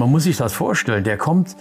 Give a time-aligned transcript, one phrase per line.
[0.00, 1.56] man muss sich das vorstellen, der kommt,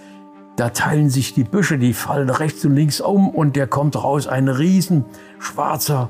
[0.56, 4.28] da teilen sich die Büsche, die fallen rechts und links um und der kommt raus,
[4.28, 5.04] ein riesen
[5.40, 6.10] schwarzer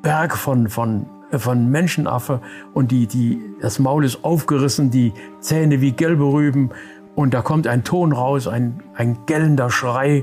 [0.00, 2.40] Berg von, von, von Menschenaffe
[2.72, 6.70] und die, die, das Maul ist aufgerissen, die Zähne wie gelbe Rüben
[7.16, 10.22] und da kommt ein Ton raus, ein, ein gellender Schrei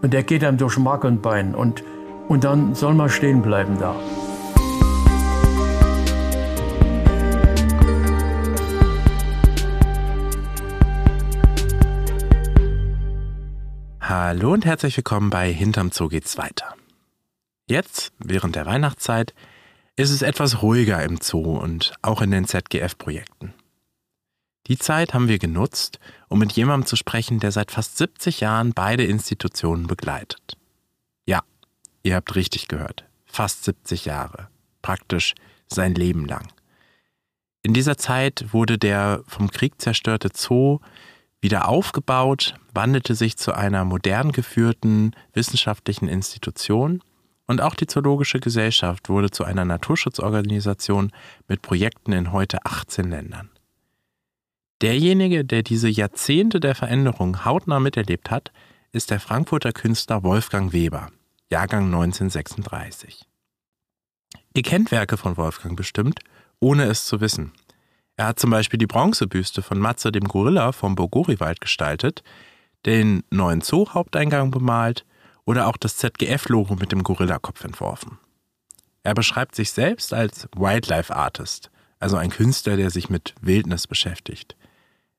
[0.00, 1.82] und der geht einem durch Mark und Bein und,
[2.28, 3.96] und dann soll man stehen bleiben da.
[14.24, 16.76] Hallo und herzlich willkommen bei Hinterm Zoo geht's weiter.
[17.66, 19.34] Jetzt, während der Weihnachtszeit,
[19.96, 23.52] ist es etwas ruhiger im Zoo und auch in den ZGF-Projekten.
[24.68, 25.98] Die Zeit haben wir genutzt,
[26.28, 30.56] um mit jemandem zu sprechen, der seit fast 70 Jahren beide Institutionen begleitet.
[31.26, 31.42] Ja,
[32.04, 34.46] ihr habt richtig gehört, fast 70 Jahre,
[34.82, 35.34] praktisch
[35.66, 36.46] sein Leben lang.
[37.64, 40.78] In dieser Zeit wurde der vom Krieg zerstörte Zoo
[41.42, 47.02] wieder aufgebaut, wandelte sich zu einer modern geführten wissenschaftlichen Institution
[47.46, 51.10] und auch die Zoologische Gesellschaft wurde zu einer Naturschutzorganisation
[51.48, 53.50] mit Projekten in heute 18 Ländern.
[54.80, 58.52] Derjenige, der diese Jahrzehnte der Veränderung hautnah miterlebt hat,
[58.92, 61.10] ist der Frankfurter Künstler Wolfgang Weber,
[61.50, 63.26] Jahrgang 1936.
[64.54, 66.20] Ihr kennt Werke von Wolfgang bestimmt,
[66.60, 67.52] ohne es zu wissen.
[68.22, 72.22] Er hat zum Beispiel die Bronzebüste von Matze dem Gorilla vom Bogoriwald gestaltet,
[72.86, 75.04] den neuen Zoo-Haupteingang bemalt
[75.44, 78.18] oder auch das ZGF-Logo mit dem Gorillakopf entworfen.
[79.02, 84.54] Er beschreibt sich selbst als Wildlife Artist, also ein Künstler, der sich mit Wildnis beschäftigt.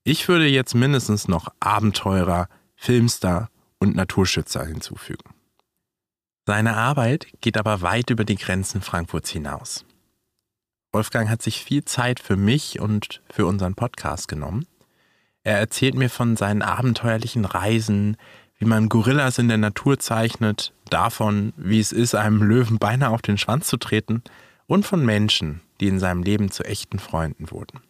[0.05, 5.29] Ich würde jetzt mindestens noch Abenteurer, Filmstar und Naturschützer hinzufügen.
[6.47, 9.83] Seine Arbeit geht aber weit über die Grenzen Frankfurts hinaus.
[10.93, 14.67] Wolfgang hat sich viel Zeit für mich und für unseren Podcast genommen.
[15.43, 18.15] Er erzählt mir von seinen abenteuerlichen Reisen,
[18.59, 23.23] wie man Gorillas in der Natur zeichnet, davon, wie es ist, einem Löwen beinahe auf
[23.23, 24.21] den Schwanz zu treten
[24.67, 27.81] und von Menschen, die in seinem Leben zu echten Freunden wurden.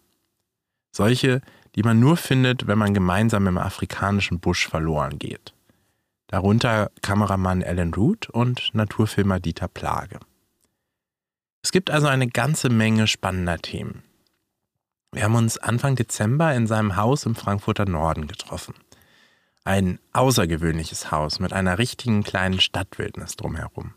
[0.91, 1.41] Solche,
[1.75, 5.53] die man nur findet, wenn man gemeinsam im afrikanischen Busch verloren geht.
[6.27, 10.19] Darunter Kameramann Alan Root und Naturfilmer Dieter Plage.
[11.63, 14.03] Es gibt also eine ganze Menge spannender Themen.
[15.13, 18.73] Wir haben uns Anfang Dezember in seinem Haus im Frankfurter Norden getroffen.
[19.63, 23.93] Ein außergewöhnliches Haus mit einer richtigen kleinen Stadtwildnis drumherum.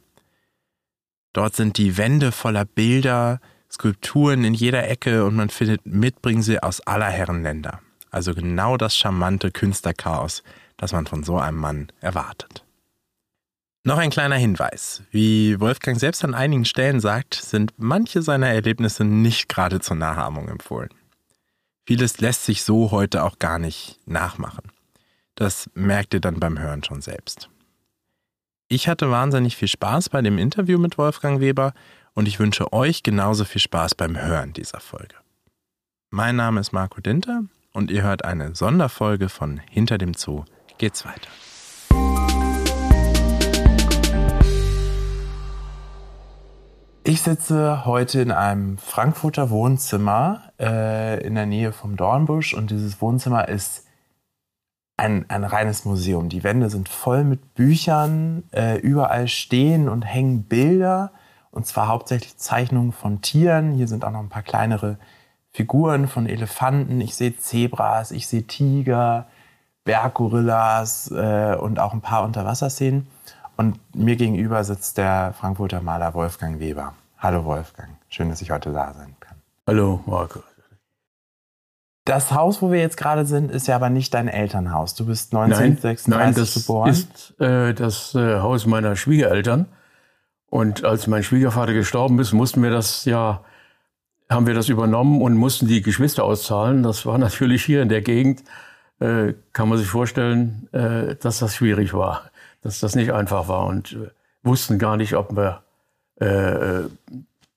[1.32, 3.40] Dort sind die Wände voller Bilder,
[3.70, 7.80] Skulpturen in jeder Ecke und man findet Mitbringsel aus aller Herren Länder.
[8.10, 10.42] Also genau das charmante Künstlerchaos,
[10.76, 12.65] das man von so einem Mann erwartet.
[13.86, 15.04] Noch ein kleiner Hinweis.
[15.12, 20.48] Wie Wolfgang selbst an einigen Stellen sagt, sind manche seiner Erlebnisse nicht gerade zur Nachahmung
[20.48, 20.88] empfohlen.
[21.86, 24.72] Vieles lässt sich so heute auch gar nicht nachmachen.
[25.36, 27.48] Das merkt ihr dann beim Hören schon selbst.
[28.66, 31.72] Ich hatte wahnsinnig viel Spaß bei dem Interview mit Wolfgang Weber
[32.12, 35.14] und ich wünsche euch genauso viel Spaß beim Hören dieser Folge.
[36.10, 40.44] Mein Name ist Marco Dinter und ihr hört eine Sonderfolge von Hinter dem Zoo
[40.76, 41.30] geht's weiter.
[47.08, 53.00] Ich sitze heute in einem Frankfurter Wohnzimmer äh, in der Nähe vom Dornbusch und dieses
[53.00, 53.84] Wohnzimmer ist
[54.96, 56.28] ein, ein reines Museum.
[56.28, 61.12] Die Wände sind voll mit Büchern, äh, überall stehen und hängen Bilder
[61.52, 63.70] und zwar hauptsächlich Zeichnungen von Tieren.
[63.70, 64.98] Hier sind auch noch ein paar kleinere
[65.52, 67.00] Figuren von Elefanten.
[67.00, 69.28] Ich sehe Zebras, ich sehe Tiger,
[69.84, 73.06] Berggorillas äh, und auch ein paar Unterwasserszenen.
[73.56, 76.94] Und mir gegenüber sitzt der Frankfurter Maler Wolfgang Weber.
[77.18, 79.38] Hallo Wolfgang, schön, dass ich heute da sein kann.
[79.66, 80.40] Hallo Marco.
[82.04, 84.94] Das Haus, wo wir jetzt gerade sind, ist ja aber nicht dein Elternhaus.
[84.94, 86.90] Du bist 1936 nein, nein, das geboren.
[86.90, 89.66] ist äh, das äh, Haus meiner Schwiegereltern.
[90.48, 93.42] Und als mein Schwiegervater gestorben ist, mussten wir das ja,
[94.30, 96.82] haben wir das übernommen und mussten die Geschwister auszahlen.
[96.82, 98.44] Das war natürlich hier in der Gegend,
[99.00, 102.30] äh, kann man sich vorstellen, äh, dass das schwierig war
[102.66, 104.10] dass das nicht einfach war und äh,
[104.42, 105.62] wussten gar nicht, ob wir
[106.20, 106.90] äh, äh,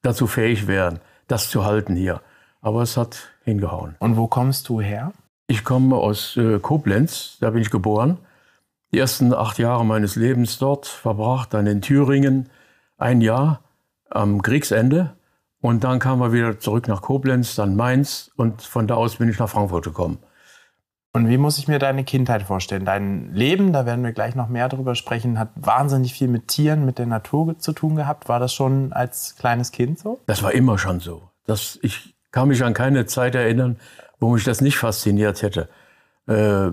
[0.03, 2.21] dazu fähig wären, das zu halten hier.
[2.61, 3.95] Aber es hat hingehauen.
[3.97, 5.11] Und wo kommst du her?
[5.47, 8.19] Ich komme aus äh, Koblenz, da bin ich geboren.
[8.91, 12.49] Die ersten acht Jahre meines Lebens dort verbracht, dann in Thüringen
[12.97, 13.61] ein Jahr
[14.11, 15.15] am Kriegsende.
[15.59, 19.27] Und dann kamen wir wieder zurück nach Koblenz, dann Mainz und von da aus bin
[19.27, 20.19] ich nach Frankfurt gekommen.
[21.11, 22.85] Und wie muss ich mir deine Kindheit vorstellen?
[22.85, 26.85] Dein Leben, da werden wir gleich noch mehr drüber sprechen, hat wahnsinnig viel mit Tieren,
[26.85, 28.29] mit der Natur zu tun gehabt.
[28.29, 30.19] War das schon als kleines Kind so?
[30.27, 31.31] Das war immer schon so.
[31.45, 33.79] Das, ich kann mich an keine Zeit erinnern,
[34.19, 35.67] wo mich das nicht fasziniert hätte.
[36.27, 36.71] äh,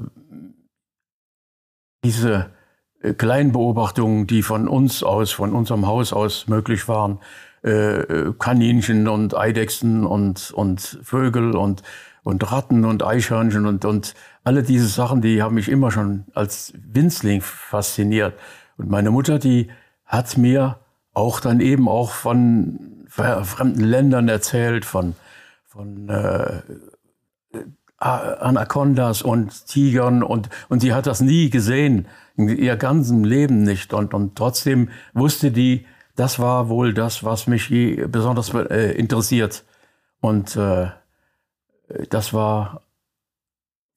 [2.04, 2.50] diese
[3.00, 7.20] äh, kleinen Beobachtungen, die von uns aus, von unserem Haus aus möglich waren,
[7.62, 11.82] äh, Kaninchen und Eidechsen und, und Vögel und,
[12.26, 16.72] und Ratten und Eichhörnchen und, und alle diese Sachen, die haben mich immer schon als
[16.76, 18.34] Winzling fasziniert.
[18.76, 19.70] Und meine Mutter, die
[20.04, 20.80] hat mir
[21.12, 25.14] auch dann eben auch von fremden Ländern erzählt, von,
[25.66, 26.62] von äh,
[27.98, 33.94] Anacondas und Tigern und, und sie hat das nie gesehen, in ihr ganzen Leben nicht.
[33.94, 35.86] Und, und trotzdem wusste die,
[36.16, 37.68] das war wohl das, was mich
[38.08, 39.64] besonders äh, interessiert.
[40.20, 40.88] Und äh,
[42.10, 42.82] das war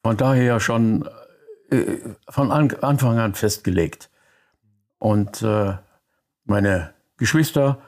[0.03, 1.07] von daher schon
[1.69, 1.97] äh,
[2.29, 4.09] von Anfang an festgelegt.
[4.97, 5.73] Und äh,
[6.45, 7.79] meine Geschwister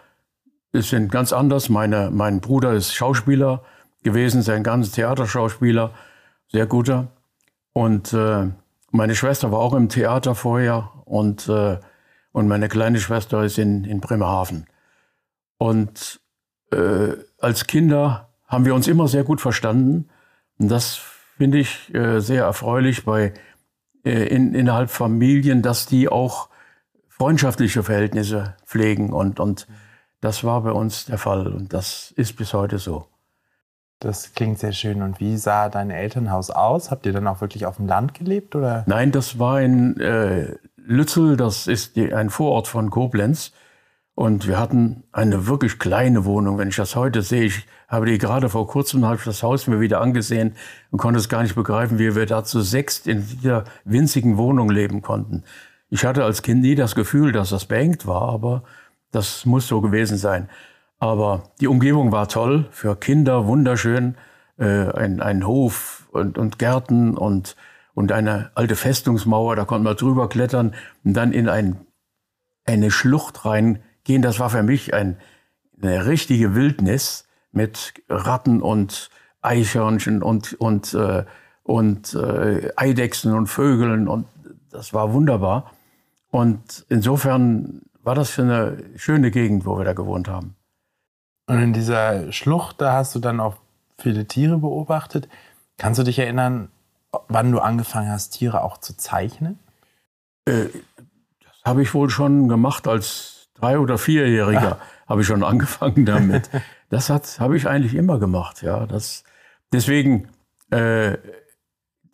[0.73, 1.69] sind ganz anders.
[1.69, 3.63] Meine, mein Bruder ist Schauspieler
[4.03, 5.91] gewesen, sein ganzes Theaterschauspieler,
[6.47, 7.07] sehr guter.
[7.73, 8.47] Und äh,
[8.91, 11.49] meine Schwester war auch im Theater vorher und
[12.31, 14.65] und meine kleine Schwester ist in, in Bremerhaven.
[15.57, 16.21] Und
[16.71, 20.09] äh, als Kinder haben wir uns immer sehr gut verstanden.
[20.59, 20.99] Und das
[21.37, 23.33] finde ich äh, sehr erfreulich bei
[24.03, 26.49] äh, in, innerhalb Familien, dass die auch
[27.07, 29.13] freundschaftliche Verhältnisse pflegen.
[29.13, 29.67] Und, und
[30.19, 31.47] das war bei uns der Fall.
[31.47, 33.07] Und das ist bis heute so.
[33.99, 35.01] Das klingt sehr schön.
[35.01, 36.91] Und wie sah dein Elternhaus aus?
[36.91, 38.55] Habt ihr dann auch wirklich auf dem Land gelebt?
[38.55, 38.83] Oder?
[38.85, 43.53] Nein, das war in äh, Lützel, das ist die, ein Vorort von Koblenz.
[44.13, 46.57] Und wir hatten eine wirklich kleine Wohnung.
[46.57, 49.67] Wenn ich das heute sehe, ich habe die gerade vor kurzem, habe ich das Haus
[49.67, 50.55] mir wieder angesehen
[50.91, 54.69] und konnte es gar nicht begreifen, wie wir da zu sechst in dieser winzigen Wohnung
[54.69, 55.43] leben konnten.
[55.89, 58.63] Ich hatte als Kind nie das Gefühl, dass das beengt war, aber
[59.11, 60.49] das muss so gewesen sein.
[60.99, 64.15] Aber die Umgebung war toll, für Kinder wunderschön,
[64.57, 67.55] äh, ein, ein Hof und, und Gärten und
[67.93, 70.73] und eine alte Festungsmauer, da konnte man drüber klettern
[71.03, 71.85] und dann in ein,
[72.65, 73.43] eine Schlucht
[74.01, 74.21] reingehen.
[74.21, 75.17] Das war für mich ein,
[75.81, 79.09] eine richtige Wildnis mit Ratten und
[79.41, 81.25] Eichhörnchen und, und, äh,
[81.63, 84.25] und äh, Eidechsen und Vögeln und
[84.69, 85.71] das war wunderbar.
[86.29, 90.55] Und insofern war das für eine schöne Gegend, wo wir da gewohnt haben.
[91.47, 93.57] Und in dieser Schlucht, da hast du dann auch
[93.97, 95.27] viele Tiere beobachtet.
[95.77, 96.69] Kannst du dich erinnern,
[97.27, 99.59] wann du angefangen hast, Tiere auch zu zeichnen?
[100.45, 100.67] Äh,
[101.43, 104.79] das habe ich wohl schon gemacht als drei- oder vierjähriger.
[105.07, 106.49] Habe ich schon angefangen damit.
[106.89, 108.61] das habe ich eigentlich immer gemacht.
[108.61, 109.23] Ja, das
[109.71, 110.29] deswegen
[110.69, 111.17] äh,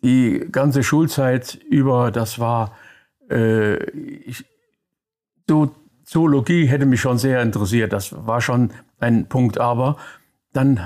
[0.02, 2.10] die ganze Schulzeit über.
[2.10, 2.76] Das war
[3.30, 4.44] äh, ich,
[5.48, 5.74] so,
[6.04, 7.92] Zoologie hätte mich schon sehr interessiert.
[7.92, 9.58] Das war schon ein Punkt.
[9.58, 9.96] Aber
[10.52, 10.80] dann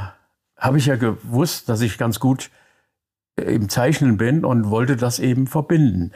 [0.57, 2.51] habe ich ja gewusst, dass ich ganz gut
[3.37, 6.13] im Zeichnen bin und wollte das eben verbinden.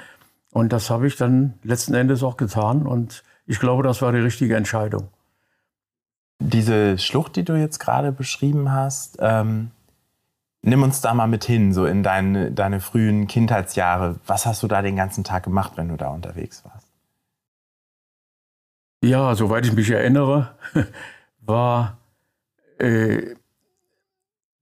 [0.50, 4.18] Und das habe ich dann letzten Endes auch getan und ich glaube, das war die
[4.18, 5.08] richtige Entscheidung.
[6.38, 9.70] Diese Schlucht, die du jetzt gerade beschrieben hast, ähm,
[10.62, 14.16] nimm uns da mal mit hin, so in deine, deine frühen Kindheitsjahre.
[14.26, 16.88] Was hast du da den ganzen Tag gemacht, wenn du da unterwegs warst?
[19.02, 20.54] Ja, soweit ich mich erinnere,
[21.40, 21.98] war
[22.78, 23.36] äh,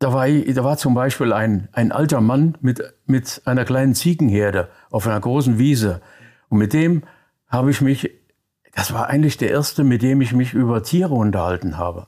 [0.04, 4.68] da war, da war zum Beispiel ein, ein alter Mann mit, mit einer kleinen Ziegenherde
[4.90, 6.02] auf einer großen Wiese.
[6.50, 7.04] Und mit dem
[7.48, 8.10] habe ich mich,
[8.74, 12.06] das war eigentlich der erste, mit dem ich mich über Tiere unterhalten habe.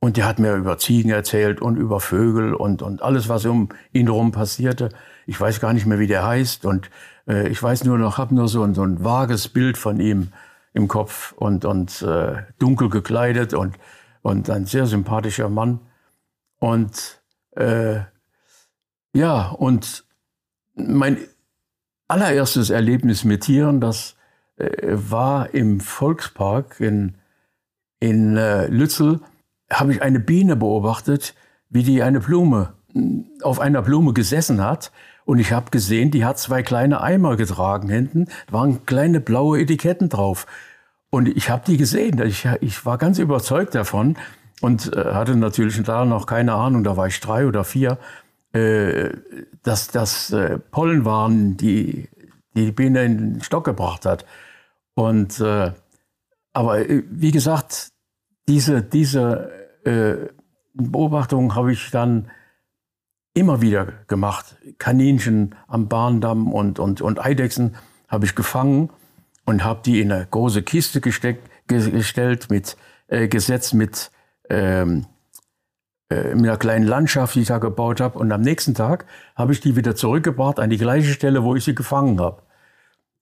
[0.00, 3.70] Und der hat mir über Ziegen erzählt und über Vögel und, und alles, was um
[3.92, 4.90] ihn herum passierte.
[5.26, 6.64] Ich weiß gar nicht mehr, wie der heißt.
[6.66, 6.88] Und
[7.26, 10.32] äh, ich weiß nur noch, habe nur so ein, so ein vages Bild von ihm
[10.72, 13.76] im Kopf und, und äh, dunkel gekleidet und,
[14.22, 15.80] und ein sehr sympathischer Mann.
[16.60, 17.20] Und
[17.56, 18.00] äh,
[19.14, 20.04] ja, und
[20.76, 21.18] mein
[22.06, 24.17] allererstes Erlebnis mit Tieren, das
[24.58, 27.14] war im Volkspark in,
[28.00, 29.20] in äh, Lützel,
[29.70, 31.34] habe ich eine Biene beobachtet,
[31.68, 32.74] wie die eine Blume
[33.42, 34.92] auf einer Blume gesessen hat.
[35.24, 38.28] Und ich habe gesehen, die hat zwei kleine Eimer getragen hinten.
[38.50, 40.46] Waren kleine blaue Etiketten drauf.
[41.10, 42.20] Und ich habe die gesehen.
[42.26, 44.16] Ich, ich war ganz überzeugt davon,
[44.60, 47.98] und äh, hatte natürlich da noch keine Ahnung, da war ich drei oder vier,
[48.52, 49.10] äh,
[49.62, 52.08] dass das äh, Pollen waren, die
[52.54, 54.24] die Biene in den Stock gebracht hat.
[54.98, 55.70] Und äh,
[56.52, 57.92] aber äh, wie gesagt,
[58.48, 59.48] diese diese
[59.84, 60.26] äh,
[60.74, 62.32] Beobachtung habe ich dann
[63.32, 64.56] immer wieder gemacht.
[64.78, 67.76] Kaninchen am Bahndamm und und und Eidechsen
[68.08, 68.90] habe ich gefangen
[69.44, 72.76] und habe die in eine große Kiste gesteckt, gestellt mit
[73.06, 74.10] äh, gesetzt mit
[74.50, 75.06] ähm,
[76.10, 78.18] äh, in einer kleinen Landschaft, die ich da gebaut habe.
[78.18, 81.62] Und am nächsten Tag habe ich die wieder zurückgebracht an die gleiche Stelle, wo ich
[81.62, 82.42] sie gefangen habe.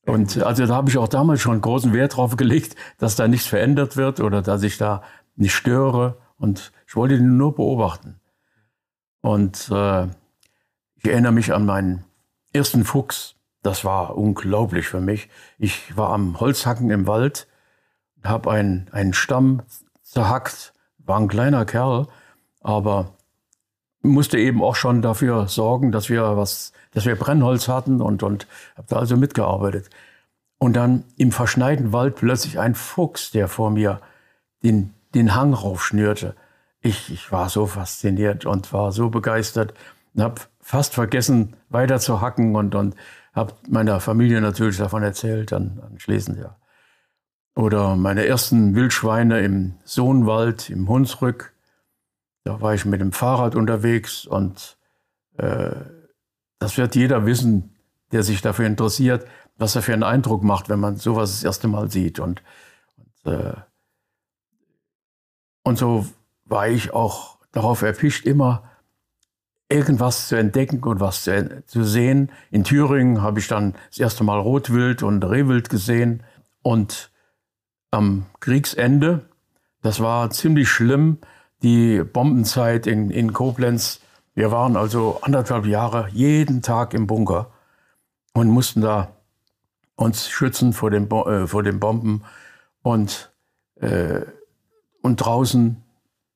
[0.07, 3.47] Und also da habe ich auch damals schon großen Wert drauf gelegt, dass da nichts
[3.47, 5.03] verändert wird oder dass ich da
[5.35, 6.19] nicht störe.
[6.39, 8.21] Und ich wollte den nur beobachten.
[9.21, 10.07] Und äh,
[10.95, 12.05] ich erinnere mich an meinen
[12.53, 13.35] ersten Fuchs.
[13.63, 15.29] Das war unglaublich für mich.
[15.59, 17.49] Ich war am Holzhacken im Wald,
[18.23, 19.63] habe einen, einen Stamm
[20.03, 22.07] zerhackt, war ein kleiner Kerl
[22.67, 23.16] aber
[24.07, 28.47] musste eben auch schon dafür sorgen, dass wir was, dass wir Brennholz hatten und, und
[28.77, 29.91] habe da also mitgearbeitet.
[30.59, 34.01] Und dann im verschneiten Wald plötzlich ein Fuchs, der vor mir
[34.63, 36.35] den, den Hang raufschnürte.
[36.81, 39.75] Ich, ich war so fasziniert und war so begeistert
[40.15, 42.95] und habe fast vergessen, weiter zu hacken und, und
[43.35, 46.57] habe meiner Familie natürlich davon erzählt, dann anschließend, ja.
[47.55, 51.55] Oder meine ersten Wildschweine im Sohnwald, im Hunsrück,
[52.47, 54.79] da war ich mit dem Fahrrad unterwegs und
[55.37, 55.75] äh,
[56.61, 57.75] das wird jeder wissen,
[58.12, 59.26] der sich dafür interessiert,
[59.59, 62.21] was er für einen Eindruck macht, wenn man sowas das erste Mal sieht.
[62.21, 62.45] Und,
[63.25, 63.55] und, äh,
[65.65, 66.07] und so
[66.45, 68.62] war ich auch darauf erpicht, immer
[69.69, 72.31] irgendwas zu entdecken und was zu, zu sehen.
[72.53, 76.23] In Thüringen habe ich dann das erste Mal Rotwild und Rehwild gesehen.
[76.62, 77.11] Und
[77.91, 79.29] am Kriegsende,
[79.83, 81.19] das war ziemlich schlimm,
[81.63, 84.01] die Bombenzeit in, in Koblenz.
[84.35, 87.51] Wir waren also anderthalb Jahre jeden Tag im Bunker
[88.35, 89.09] und mussten da
[89.97, 92.23] uns schützen vor den, äh, vor den Bomben.
[92.83, 93.33] Und,
[93.77, 94.21] äh,
[95.03, 95.83] und draußen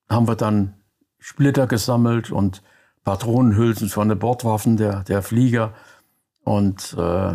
[0.09, 0.75] haben wir dann
[1.19, 2.63] Splitter gesammelt und
[3.05, 5.75] Patronenhülsen von den Bordwaffen der, der Flieger.
[6.43, 7.35] Und äh,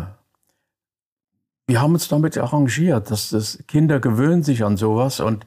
[1.68, 5.46] wir haben uns damit arrangiert, dass das Kinder gewöhnen sich an sowas und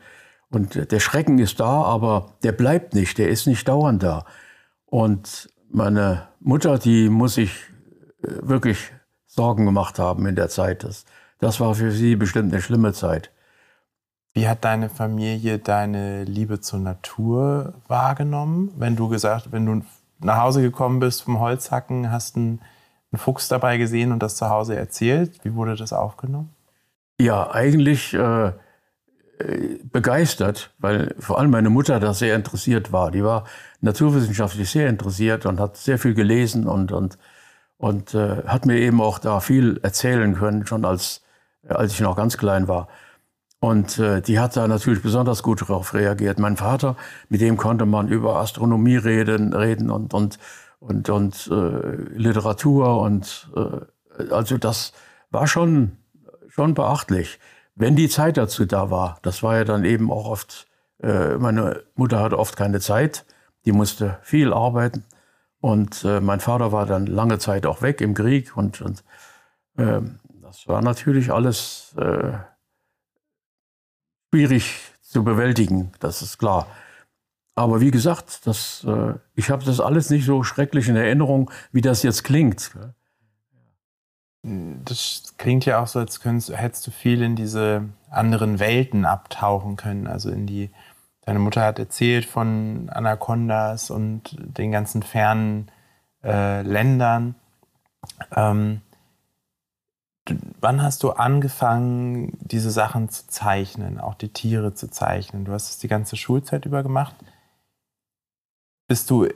[0.51, 4.25] und der Schrecken ist da, aber der bleibt nicht, der ist nicht dauernd da.
[4.85, 7.51] Und meine Mutter, die muss sich
[8.23, 8.91] äh, wirklich
[9.27, 10.83] Sorgen gemacht haben in der Zeit.
[10.83, 11.05] Das,
[11.37, 13.31] das war für sie bestimmt eine schlimme Zeit.
[14.33, 18.71] Wie hat deine Familie deine Liebe zur Natur wahrgenommen?
[18.77, 19.85] Wenn du gesagt, wenn du
[20.19, 22.61] nach Hause gekommen bist vom Holzhacken, hast einen,
[23.11, 26.49] einen Fuchs dabei gesehen und das zu Hause erzählt, wie wurde das aufgenommen?
[27.19, 28.53] Ja, eigentlich äh,
[29.91, 33.11] begeistert, weil vor allem meine Mutter da sehr interessiert war.
[33.11, 33.45] Die war
[33.79, 37.17] naturwissenschaftlich sehr interessiert und hat sehr viel gelesen und, und,
[37.77, 41.23] und äh, hat mir eben auch da viel erzählen können, schon als,
[41.67, 42.89] als ich noch ganz klein war.
[43.61, 46.39] Und äh, die hat da natürlich besonders gut darauf reagiert.
[46.39, 46.97] Mein Vater,
[47.29, 50.37] mit dem konnte man über Astronomie reden, reden und, und,
[50.79, 54.91] und, und äh, Literatur und äh, also das
[55.31, 55.93] war schon,
[56.49, 57.39] schon beachtlich
[57.79, 59.17] wenn die Zeit dazu da war.
[59.21, 60.67] Das war ja dann eben auch oft,
[61.01, 63.25] äh, meine Mutter hatte oft keine Zeit,
[63.65, 65.05] die musste viel arbeiten.
[65.61, 69.03] Und äh, mein Vater war dann lange Zeit auch weg im Krieg und, und
[69.77, 70.01] äh,
[70.41, 72.33] das war natürlich alles äh,
[74.29, 76.67] schwierig zu bewältigen, das ist klar.
[77.55, 81.81] Aber wie gesagt, das, äh, ich habe das alles nicht so schrecklich in Erinnerung, wie
[81.81, 82.71] das jetzt klingt.
[84.41, 89.75] Das klingt ja auch so, als könntest, hättest du viel in diese anderen Welten abtauchen
[89.75, 90.07] können.
[90.07, 90.69] Also in die,
[91.25, 95.69] deine Mutter hat erzählt von Anacondas und den ganzen fernen
[96.23, 97.35] äh, Ländern.
[98.33, 98.81] Ähm,
[100.61, 105.43] wann hast du angefangen, diese Sachen zu zeichnen, auch die Tiere zu zeichnen?
[105.45, 107.15] Du hast es die ganze Schulzeit über gemacht.
[108.87, 109.27] Bist du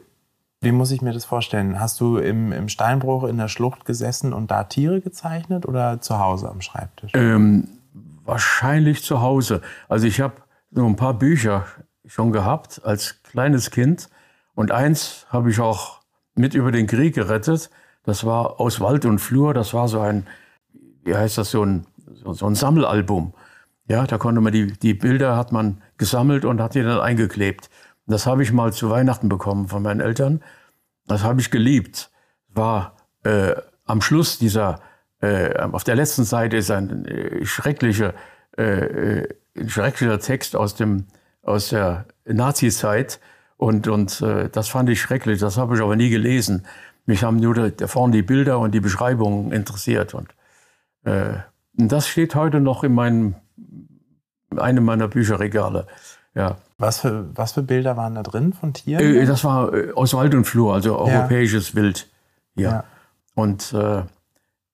[0.64, 1.80] wie muss ich mir das vorstellen?
[1.80, 6.20] Hast du im, im Steinbruch in der Schlucht gesessen und da Tiere gezeichnet oder zu
[6.20, 7.12] Hause am Schreibtisch?
[7.16, 7.68] Ähm,
[8.26, 9.62] wahrscheinlich zu Hause.
[9.90, 10.36] Also ich habe
[10.72, 11.66] so ein paar Bücher
[12.06, 14.10] schon gehabt als kleines Kind
[14.56, 16.00] und eins habe ich auch
[16.36, 17.70] mit über den Krieg gerettet.
[18.04, 19.54] Das war aus Wald und Flur.
[19.54, 20.28] Das war so ein,
[21.04, 21.86] wie heißt das, so ein,
[22.26, 23.34] so ein Sammelalbum.
[23.88, 27.70] Ja, da konnte man die, die Bilder hat man gesammelt und hat die dann eingeklebt.
[28.06, 30.44] Das habe ich mal zu Weihnachten bekommen von meinen Eltern.
[31.08, 32.12] Das habe ich geliebt.
[32.50, 33.56] War äh,
[33.86, 34.80] am Schluss dieser,
[35.22, 38.14] äh, auf der letzten Seite ist ein äh, schrecklicher,
[38.58, 41.06] äh, äh, ein schrecklicher Text aus dem
[41.42, 43.20] aus der Nazi-Zeit
[43.58, 45.40] und und äh, das fand ich schrecklich.
[45.40, 46.66] Das habe ich aber nie gelesen.
[47.06, 50.30] Mich haben nur da vorne die Bilder und die Beschreibungen interessiert und,
[51.04, 51.34] äh,
[51.78, 53.36] und das steht heute noch in meinem
[54.58, 55.88] einem meiner Bücherregale.
[56.36, 56.58] Ja.
[56.84, 59.16] Was für, was für Bilder waren da drin von Tieren?
[59.16, 61.76] Äh, das war äh, aus Wald und Flur, also europäisches ja.
[61.76, 62.10] Wild.
[62.56, 62.72] Ja.
[62.72, 62.84] ja.
[63.36, 64.04] Und, äh,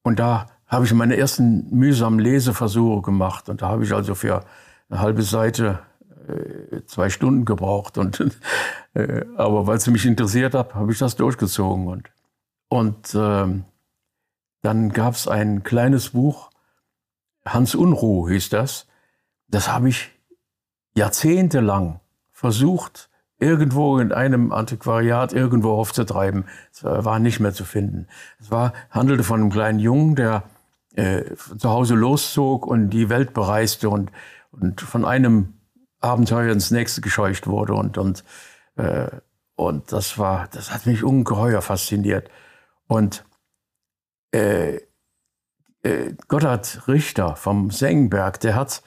[0.02, 3.48] und da habe ich meine ersten mühsamen Leseversuche gemacht.
[3.48, 4.44] Und da habe ich also für
[4.90, 5.80] eine halbe Seite
[6.28, 8.00] äh, zwei Stunden gebraucht.
[8.00, 8.20] Und,
[8.96, 11.88] äh, aber weil es mich interessiert hat, habe ich das durchgezogen.
[11.88, 12.10] Und,
[12.70, 13.66] und ähm,
[14.64, 16.50] dann gab es ein kleines Buch,
[17.46, 18.88] Hans Unruh hieß das.
[19.48, 20.10] Das habe ich
[20.96, 21.99] jahrzehntelang
[22.40, 26.46] versucht, irgendwo in einem Antiquariat irgendwo aufzutreiben.
[26.72, 28.08] Es war nicht mehr zu finden.
[28.40, 30.44] Es war, handelte von einem kleinen Jungen, der
[30.96, 34.12] äh, zu Hause loszog und die Welt bereiste und,
[34.52, 35.56] und von einem
[36.00, 37.74] Abenteuer ins nächste gescheucht wurde.
[37.74, 38.24] Und, und,
[38.78, 39.10] äh,
[39.56, 42.30] und das war, das hat mich ungeheuer fasziniert.
[42.88, 43.26] Und
[44.32, 44.78] äh,
[45.84, 48.82] äh, Gotthard Richter vom Sengenberg, der hat,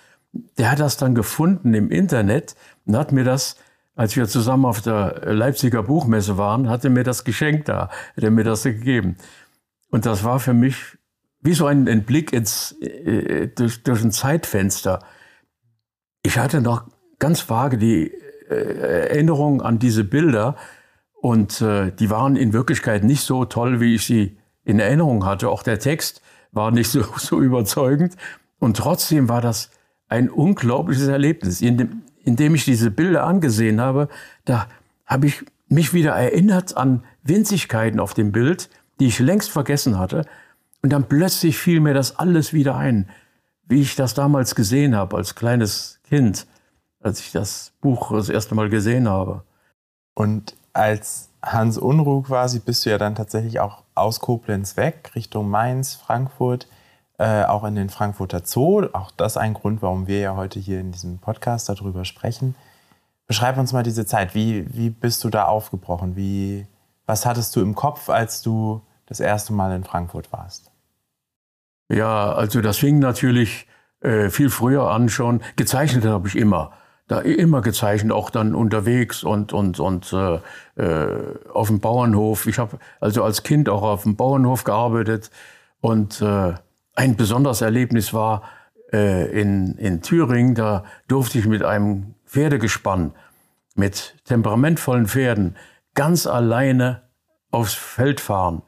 [0.56, 3.56] der hat das dann gefunden im Internet und hat mir das,
[3.94, 8.24] als wir zusammen auf der Leipziger Buchmesse waren, hat er mir das geschenkt da, hat
[8.24, 9.16] er mir das gegeben.
[9.90, 10.98] Und das war für mich
[11.42, 15.00] wie so ein, ein Blick ins, äh, durch, durch ein Zeitfenster.
[16.22, 16.84] Ich hatte noch
[17.18, 18.12] ganz vage die
[18.48, 20.56] äh, Erinnerung an diese Bilder
[21.14, 25.48] und äh, die waren in Wirklichkeit nicht so toll, wie ich sie in Erinnerung hatte.
[25.50, 26.22] Auch der Text
[26.52, 28.16] war nicht so, so überzeugend.
[28.58, 29.70] Und trotzdem war das
[30.08, 31.60] ein unglaubliches Erlebnis.
[31.60, 34.08] Indem, indem ich diese Bilder angesehen habe,
[34.44, 34.66] da
[35.06, 38.68] habe ich mich wieder erinnert an Winzigkeiten auf dem Bild,
[39.00, 40.24] die ich längst vergessen hatte.
[40.82, 43.08] Und dann plötzlich fiel mir das alles wieder ein,
[43.66, 46.46] wie ich das damals gesehen habe als kleines Kind,
[47.00, 49.44] als ich das Buch das erste Mal gesehen habe.
[50.14, 55.48] Und als Hans Unruh quasi bist du ja dann tatsächlich auch aus Koblenz weg, Richtung
[55.48, 56.68] Mainz, Frankfurt,
[57.18, 58.86] äh, auch in den Frankfurter Zoo.
[58.92, 62.54] Auch das ein Grund, warum wir ja heute hier in diesem Podcast darüber sprechen.
[63.26, 64.34] Beschreib uns mal diese Zeit.
[64.34, 66.16] Wie, wie bist du da aufgebrochen?
[66.16, 66.66] Wie,
[67.06, 70.70] was hattest du im Kopf, als du das erste Mal in Frankfurt warst?
[71.88, 73.66] Ja, also das fing natürlich
[74.00, 75.42] äh, viel früher an schon.
[75.56, 76.72] Gezeichnet habe ich immer
[77.12, 80.38] da immer gezeichnet, auch dann unterwegs und, und, und äh,
[80.82, 82.46] äh, auf dem Bauernhof.
[82.46, 85.30] Ich habe also als Kind auch auf dem Bauernhof gearbeitet
[85.80, 86.54] und äh,
[86.94, 88.42] ein besonderes Erlebnis war
[88.92, 93.12] äh, in, in Thüringen, da durfte ich mit einem Pferdegespann,
[93.74, 95.56] mit temperamentvollen Pferden,
[95.94, 97.02] ganz alleine
[97.50, 98.62] aufs Feld fahren.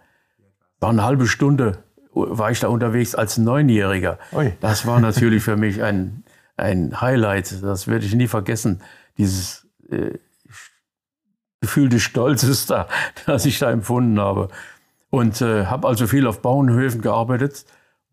[0.80, 1.84] War eine halbe Stunde
[2.16, 4.20] war ich da unterwegs als Neunjähriger.
[4.32, 4.52] Ui.
[4.60, 6.22] Das war natürlich für mich ein
[6.56, 7.62] ein Highlight.
[7.62, 8.80] Das werde ich nie vergessen.
[9.18, 10.18] Dieses äh,
[11.60, 12.88] Gefühl des Stolzes da,
[13.26, 14.48] das ich da empfunden habe.
[15.10, 17.64] Und äh, habe also viel auf Bauernhöfen gearbeitet.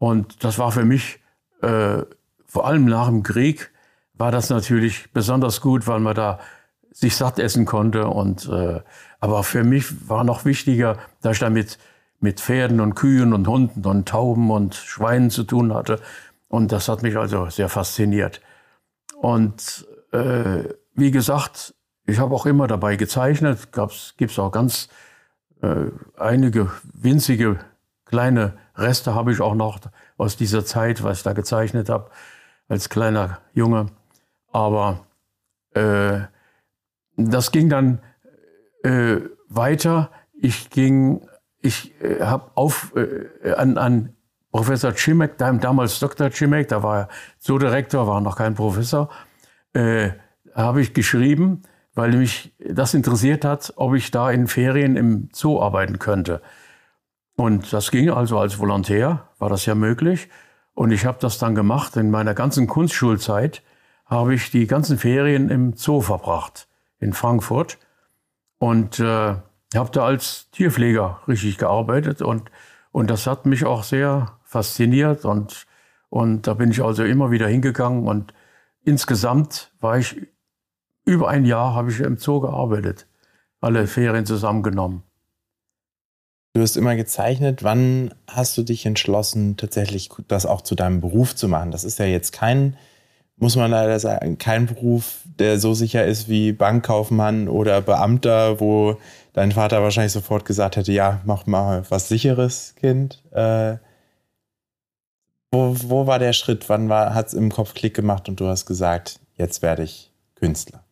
[0.02, 1.20] Und das war für mich,
[1.62, 2.00] äh,
[2.48, 3.70] vor allem nach dem Krieg,
[4.16, 6.40] war das natürlich besonders gut, weil man da
[6.90, 8.08] sich satt essen konnte.
[8.08, 8.82] Und, äh,
[9.20, 11.78] aber für mich war noch wichtiger, dass ich da mit,
[12.20, 16.00] mit Pferden und Kühen und Hunden und Tauben und Schweinen zu tun hatte.
[16.48, 18.42] Und das hat mich also sehr fasziniert.
[19.18, 20.64] Und äh,
[20.96, 21.76] wie gesagt,
[22.08, 23.70] ich habe auch immer dabei gezeichnet.
[24.18, 24.90] Gibt es auch ganz
[25.62, 27.60] äh, einige winzige
[28.06, 29.80] kleine Reste habe ich auch noch
[30.17, 32.10] aus dieser Zeit, was ich da gezeichnet habe
[32.67, 33.88] als kleiner Junge.
[34.52, 35.06] Aber
[35.74, 36.22] äh,
[37.17, 38.00] das ging dann
[38.84, 39.17] äh,
[39.48, 40.10] weiter.
[40.34, 41.28] Ich ging,
[41.62, 44.15] ich äh, habe auf äh, an, an
[44.52, 46.30] Professor Cimek, damals Dr.
[46.30, 47.08] Cimek, da war er
[47.39, 49.10] Zoodirektor, war noch kein Professor,
[49.74, 50.10] äh,
[50.54, 51.62] habe ich geschrieben,
[51.94, 56.41] weil mich das interessiert hat, ob ich da in Ferien im Zoo arbeiten könnte.
[57.36, 60.30] Und das ging also als Volontär, war das ja möglich.
[60.74, 61.96] Und ich habe das dann gemacht.
[61.96, 63.63] In meiner ganzen Kunstschulzeit
[64.06, 66.67] habe ich die ganzen Ferien im Zoo verbracht,
[67.00, 67.78] in Frankfurt.
[68.58, 69.36] Und äh,
[69.76, 72.22] habe da als Tierpfleger richtig gearbeitet.
[72.22, 72.52] Und,
[72.91, 75.65] und das hat mich auch sehr fasziniert und,
[76.10, 78.34] und da bin ich also immer wieder hingegangen und
[78.84, 80.28] insgesamt war ich
[81.06, 83.08] über ein Jahr habe ich im Zoo gearbeitet,
[83.62, 85.04] alle Ferien zusammengenommen.
[86.54, 87.64] Du hast immer gezeichnet.
[87.64, 91.72] Wann hast du dich entschlossen, tatsächlich das auch zu deinem Beruf zu machen?
[91.72, 92.76] Das ist ja jetzt kein,
[93.38, 98.98] muss man leider sagen, kein Beruf, der so sicher ist wie Bankkaufmann oder Beamter, wo
[99.34, 103.24] dein Vater wahrscheinlich sofort gesagt hätte, ja, mach mal was sicheres, Kind.
[103.32, 103.78] Äh,
[105.54, 106.68] wo, wo war der Schritt?
[106.68, 110.84] Wann hat es im Kopf Klick gemacht und du hast gesagt, jetzt werde ich Künstler?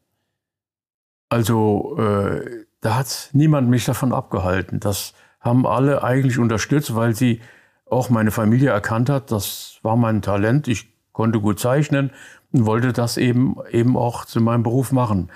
[1.29, 4.79] Also, äh, da hat niemand mich davon abgehalten.
[4.79, 7.41] Das haben alle eigentlich unterstützt, weil sie
[7.85, 10.67] auch meine Familie erkannt hat, das war mein Talent.
[10.67, 12.11] Ich konnte gut zeichnen
[12.51, 15.31] und wollte das eben, eben auch zu meinem Beruf machen.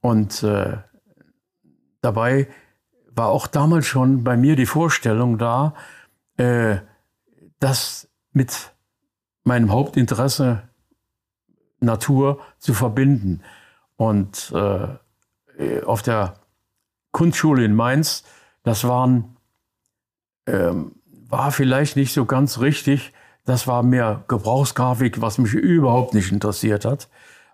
[0.00, 0.78] Und äh,
[2.00, 2.48] dabei
[3.14, 5.74] war auch damals schon bei mir die Vorstellung da,
[6.36, 6.78] äh,
[7.60, 8.72] dass mit
[9.44, 10.62] meinem Hauptinteresse
[11.80, 13.42] Natur zu verbinden.
[13.96, 16.34] Und äh, auf der
[17.12, 18.24] Kunstschule in Mainz,
[18.62, 19.36] das waren,
[20.46, 20.92] ähm,
[21.28, 23.12] war vielleicht nicht so ganz richtig.
[23.44, 27.08] Das war mehr Gebrauchsgrafik, was mich überhaupt nicht interessiert hat.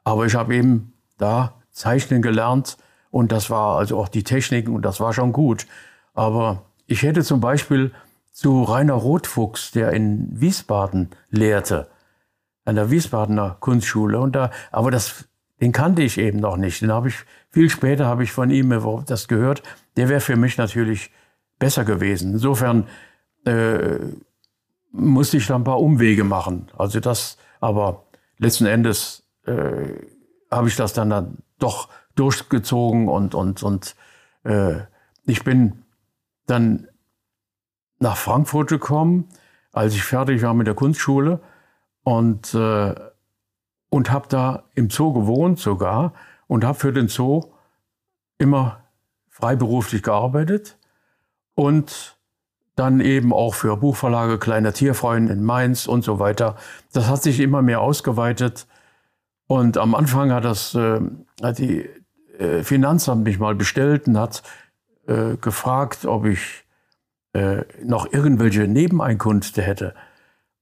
[0.05, 2.77] Aber ich habe eben da zeichnen gelernt
[3.11, 5.67] und das war also auch die Techniken und das war schon gut.
[6.15, 7.93] Aber ich hätte zum Beispiel
[8.33, 11.89] zu Rainer Rotfuchs, der in Wiesbaden lehrte,
[12.65, 14.21] an der Wiesbadener Kunstschule.
[14.21, 15.29] Und da, aber das,
[15.61, 16.83] den kannte ich eben noch nicht.
[16.83, 17.15] Den habe ich
[17.51, 18.75] viel später habe ich von ihm
[19.07, 19.63] das gehört.
[19.97, 21.11] Der wäre für mich natürlich
[21.59, 22.33] besser gewesen.
[22.33, 22.87] Insofern
[23.45, 23.99] äh,
[24.93, 26.69] musste ich da ein paar Umwege machen.
[26.77, 28.05] Also das, aber
[28.39, 29.95] letzten Endes äh,
[30.51, 33.95] habe ich das dann, dann doch durchgezogen und und und
[34.45, 34.77] äh,
[35.25, 35.85] ich bin
[36.47, 36.89] dann
[38.01, 39.29] nach Frankfurt gekommen,
[39.73, 41.41] als ich fertig war mit der Kunstschule
[42.03, 42.95] und, äh,
[43.91, 46.15] und habe da im Zoo gewohnt sogar
[46.47, 47.43] und habe für den Zoo
[48.39, 48.81] immer
[49.29, 50.78] freiberuflich gearbeitet
[51.59, 52.17] und
[52.77, 56.55] dann eben auch für Buchverlage, Kleiner Tierfreund in Mainz und so weiter.
[56.93, 58.69] Das hat sich immer mehr ausgeweitet.
[59.49, 61.01] Und am Anfang hat das äh,
[61.43, 61.89] hat die
[62.39, 64.45] äh, Finanzamt mich mal bestellt und hat
[65.09, 66.63] äh, gefragt, ob ich
[67.33, 69.97] äh, noch irgendwelche Nebeneinkünfte hätte.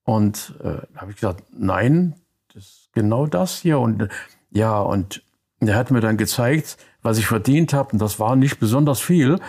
[0.05, 2.15] Und äh, da habe ich gesagt, nein,
[2.55, 3.81] das ist genau das hier.
[3.81, 4.09] Und
[4.51, 5.23] ja, und
[5.61, 7.93] er hat mir dann gezeigt, was ich verdient habe.
[7.93, 9.41] Und das war nicht besonders viel.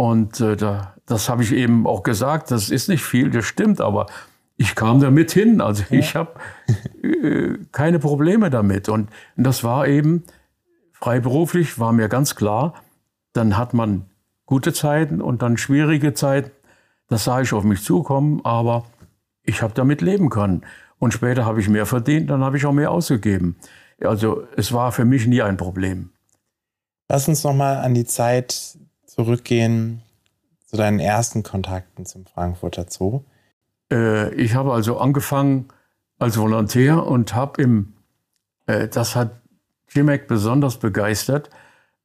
[0.00, 3.82] Und äh, da, das habe ich eben auch gesagt, das ist nicht viel, das stimmt,
[3.82, 4.06] aber
[4.56, 5.60] ich kam damit hin.
[5.60, 5.98] Also ja.
[5.98, 6.40] ich habe
[7.02, 8.88] äh, keine Probleme damit.
[8.88, 10.24] Und das war eben
[10.92, 12.72] freiberuflich, war mir ganz klar.
[13.34, 14.06] Dann hat man
[14.46, 16.50] gute Zeiten und dann schwierige Zeiten.
[17.08, 18.86] Das sah ich auf mich zukommen, aber
[19.42, 20.62] ich habe damit leben können.
[20.98, 23.56] Und später habe ich mehr verdient, dann habe ich auch mehr ausgegeben.
[24.00, 26.08] Also es war für mich nie ein Problem.
[27.10, 28.78] Lass uns nochmal an die Zeit
[29.10, 30.02] zurückgehen
[30.66, 33.24] zu deinen ersten Kontakten zum Frankfurter Zoo.
[33.90, 35.68] Äh, ich habe also angefangen
[36.18, 37.94] als Volontär und habe im,
[38.66, 39.32] äh, das hat
[39.88, 41.50] Jimek besonders begeistert,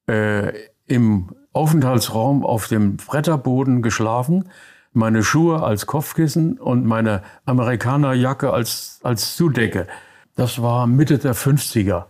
[0.07, 0.51] äh,
[0.87, 4.49] im Aufenthaltsraum auf dem Bretterboden geschlafen
[4.95, 9.87] meine Schuhe als Kopfkissen und meine Amerikanerjacke als, als Zudecke.
[10.35, 12.05] Das war Mitte der 50er.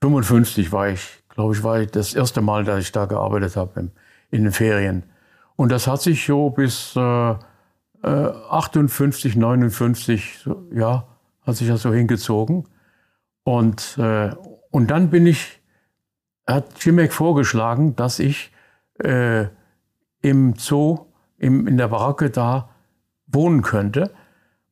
[0.00, 3.90] 55 war ich, glaube ich, war ich das erste Mal, dass ich da gearbeitet habe
[4.30, 5.04] in, den Ferien.
[5.56, 7.36] Und das hat sich so bis äh, äh,
[8.02, 11.06] 58, 59, so, ja,
[11.42, 12.64] hat sich das so hingezogen.
[13.44, 14.30] Und, äh,
[14.70, 15.60] und dann bin ich,
[16.46, 18.52] hat Jimek vorgeschlagen, dass ich
[19.02, 19.46] äh,
[20.20, 21.06] im Zoo
[21.38, 22.70] im, in der Baracke da
[23.26, 24.10] wohnen könnte.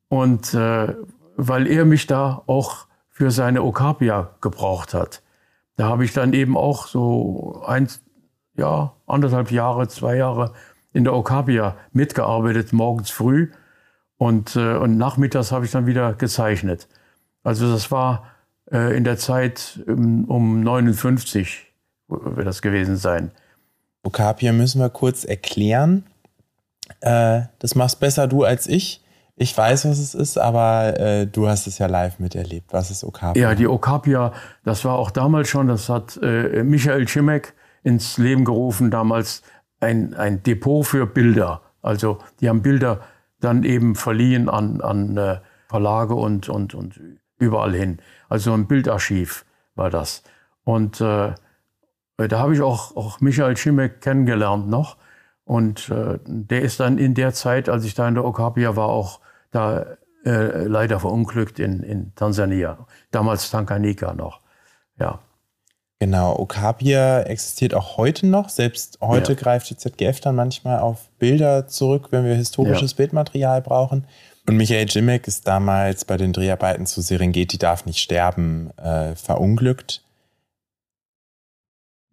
[0.07, 0.95] Und äh,
[1.35, 5.22] weil er mich da auch für seine Okapia gebraucht hat.
[5.75, 7.87] Da habe ich dann eben auch so ein,
[8.55, 10.53] ja, anderthalb Jahre, zwei Jahre
[10.93, 13.51] in der Okapia mitgearbeitet, morgens früh.
[14.17, 16.87] Und, äh, und nachmittags habe ich dann wieder gezeichnet.
[17.43, 18.27] Also das war
[18.71, 21.73] äh, in der Zeit um, um 59
[22.07, 23.31] wird das gewesen sein.
[24.03, 26.05] Okapia müssen wir kurz erklären.
[27.01, 29.02] Äh, das machst besser du als ich.
[29.35, 32.71] Ich weiß, was es ist, aber äh, du hast es ja live miterlebt.
[32.71, 33.41] Was ist Okapia?
[33.41, 34.31] Ja, die Okapia,
[34.63, 39.41] das war auch damals schon, das hat äh, Michael Schimek ins Leben gerufen, damals
[39.79, 41.61] ein, ein Depot für Bilder.
[41.81, 43.01] Also die haben Bilder
[43.39, 46.99] dann eben verliehen an, an äh, Verlage und, und, und
[47.39, 47.99] überall hin.
[48.29, 50.23] Also ein Bildarchiv war das.
[50.63, 51.33] Und äh,
[52.17, 54.97] da habe ich auch, auch Michael Schimek kennengelernt noch.
[55.45, 58.89] Und äh, der ist dann in der Zeit, als ich da in der Okapia war,
[58.89, 59.19] auch
[59.51, 59.85] da
[60.25, 62.85] äh, leider verunglückt in, in Tansania.
[63.11, 64.39] Damals Tanganyika noch.
[64.99, 65.19] Ja.
[65.99, 68.49] Genau, Okapia existiert auch heute noch.
[68.49, 69.39] Selbst heute ja.
[69.39, 72.97] greift die ZGF dann manchmal auf Bilder zurück, wenn wir historisches ja.
[72.97, 74.05] Bildmaterial brauchen.
[74.47, 80.02] Und Michael Jimek ist damals bei den Dreharbeiten zu Serengeti darf nicht sterben äh, verunglückt.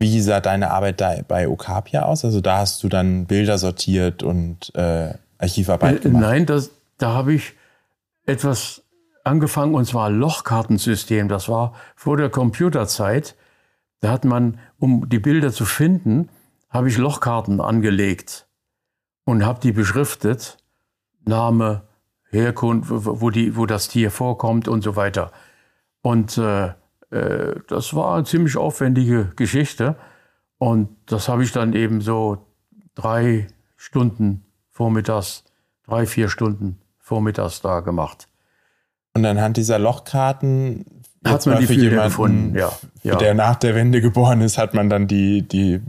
[0.00, 2.24] Wie sah deine Arbeit da bei Okapia aus?
[2.24, 6.22] Also da hast du dann Bilder sortiert und äh, Archivarbeit äh, gemacht?
[6.22, 7.52] Nein, das, da habe ich
[8.24, 8.82] etwas
[9.24, 11.28] angefangen und zwar Lochkartensystem.
[11.28, 13.36] Das war vor der Computerzeit.
[14.00, 16.30] Da hat man, um die Bilder zu finden,
[16.70, 18.46] habe ich Lochkarten angelegt
[19.24, 20.56] und habe die beschriftet.
[21.26, 21.82] Name,
[22.30, 25.30] Herkunft, wo, die, wo das Tier vorkommt und so weiter.
[26.00, 26.70] Und äh,
[27.10, 29.96] äh, das war eine ziemlich aufwendige Geschichte.
[30.58, 32.46] Und das habe ich dann eben so
[32.94, 33.46] drei
[33.76, 35.44] Stunden vormittags,
[35.86, 38.28] drei, vier Stunden vormittags da gemacht.
[39.14, 40.84] Und anhand dieser Lochkarten
[41.24, 43.16] hat man die für jemanden gefunden, ja, ja.
[43.16, 45.80] der nach der Wende geboren ist, hat man dann die, die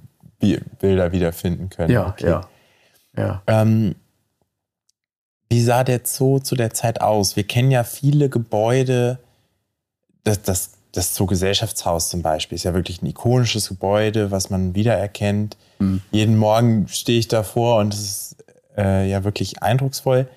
[0.80, 1.92] Bilder wiederfinden können.
[1.92, 2.28] Ja, okay.
[2.28, 2.42] ja.
[3.16, 3.44] ja.
[3.48, 3.96] Ähm,
[5.50, 7.36] wie sah der Zoo zu der Zeit aus?
[7.36, 9.20] Wir kennen ja viele Gebäude,
[10.24, 15.58] das, das, das Zoo-Gesellschaftshaus zum Beispiel ist ja wirklich ein ikonisches Gebäude, was man wiedererkennt.
[15.80, 16.02] Mhm.
[16.12, 18.46] Jeden Morgen stehe ich davor und es ist
[18.78, 20.28] äh, ja wirklich eindrucksvoll.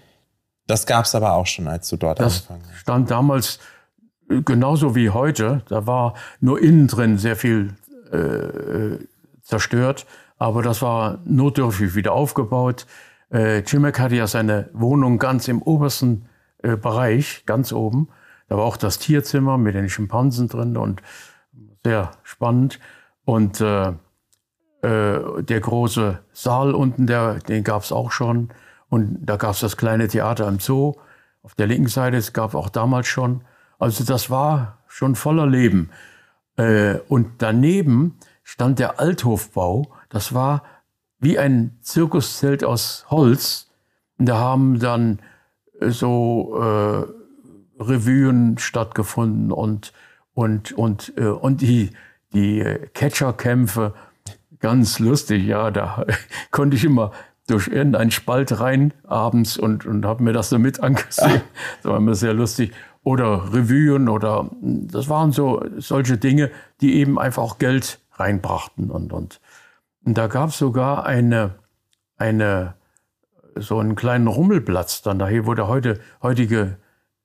[0.66, 2.78] Das gab es aber auch schon, als du dort das angefangen hast.
[2.80, 3.58] stand damals
[4.28, 5.62] genauso wie heute.
[5.68, 7.74] Da war nur innen drin sehr viel
[8.12, 9.04] äh,
[9.42, 10.06] zerstört,
[10.38, 12.86] aber das war notdürftig wieder aufgebaut.
[13.30, 16.26] Äh, Cimek hatte ja seine Wohnung ganz im obersten
[16.62, 18.08] äh, Bereich, ganz oben.
[18.48, 21.02] Da war auch das Tierzimmer mit den Schimpansen drin und
[21.84, 22.78] sehr spannend.
[23.24, 23.92] Und äh,
[24.82, 28.50] äh, der große Saal unten, der, den gab es auch schon.
[28.88, 30.94] Und da gab es das kleine Theater im Zoo.
[31.42, 33.42] Auf der linken Seite, es gab auch damals schon.
[33.78, 35.90] Also das war schon voller Leben.
[36.56, 39.90] Äh, und daneben stand der Althofbau.
[40.10, 40.62] Das war
[41.18, 43.70] wie ein Zirkuszelt aus Holz.
[44.18, 45.18] Und da haben dann
[45.80, 47.23] so äh,
[47.78, 49.92] Revuen stattgefunden und,
[50.32, 51.90] und, und, äh, und die,
[52.32, 53.94] die Catcherkämpfe
[54.60, 55.70] ganz lustig, ja.
[55.70, 56.06] Da
[56.50, 57.12] konnte ich immer
[57.46, 61.42] durch irgendeinen Spalt rein abends und, und habe mir das so mit angesehen.
[61.82, 62.72] Das war immer sehr lustig.
[63.02, 68.90] Oder Revuen oder das waren so solche Dinge, die eben einfach auch Geld reinbrachten.
[68.90, 69.40] Und, und,
[70.06, 71.56] und da gab es sogar eine,
[72.16, 72.74] eine,
[73.56, 76.78] so einen kleinen Rummelplatz dann daher, wo der heute, heutige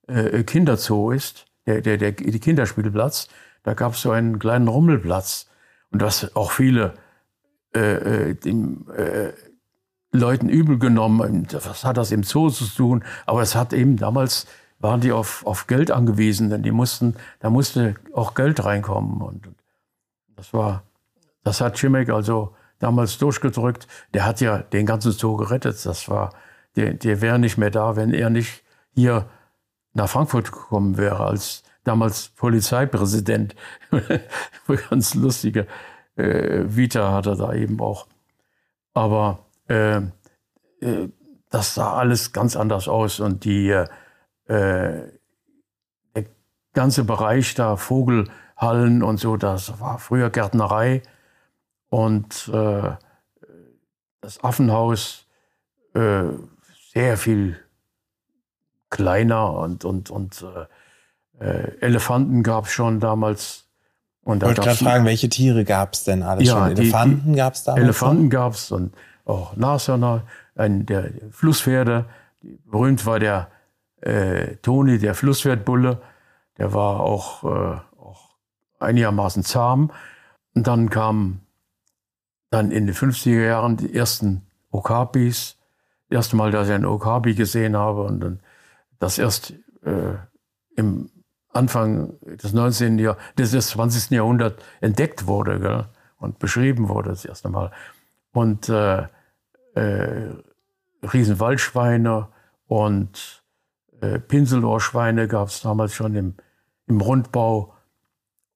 [0.10, 3.28] äh, Kinderzoo ist, der, der, der, die Kinderspielplatz.
[3.64, 5.48] Da gab es so einen kleinen Rummelplatz.
[5.92, 6.94] Und was auch viele
[7.76, 9.32] äh, äh, den äh,
[10.12, 11.48] Leuten übel genommen.
[11.52, 13.04] Was hat das im Zoo zu tun?
[13.26, 14.48] Aber es hat eben damals
[14.80, 19.22] waren die auf, auf Geld angewiesen, denn die mussten, da musste auch Geld reinkommen.
[19.22, 19.50] Und
[20.36, 20.84] das war,
[21.44, 23.88] das hat Schimek also damals durchgedrückt.
[24.14, 25.86] Der hat ja den ganzen Zoo gerettet.
[25.86, 26.34] Das war,
[26.76, 28.64] der, der wäre nicht mehr da, wenn er nicht
[28.96, 29.30] hier
[29.94, 33.56] nach Frankfurt gekommen wäre als damals Polizeipräsident.
[34.90, 35.68] Ganz lustige
[36.16, 38.08] äh, Vita hat er da eben auch.
[38.94, 40.02] Aber äh,
[40.82, 41.10] äh,
[41.50, 43.88] das sah alles ganz anders aus und die, äh,
[44.48, 46.26] der
[46.74, 51.02] ganze Bereich da, Vogelhallen und so, das war früher Gärtnerei
[51.90, 52.92] und äh,
[54.22, 55.26] das Affenhaus
[55.94, 56.24] äh,
[56.94, 57.58] sehr viel
[58.90, 60.46] kleiner und, und, und
[61.40, 63.70] Elefanten gab es schon damals
[64.30, 66.78] und ich wollte gerade fragen, welche Tiere gab es denn alles ja, schon?
[66.78, 67.76] Elefanten gab es da?
[67.76, 68.94] Elefanten gab es und
[69.26, 70.24] auch Nashörner,
[70.56, 72.06] ein, der Flusspferde.
[72.66, 73.50] Berühmt war der
[74.02, 76.02] äh, Toni, der Flusspferdbulle.
[76.58, 78.36] Der war auch, äh, auch
[78.80, 79.92] einigermaßen zahm.
[80.54, 81.42] Und dann kamen
[82.50, 85.58] dann in den 50er Jahren die ersten Okapis.
[86.10, 88.40] Das erste Mal, dass ich einen Okapi gesehen habe und dann
[89.00, 90.16] das erst äh,
[90.76, 91.10] im
[91.52, 93.00] Anfang des 19.
[93.00, 94.12] Jahr, des 20.
[94.12, 95.86] Jahrhunderts entdeckt wurde gell?
[96.18, 97.72] und beschrieben wurde das erste Mal.
[98.32, 99.08] Und äh,
[99.74, 100.30] äh,
[101.02, 102.28] Riesenwaldschweine
[102.68, 103.44] und
[104.02, 106.36] äh, Pinselohrschweine gab es damals schon im,
[106.88, 107.74] im Rundbau.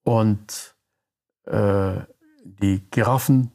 [0.04, 0.76] Und
[1.46, 1.96] äh,
[2.44, 3.52] die Giraffen,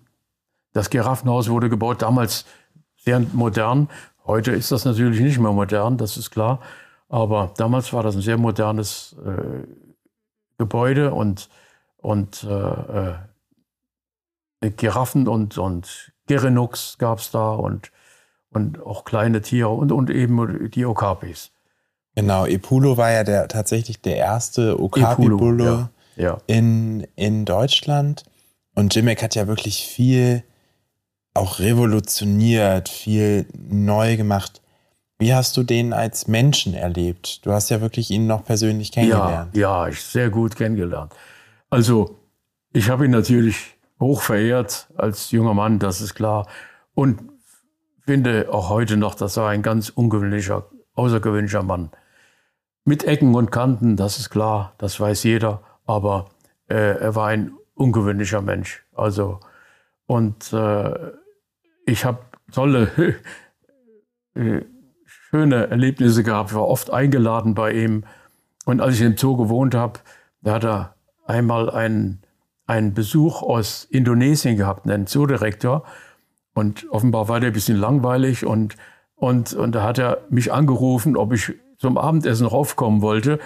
[0.73, 2.47] das Giraffenhaus wurde gebaut, damals
[2.97, 3.89] sehr modern.
[4.29, 6.61] Heute ist das natürlich nicht mehr modern, das ist klar.
[7.09, 9.67] Aber damals war das ein sehr modernes äh,
[10.59, 11.49] Gebäude und,
[11.97, 13.11] und äh,
[14.61, 17.91] äh, Giraffen und, und Gerenux gab es da und,
[18.51, 21.51] und auch kleine Tiere und, und eben die Okapis.
[22.15, 26.39] Genau, Epulo war ja der, tatsächlich der erste Okapi-Bulle ja, ja.
[26.47, 28.25] in, in Deutschland.
[28.75, 30.43] Und Jimek hat ja wirklich viel
[31.39, 34.61] auch revolutioniert, viel neu gemacht.
[35.19, 37.45] Wie hast du den als Menschen erlebt?
[37.45, 39.57] Du hast ja wirklich ihn noch persönlich kennengelernt.
[39.57, 41.13] Ja, ja, ich sehr gut kennengelernt.
[41.71, 42.19] Also,
[42.73, 46.47] ich habe ihn natürlich hoch verehrt als junger Mann, das ist klar.
[46.95, 47.21] Und
[48.05, 51.91] finde auch heute noch, dass er ein ganz ungewöhnlicher, außergewöhnlicher Mann.
[52.85, 55.63] Mit Ecken und Kanten, das ist klar, das weiß jeder.
[55.85, 56.31] Aber
[56.69, 58.85] äh, er war ein ungewöhnlicher Mensch.
[58.95, 59.41] Also,
[60.07, 60.95] und äh,
[61.89, 62.19] ich habe
[62.53, 62.91] tolle
[64.35, 64.61] äh,
[65.05, 68.05] schöne Erlebnisse gehabt, war oft eingeladen bei ihm.
[68.65, 70.01] Und als ich im Zoo gewohnt habe,
[70.43, 70.95] da hat er
[71.27, 72.23] einmal einen,
[72.67, 75.85] einen Besuch aus Indonesien gehabt, einen Zoodirektor.
[76.55, 78.77] Und offenbar war der ein bisschen langweilig und,
[79.15, 83.39] und, und da hat er mich angerufen, ob ich zum Abendessen raufkommen wollte.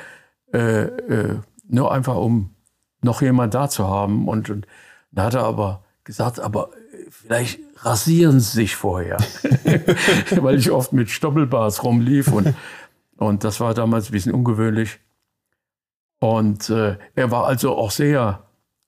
[0.53, 2.55] Äh, äh, nur einfach um
[3.03, 4.29] noch jemand da zu haben.
[4.29, 4.67] Und, und
[5.13, 6.71] da hat er aber gesagt, aber
[7.11, 9.19] vielleicht rasieren Sie sich vorher,
[10.31, 12.55] weil ich oft mit Stoppelbars rumlief und,
[13.17, 15.01] und das war damals ein bisschen ungewöhnlich.
[16.21, 18.45] Und äh, er war also auch sehr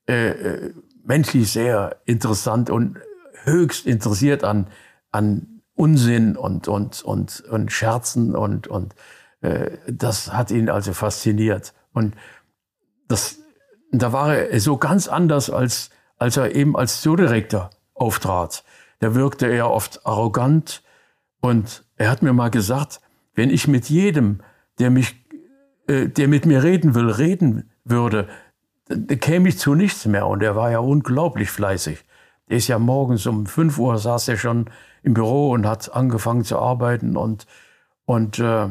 [0.09, 0.75] äh, äh
[1.07, 2.99] menschlich sehr interessant und
[3.43, 4.69] höchst interessiert an,
[5.11, 8.95] an Unsinn und, und, und, und Scherzen und, und
[9.43, 11.75] äh, das hat ihn also fasziniert.
[11.93, 12.15] Und
[13.09, 13.39] das,
[13.93, 18.65] da war er so ganz anders, als, als er eben als Zoodirektor auftrat.
[19.05, 20.83] Da wirkte er oft arrogant
[21.43, 23.03] und er hat mir mal gesagt,
[23.35, 24.41] wenn ich mit jedem,
[24.79, 25.15] der mich,
[25.89, 28.29] äh, der mit mir reden will, reden würde,
[28.89, 30.27] dann käme ich zu nichts mehr.
[30.27, 32.03] Und er war ja unglaublich fleißig.
[32.49, 34.71] Der ist ja morgens um 5 Uhr saß er schon
[35.03, 37.19] im Büro und hat angefangen zu arbeiten.
[37.19, 37.47] Und,
[38.07, 38.71] und, äh,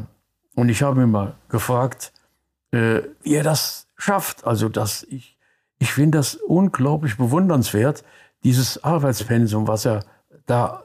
[0.55, 2.11] und ich habe ihn mal gefragt,
[2.71, 4.47] äh, wie er das schafft.
[4.47, 5.37] Also dass ich,
[5.77, 8.03] ich finde das unglaublich bewundernswert,
[8.43, 10.03] dieses Arbeitspensum, was er
[10.45, 10.83] da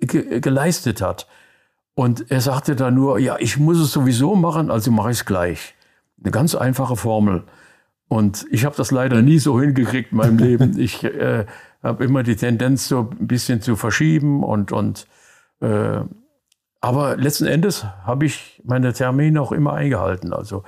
[0.00, 1.26] ge geleistet hat.
[1.94, 5.24] Und er sagte dann nur, ja, ich muss es sowieso machen, also mache ich es
[5.26, 5.74] gleich.
[6.22, 7.44] Eine ganz einfache Formel.
[8.08, 10.78] Und ich habe das leider nie so hingekriegt in meinem Leben.
[10.78, 11.46] Ich äh,
[11.82, 15.06] habe immer die Tendenz, so ein bisschen zu verschieben und, und
[15.60, 16.00] äh,
[16.80, 20.32] aber letzten Endes habe ich meine Termine auch immer eingehalten.
[20.32, 20.64] Also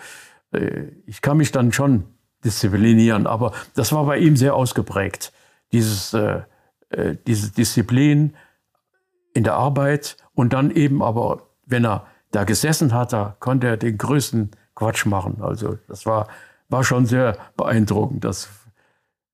[0.52, 2.04] äh, ich kann mich dann schon
[2.44, 5.32] disziplinieren, aber das war bei ihm sehr ausgeprägt.
[5.72, 6.42] Dieses, äh,
[6.92, 8.34] äh, diese Disziplin
[9.34, 13.76] in der Arbeit und dann eben aber, wenn er da gesessen hat, da konnte er
[13.76, 15.38] den größten Quatsch machen.
[15.40, 16.28] Also das war,
[16.68, 18.24] war schon sehr beeindruckend.
[18.24, 18.48] Das,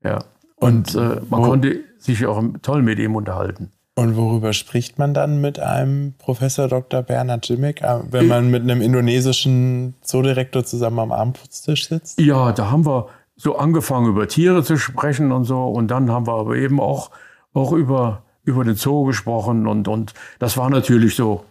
[0.02, 0.18] ja.
[0.56, 3.72] Und, und äh, man konnte sich auch toll mit ihm unterhalten.
[3.94, 7.02] Und worüber spricht man dann mit einem Professor Dr.
[7.02, 12.20] Bernhard Jimmick, äh, wenn man mit einem indonesischen Zoodirektor zusammen am Abendstisch sitzt?
[12.20, 15.64] Ja, da haben wir so angefangen, über Tiere zu sprechen und so.
[15.64, 17.10] Und dann haben wir aber eben auch,
[17.58, 19.66] auch über, über den Zoo gesprochen.
[19.66, 21.44] Und, und das war natürlich so,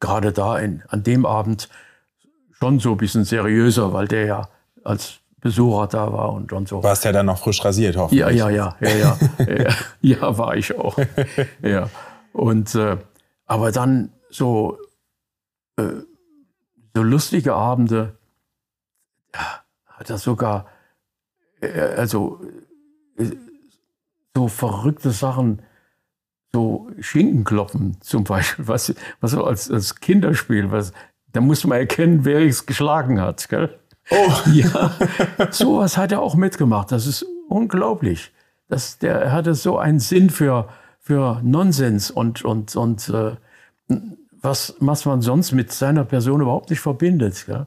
[0.00, 1.68] gerade da in, an dem Abend,
[2.52, 4.48] schon so ein bisschen seriöser, weil der ja
[4.84, 6.82] als Besucher da war und, und so.
[6.82, 8.20] Warst ja dann noch frisch rasiert, hoffentlich.
[8.20, 10.96] Ja, ja, ja, ja, ja, ja, war ich auch.
[11.60, 11.90] Ja.
[12.32, 12.96] Und, äh,
[13.46, 14.78] aber dann so,
[15.76, 15.84] äh,
[16.94, 18.16] so lustige Abende,
[19.34, 19.40] ja,
[19.86, 20.66] hat er sogar,
[21.60, 22.40] äh, also,
[23.18, 23.30] äh,
[24.36, 25.62] so verrückte Sachen,
[26.52, 30.92] so Schinkenklopfen zum Beispiel, was, was so als, als Kinderspiel, was,
[31.32, 33.78] da muss man erkennen, wer es geschlagen hat, gell?
[34.10, 34.32] Oh.
[34.52, 34.92] Ja,
[35.50, 36.92] sowas hat er auch mitgemacht.
[36.92, 38.32] Das ist unglaublich.
[38.68, 40.68] Das, der er hatte so einen Sinn für,
[40.98, 43.36] für Nonsens und, und, und äh,
[44.30, 47.46] was, was man sonst mit seiner Person überhaupt nicht verbindet.
[47.48, 47.66] Ja?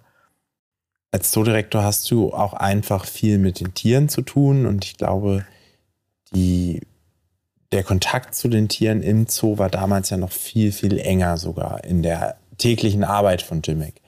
[1.12, 5.45] Als Zoodirektor hast du auch einfach viel mit den Tieren zu tun und ich glaube,
[6.34, 6.82] die,
[7.72, 11.84] der Kontakt zu den Tieren im Zoo war damals ja noch viel, viel enger sogar
[11.84, 14.02] in der täglichen Arbeit von Jimmick.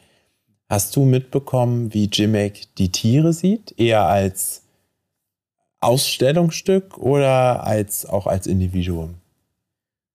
[0.69, 3.73] Hast du mitbekommen, wie Jimek die Tiere sieht?
[3.79, 4.63] Eher als
[5.81, 9.15] Ausstellungsstück oder als, auch als Individuum?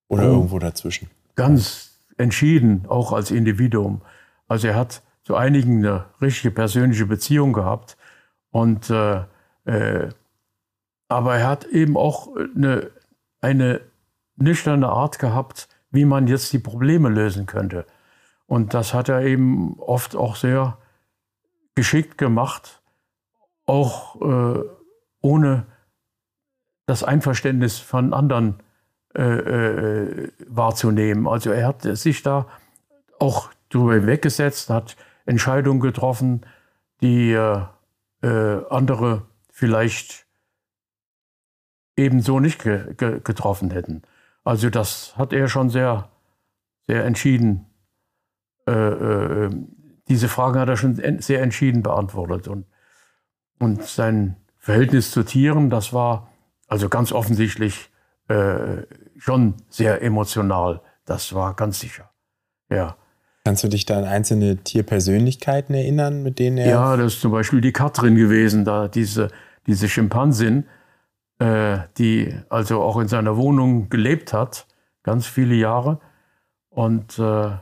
[0.08, 1.10] Oder oh, irgendwo dazwischen?
[1.34, 4.02] Ganz entschieden, auch als Individuum.
[4.46, 7.96] Also er hat zu einigen eine richtige persönliche Beziehung gehabt.
[8.50, 9.22] Und, äh,
[9.64, 10.10] äh,
[11.08, 12.90] aber er hat eben auch eine,
[13.40, 13.80] eine
[14.36, 17.86] nüchterne Art gehabt, wie man jetzt die Probleme lösen könnte.
[18.46, 20.78] Und das hat er eben oft auch sehr
[21.74, 22.82] geschickt gemacht,
[23.66, 24.60] auch äh,
[25.20, 25.66] ohne
[26.86, 28.60] das Einverständnis von anderen
[29.16, 31.26] äh, äh, wahrzunehmen.
[31.26, 32.46] Also er hat sich da
[33.18, 36.44] auch drüber weggesetzt, hat Entscheidungen getroffen,
[37.00, 37.62] die äh,
[38.22, 40.23] äh, andere vielleicht
[41.96, 44.02] ebenso nicht ge ge getroffen hätten.
[44.42, 46.10] Also das hat er schon sehr,
[46.86, 47.66] sehr entschieden
[48.66, 49.50] äh, äh,
[50.08, 52.48] diese Fragen hat er schon sehr entschieden beantwortet.
[52.48, 52.66] Und,
[53.58, 56.30] und sein Verhältnis zu Tieren, das war
[56.68, 57.90] also ganz offensichtlich
[58.28, 58.82] äh,
[59.16, 60.82] schon sehr emotional.
[61.04, 62.10] Das war ganz sicher.
[62.70, 62.96] Ja.
[63.44, 66.68] Kannst du dich da an einzelne Tierpersönlichkeiten erinnern, mit denen er.
[66.68, 69.28] Ja, das ist zum Beispiel die Katrin gewesen, da diese,
[69.66, 70.66] diese Schimpansin,
[71.38, 74.66] äh, die also auch in seiner Wohnung gelebt hat,
[75.02, 76.00] ganz viele Jahre.
[76.70, 77.52] Und äh,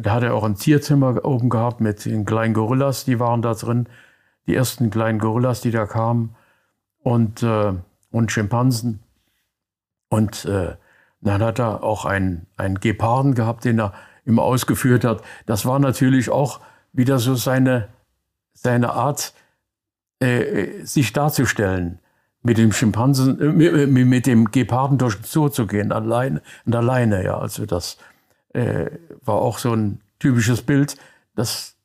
[0.00, 3.54] da hat er auch ein Tierzimmer oben gehabt mit den kleinen Gorillas, die waren da
[3.54, 3.88] drin.
[4.46, 6.34] Die ersten kleinen Gorillas, die da kamen.
[6.98, 7.72] Und, äh,
[8.10, 9.02] und Schimpansen.
[10.08, 10.76] Und äh,
[11.20, 12.46] dann hat er auch einen,
[12.80, 13.92] Geparden gehabt, den er
[14.24, 15.22] immer ausgeführt hat.
[15.46, 16.60] Das war natürlich auch
[16.92, 17.88] wieder so seine,
[18.52, 19.34] seine Art,
[20.20, 21.98] äh, sich darzustellen,
[22.42, 26.74] mit dem Schimpansen, äh, mit, mit, dem Geparden durch den Zoo zu gehen, allein und
[26.74, 27.38] alleine, ja.
[27.38, 27.98] Also das
[28.54, 28.86] äh,
[29.24, 30.96] war auch so ein typisches Bild.
[31.34, 31.76] Das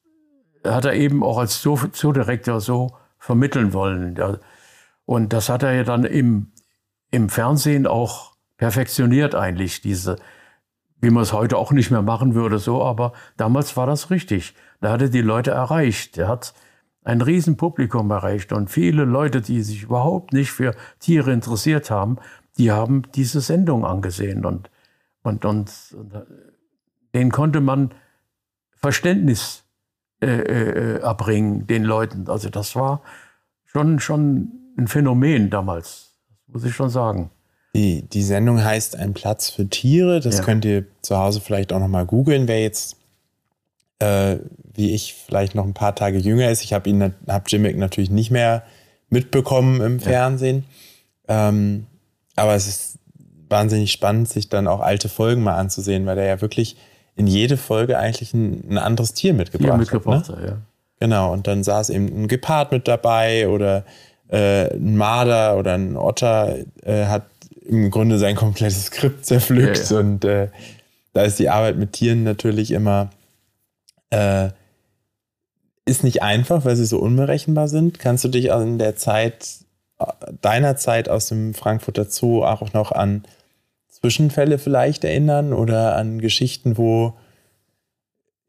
[0.64, 4.16] hat er eben auch als Zoodirektor so vermitteln wollen.
[4.16, 4.38] Ja.
[5.06, 6.52] Und das hat er ja dann im,
[7.12, 10.18] im Fernsehen auch perfektioniert eigentlich, diese,
[11.02, 14.56] wie man es heute auch nicht mehr machen würde, so, aber damals war das richtig.
[14.80, 16.18] Da hat er die Leute erreicht.
[16.18, 16.54] Er hat
[17.04, 22.18] ein Riesenpublikum erreicht und viele Leute, die sich überhaupt nicht für Tiere interessiert haben,
[22.58, 24.70] die haben diese Sendung angesehen und,
[25.24, 26.26] und, und, und
[27.14, 27.94] denen konnte man
[28.76, 29.64] Verständnis
[30.22, 32.30] äh, äh, erbringen, den Leuten.
[32.30, 33.02] Also das war
[33.66, 36.16] schon, schon ein Phänomen damals,
[36.48, 37.30] muss ich schon sagen.
[37.76, 40.20] Die, die Sendung heißt Ein Platz für Tiere.
[40.20, 40.44] Das ja.
[40.44, 42.98] könnt ihr zu Hause vielleicht auch nochmal googeln, wer jetzt
[44.00, 44.38] äh,
[44.74, 46.64] wie ich vielleicht noch ein paar Tage jünger ist.
[46.64, 48.64] Ich habe ihn, habe Jimmick natürlich nicht mehr
[49.10, 50.66] mitbekommen im Fernsehen.
[51.28, 51.50] Ja.
[51.50, 51.86] Ähm,
[52.36, 53.00] aber es ist
[53.50, 56.76] wahnsinnig spannend, sich dann auch alte Folgen mal anzusehen, weil er ja wirklich
[57.16, 60.40] in jede Folge eigentlich ein, ein anderes Tier mitgebracht, Tier mitgebracht hat.
[60.40, 60.48] Ne?
[60.48, 60.58] ja.
[61.00, 63.84] Genau, und dann saß eben ein Gepard mit dabei oder
[64.30, 67.26] äh, ein Marder oder ein Otter äh, hat
[67.66, 70.00] im Grunde sein komplettes Skript zerpflückt ja.
[70.00, 70.48] und äh,
[71.14, 73.10] da ist die Arbeit mit Tieren natürlich immer
[74.14, 74.50] äh,
[75.86, 78.00] ist nicht einfach, weil sie so unberechenbar sind.
[78.00, 79.50] Kannst du dich in der Zeit,
[80.42, 83.24] deiner Zeit aus dem Frankfurter Zoo auch noch an
[83.90, 87.14] Zwischenfälle vielleicht erinnern oder an Geschichten, wo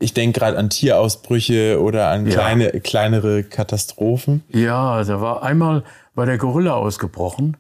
[0.01, 2.81] ich denke gerade an Tierausbrüche oder an kleine, ja.
[2.81, 4.43] kleinere Katastrophen.
[4.49, 5.85] Ja, da war einmal
[6.15, 7.57] war der Gorilla ausgebrochen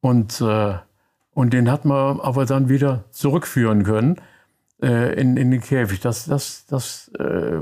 [0.00, 0.74] und, äh,
[1.34, 4.20] und den hat man aber dann wieder zurückführen können
[4.82, 6.00] äh, in, in den Käfig.
[6.00, 7.60] Das, das, das äh,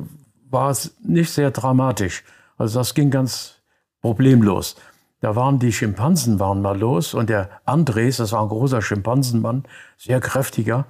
[0.50, 2.24] war nicht sehr dramatisch.
[2.56, 3.56] Also das ging ganz
[4.00, 4.76] problemlos.
[5.20, 9.64] Da waren die Schimpansen waren mal los und der Andres, das war ein großer Schimpansenmann,
[9.96, 10.86] sehr kräftiger.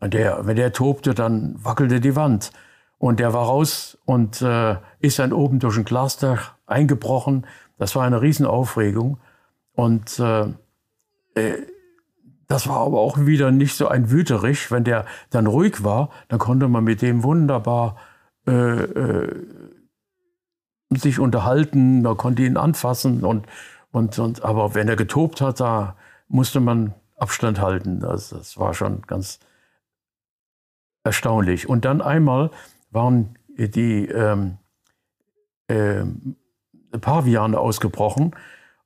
[0.00, 2.52] Und der, wenn der tobte, dann wackelte die Wand.
[2.98, 7.46] Und der war raus und äh, ist dann oben durch ein Glasdach eingebrochen.
[7.78, 9.18] Das war eine Riesenaufregung.
[9.74, 10.46] Und äh,
[11.34, 11.62] äh
[12.48, 14.70] das war aber auch wieder nicht so ein Wüterich.
[14.70, 17.96] Wenn der dann ruhig war, dann konnte man mit dem wunderbar
[18.46, 19.46] äh, äh,
[20.90, 23.46] sich unterhalten, man konnte ihn anfassen und,
[23.90, 25.96] und, und, aber wenn er getobt hat, da
[26.28, 28.00] musste man Abstand halten.
[28.00, 29.40] Das, das war schon ganz
[31.02, 31.68] erstaunlich.
[31.68, 32.50] Und dann einmal
[32.90, 34.58] waren die ähm,
[35.68, 36.04] äh,
[37.00, 38.34] Paviane ausgebrochen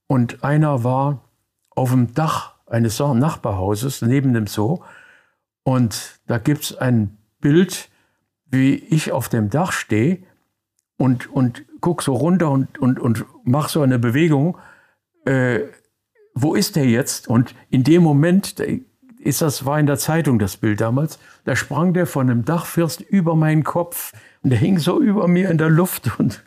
[0.06, 1.24] und einer war
[1.70, 4.80] auf dem Dach eines Nachbarhauses neben dem Zoo.
[5.62, 7.88] Und da gibt es ein Bild,
[8.46, 10.18] wie ich auf dem Dach stehe
[10.96, 14.58] und, und gucke so runter und, und, und mache so eine Bewegung.
[15.24, 15.60] Äh,
[16.34, 17.28] wo ist der jetzt?
[17.28, 18.56] Und in dem Moment,
[19.20, 23.00] ist das war in der Zeitung das Bild damals, da sprang der von dem Dachfirst
[23.00, 24.12] über meinen Kopf
[24.42, 26.42] und der hing so über mir in der Luft und,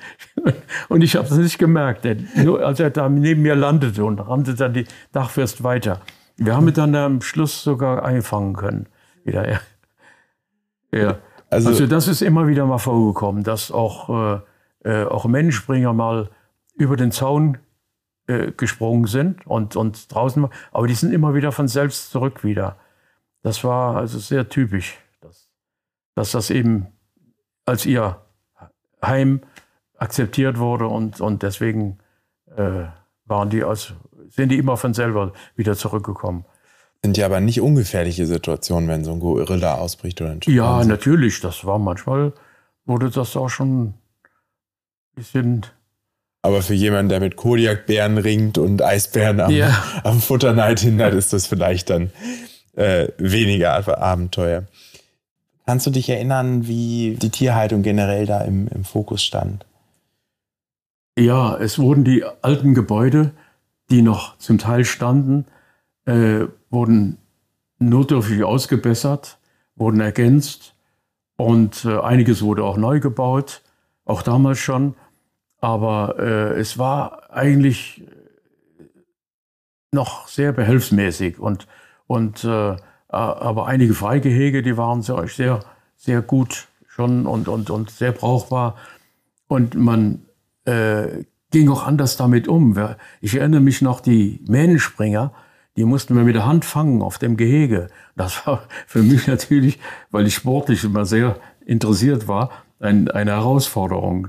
[0.89, 2.07] und ich habe es nicht gemerkt.
[2.35, 6.01] Nur als er da neben mir landete und rannte dann die Dachfirst weiter.
[6.37, 8.87] Wir haben ihn dann am Schluss sogar einfangen können.
[9.23, 9.59] Wieder, ja.
[10.91, 11.17] ja.
[11.49, 14.09] Also, also, das ist immer wieder mal vorgekommen, dass auch,
[14.83, 16.31] äh, äh auch Menschspringer mal
[16.75, 17.59] über den Zaun
[18.25, 22.77] äh, gesprungen sind und, und draußen, aber die sind immer wieder von selbst zurück wieder.
[23.43, 25.49] Das war also sehr typisch, dass,
[26.15, 26.87] dass das eben
[27.65, 28.21] als ihr
[29.01, 29.41] Heim
[29.97, 31.99] akzeptiert wurde und, und deswegen
[32.55, 32.85] äh,
[33.25, 33.93] waren die als,
[34.29, 36.45] sind die immer von selber wieder zurückgekommen.
[37.03, 41.41] Sind ja aber nicht ungefährliche Situationen, wenn so ein Gorilla ausbricht oder ein Ja, natürlich.
[41.41, 42.33] Das war manchmal,
[42.85, 43.93] wurde das auch schon ein
[45.15, 45.65] bisschen.
[46.41, 49.83] Aber für jemanden, der mit Kodiakbären ringt und Eisbären am, ja.
[50.03, 52.11] am Futterneid hindert, ist das vielleicht dann
[52.75, 54.63] äh, weniger Abenteuer.
[55.65, 59.65] Kannst du dich erinnern, wie die Tierhaltung generell da im, im Fokus stand?
[61.17, 63.31] Ja, es wurden die alten Gebäude,
[63.89, 65.45] die noch zum Teil standen,
[66.05, 67.17] äh, wurden
[67.79, 69.37] notdürftig ausgebessert,
[69.75, 70.75] wurden ergänzt
[71.37, 73.61] und äh, einiges wurde auch neu gebaut,
[74.05, 74.95] auch damals schon.
[75.59, 78.03] Aber äh, es war eigentlich
[79.91, 81.67] noch sehr behelfsmäßig und,
[82.07, 82.75] und äh,
[83.13, 85.59] aber einige Freigehege, die waren sehr, sehr,
[85.95, 88.75] sehr gut schon und, und, und sehr brauchbar.
[89.47, 90.25] Und man
[90.65, 92.77] äh, ging auch anders damit um.
[93.21, 95.33] Ich erinnere mich noch, die Mähnenspringer,
[95.75, 97.87] die mussten wir mit der Hand fangen auf dem Gehege.
[98.15, 99.79] Das war für mich natürlich,
[100.11, 104.27] weil ich sportlich immer sehr interessiert war, ein, eine Herausforderung.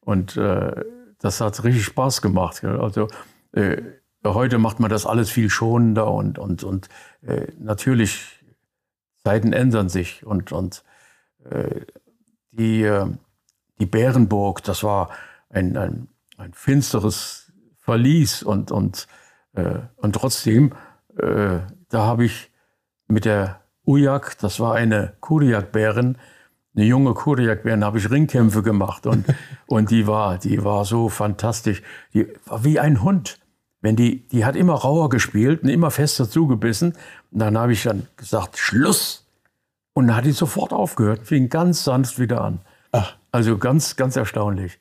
[0.00, 0.84] Und äh,
[1.20, 2.62] das hat richtig Spaß gemacht.
[2.64, 3.08] Also
[3.52, 3.82] äh,
[4.24, 6.88] heute macht man das alles viel schonender und, und, und
[7.22, 8.42] äh, natürlich
[9.22, 10.84] Zeiten ändern sich und, und
[11.50, 11.80] äh,
[12.52, 13.06] die, äh,
[13.78, 15.10] die Bärenburg, das war
[15.50, 19.06] ein, ein, ein finsteres Verlies und, und,
[19.54, 20.72] äh, und trotzdem,
[21.18, 21.58] äh,
[21.88, 22.50] da habe ich
[23.08, 26.16] mit der Ujak, das war eine Kuriakbärin,
[26.74, 29.26] eine junge Kuriakbärin, habe ich Ringkämpfe gemacht und,
[29.66, 31.82] und die war, die war so fantastisch.
[32.14, 33.38] Die war wie ein Hund.
[33.84, 36.94] Wenn die, die hat immer rauer gespielt und immer fester zugebissen.
[37.30, 39.26] Und dann habe ich dann gesagt, Schluss.
[39.92, 42.60] Und dann hat die sofort aufgehört, fing ganz sanft wieder an.
[42.92, 43.14] Ach.
[43.30, 44.80] Also ganz, ganz erstaunlich.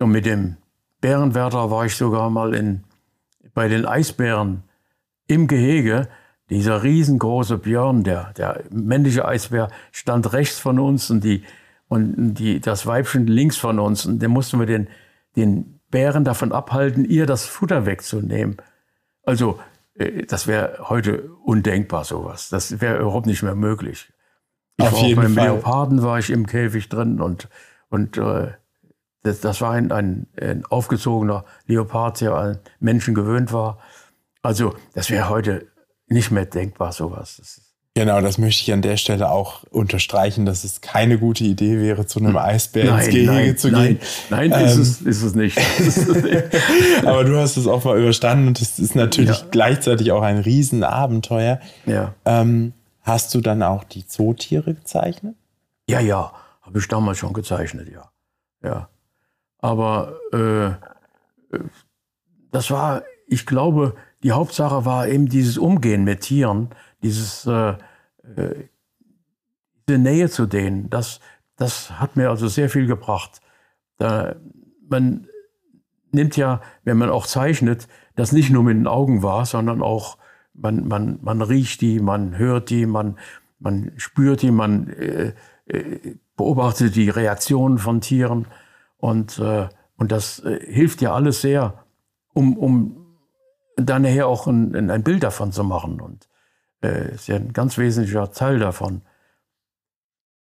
[0.00, 0.56] Und mit dem
[1.00, 2.82] Bärenwärter war ich sogar mal in,
[3.54, 4.64] bei den Eisbären
[5.28, 6.08] im Gehege.
[6.50, 11.44] Dieser riesengroße Björn, der, der männliche Eisbär, stand rechts von uns und, die,
[11.86, 14.04] und die, das Weibchen links von uns.
[14.04, 14.88] Und dann mussten wir den,
[15.36, 18.58] den Bären davon abhalten, ihr das Futter wegzunehmen.
[19.22, 19.58] Also,
[19.94, 22.50] äh, das wäre heute undenkbar, sowas.
[22.50, 24.12] Das wäre überhaupt nicht mehr möglich.
[24.76, 25.46] Ich Auf war jeden beim Fall.
[25.46, 27.48] Leoparden war ich im Käfig drin und,
[27.88, 28.52] und äh,
[29.22, 33.78] das, das war ein, ein, ein aufgezogener Leopard, der an Menschen gewöhnt war.
[34.42, 35.66] Also das wäre heute
[36.08, 37.38] nicht mehr denkbar, sowas.
[37.38, 37.65] Das
[37.96, 42.04] Genau, das möchte ich an der Stelle auch unterstreichen, dass es keine gute Idee wäre,
[42.04, 44.00] zu einem Eisbär nein, ins Gehege nein, zu gehen.
[44.28, 45.58] Nein, nein ähm, ist, es, ist es nicht.
[47.06, 49.46] Aber du hast es auch mal überstanden und es ist natürlich ja.
[49.50, 51.58] gleichzeitig auch ein Riesenabenteuer.
[51.86, 52.12] Ja.
[52.26, 55.34] Ähm, hast du dann auch die Zootiere gezeichnet?
[55.88, 58.10] Ja, ja, habe ich damals schon gezeichnet, ja.
[58.62, 58.90] Ja.
[59.60, 61.58] Aber äh,
[62.52, 66.68] das war, ich glaube, die Hauptsache war eben dieses Umgehen mit Tieren,
[67.06, 67.74] dieses äh,
[68.36, 68.68] äh,
[69.88, 70.90] diese Nähe zu denen.
[70.90, 71.20] Das,
[71.56, 73.40] das hat mir also sehr viel gebracht.
[73.98, 74.36] Da,
[74.88, 75.26] man
[76.12, 80.18] nimmt ja, wenn man auch zeichnet, das nicht nur mit den Augen wahr, sondern auch
[80.54, 83.18] man, man, man riecht die, man hört die, man,
[83.58, 85.34] man spürt die, man äh,
[85.66, 88.46] äh, beobachtet die Reaktionen von Tieren.
[88.96, 91.84] Und, äh, und das äh, hilft ja alles sehr,
[92.32, 93.06] um, um
[93.76, 96.00] dann nachher auch ein, ein Bild davon zu machen.
[96.00, 96.28] Und
[96.86, 99.02] äh, ist ja ein ganz wesentlicher Teil davon.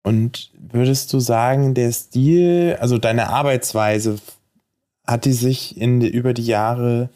[0.03, 4.19] Und würdest du sagen, der Stil, also deine Arbeitsweise,
[5.07, 7.11] hat die sich in, über die Jahre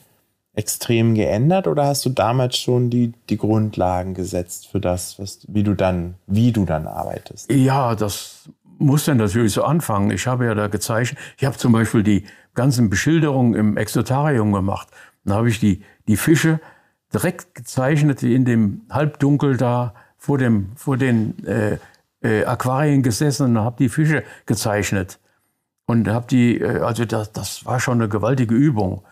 [0.54, 5.62] extrem geändert oder hast du damals schon die, die Grundlagen gesetzt für das, was, wie
[5.62, 7.50] du dann, wie du dann arbeitest?
[7.50, 8.48] Ja, das
[8.78, 10.10] musste natürlich so anfangen.
[10.10, 11.20] Ich habe ja da gezeichnet.
[11.38, 14.88] Ich habe zum Beispiel die ganzen Beschilderungen im Exotarium gemacht.
[15.24, 16.60] Dann habe ich die, die Fische
[17.14, 21.78] direkt gezeichnet, die in dem Halbdunkel da vor, dem, vor den äh,
[22.22, 25.20] äh, Aquarien gesessen und habe die Fische gezeichnet.
[25.86, 29.04] Und habe die, äh, also das, das war schon eine gewaltige Übung.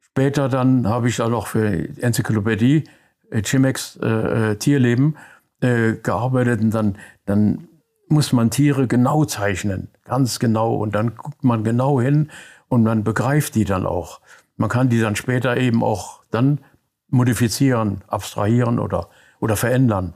[0.00, 2.84] Später dann habe ich dann auch für Enzyklopädie,
[3.30, 4.06] äh, Chimex äh,
[4.52, 5.16] äh, Tierleben
[5.60, 6.96] äh, gearbeitet und dann,
[7.26, 7.68] dann
[8.08, 10.76] muss man Tiere genau zeichnen, ganz genau.
[10.76, 12.30] Und dann guckt man genau hin
[12.68, 14.20] und man begreift die dann auch.
[14.56, 16.60] Man kann die dann später eben auch dann
[17.08, 19.08] modifizieren, abstrahieren oder,
[19.40, 20.14] oder verändern.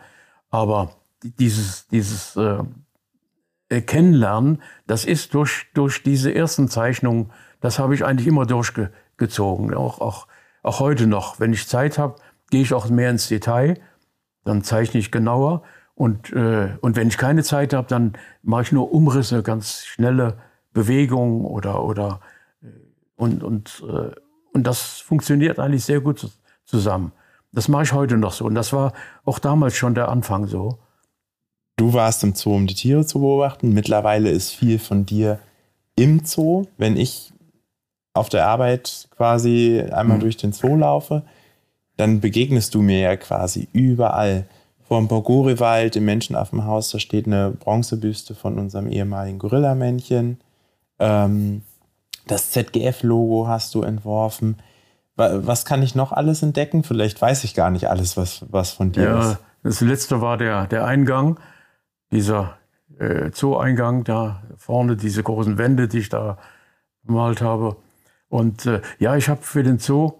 [0.50, 0.90] Aber
[1.22, 7.30] dieses, dieses äh, Kennenlernen, das ist durch, durch diese ersten Zeichnungen,
[7.60, 9.72] das habe ich eigentlich immer durchge gezogen.
[9.74, 10.26] Auch, auch,
[10.62, 11.38] auch heute noch.
[11.38, 12.16] Wenn ich Zeit habe,
[12.50, 13.80] gehe ich auch mehr ins Detail.
[14.44, 15.62] Dann zeichne ich genauer.
[15.94, 20.38] Und, äh, und wenn ich keine Zeit habe, dann mache ich nur Umrisse, ganz schnelle
[20.72, 22.20] Bewegungen oder, oder
[22.62, 22.66] äh,
[23.16, 24.10] und, und, äh,
[24.52, 26.26] und das funktioniert eigentlich sehr gut
[26.70, 27.12] zusammen.
[27.52, 28.44] Das mache ich heute noch so.
[28.44, 28.92] Und das war
[29.24, 30.78] auch damals schon der Anfang so.
[31.76, 33.72] Du warst im Zoo, um die Tiere zu beobachten.
[33.72, 35.38] Mittlerweile ist viel von dir
[35.96, 36.66] im Zoo.
[36.76, 37.32] Wenn ich
[38.14, 40.22] auf der Arbeit quasi einmal mhm.
[40.22, 41.22] durch den Zoo laufe,
[41.96, 44.46] dann begegnest du mir ja quasi überall.
[44.86, 50.40] Vor dem Bogori-Wald im Menschenaffenhaus, da steht eine Bronzebüste von unserem ehemaligen Gorillamännchen.
[50.98, 51.62] Ähm,
[52.26, 54.56] das ZGF-Logo hast du entworfen.
[55.20, 56.82] Was kann ich noch alles entdecken?
[56.82, 59.38] Vielleicht weiß ich gar nicht alles, was, was von dir ja, ist.
[59.62, 61.38] Das letzte war der, der Eingang,
[62.10, 62.58] dieser
[62.98, 66.38] äh, Zoo-Eingang, da vorne diese großen Wände, die ich da
[67.04, 67.76] gemalt habe.
[68.28, 70.12] Und äh, ja, ich habe für den Zoo,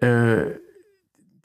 [0.00, 0.52] äh,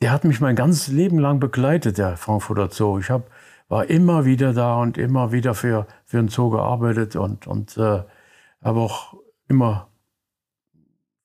[0.01, 2.99] der hat mich mein ganzes Leben lang begleitet, der Frankfurter Zoo.
[2.99, 3.29] Ich hab,
[3.67, 8.03] war immer wieder da und immer wieder für, für den Zoo gearbeitet und, und äh,
[8.63, 9.15] habe auch
[9.47, 9.86] immer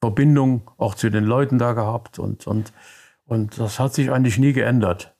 [0.02, 2.72] Verbindung auch zu den Leuten da gehabt und, und,
[3.24, 5.14] und das hat sich eigentlich nie geändert.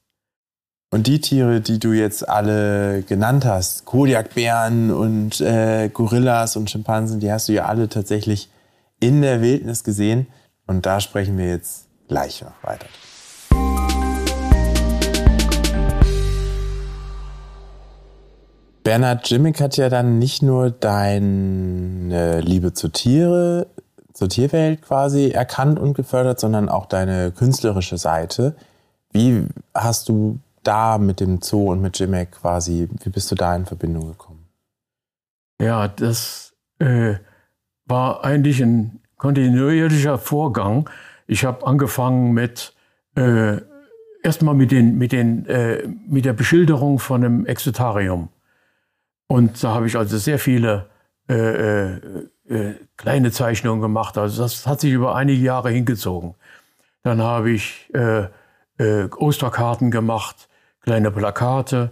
[0.91, 7.20] Und die Tiere, die du jetzt alle genannt hast, Kodiakbären und äh, Gorillas und Schimpansen,
[7.20, 8.51] die hast du ja alle tatsächlich
[8.99, 10.26] in der Wildnis gesehen.
[10.66, 12.87] Und da sprechen wir jetzt gleich noch weiter.
[18.83, 23.68] Bernhard Jimmick hat ja dann nicht nur deine Liebe zu Tiere,
[24.12, 28.54] zur Tierwelt quasi erkannt und gefördert, sondern auch deine künstlerische Seite.
[29.10, 33.54] Wie hast du da mit dem Zoo und mit Jimmick quasi, wie bist du da
[33.56, 34.46] in Verbindung gekommen?
[35.60, 37.14] Ja, das äh,
[37.86, 40.88] war eigentlich ein kontinuierlicher Vorgang.
[41.26, 42.74] Ich habe angefangen mit
[43.16, 43.58] äh,
[44.22, 48.28] erstmal mit den mit den äh, mit der Beschilderung von einem Exotarium.
[49.28, 50.90] Und da habe ich also sehr viele
[52.53, 54.16] äh, äh, äh, kleine Zeichnungen gemacht.
[54.18, 56.34] Also das hat sich über einige Jahre hingezogen.
[57.03, 58.26] Dann habe ich äh,
[58.78, 60.48] äh, Osterkarten gemacht,
[60.82, 61.90] kleine Plakate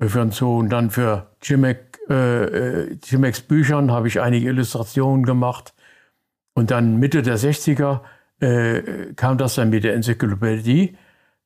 [0.00, 5.74] äh, für den Zoo und dann für Jimek, Jimeks Büchern habe ich einige Illustrationen gemacht.
[6.54, 8.00] Und dann Mitte der 60er
[9.14, 10.96] kam das dann mit der Enzyklopädie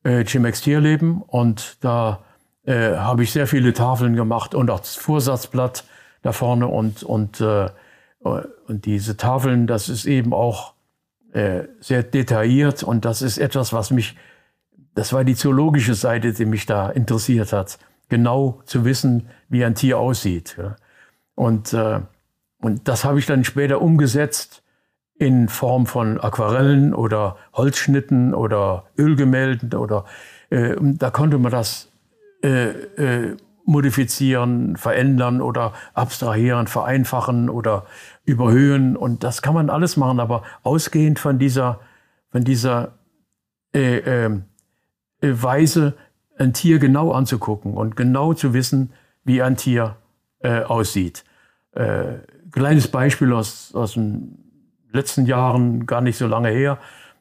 [0.05, 2.22] Jimeks Tierleben und da
[2.64, 5.84] äh, habe ich sehr viele Tafeln gemacht und auch das Vorsatzblatt
[6.22, 7.70] da vorne und, und, äh,
[8.22, 10.74] und diese Tafeln, das ist eben auch
[11.32, 14.16] äh, sehr detailliert und das ist etwas, was mich,
[14.94, 19.74] das war die zoologische Seite, die mich da interessiert hat, genau zu wissen, wie ein
[19.74, 20.56] Tier aussieht.
[20.58, 20.76] Ja.
[21.34, 22.00] Und, äh,
[22.60, 24.62] und das habe ich dann später umgesetzt
[25.18, 30.04] in Form von Aquarellen oder Holzschnitten oder Ölgemälden oder
[30.50, 31.90] äh, da konnte man das
[32.42, 37.86] äh, äh, modifizieren, verändern oder abstrahieren, vereinfachen oder
[38.24, 38.96] überhöhen.
[38.96, 41.80] Und das kann man alles machen, aber ausgehend von dieser,
[42.30, 42.92] von dieser
[43.74, 44.40] äh, äh,
[45.20, 45.94] Weise,
[46.38, 48.92] ein Tier genau anzugucken und genau zu wissen,
[49.24, 49.96] wie ein Tier
[50.40, 51.24] äh, aussieht.
[51.72, 52.14] Äh,
[52.50, 54.38] kleines Beispiel aus, aus den
[54.92, 56.78] letzten Jahren, gar nicht so lange her.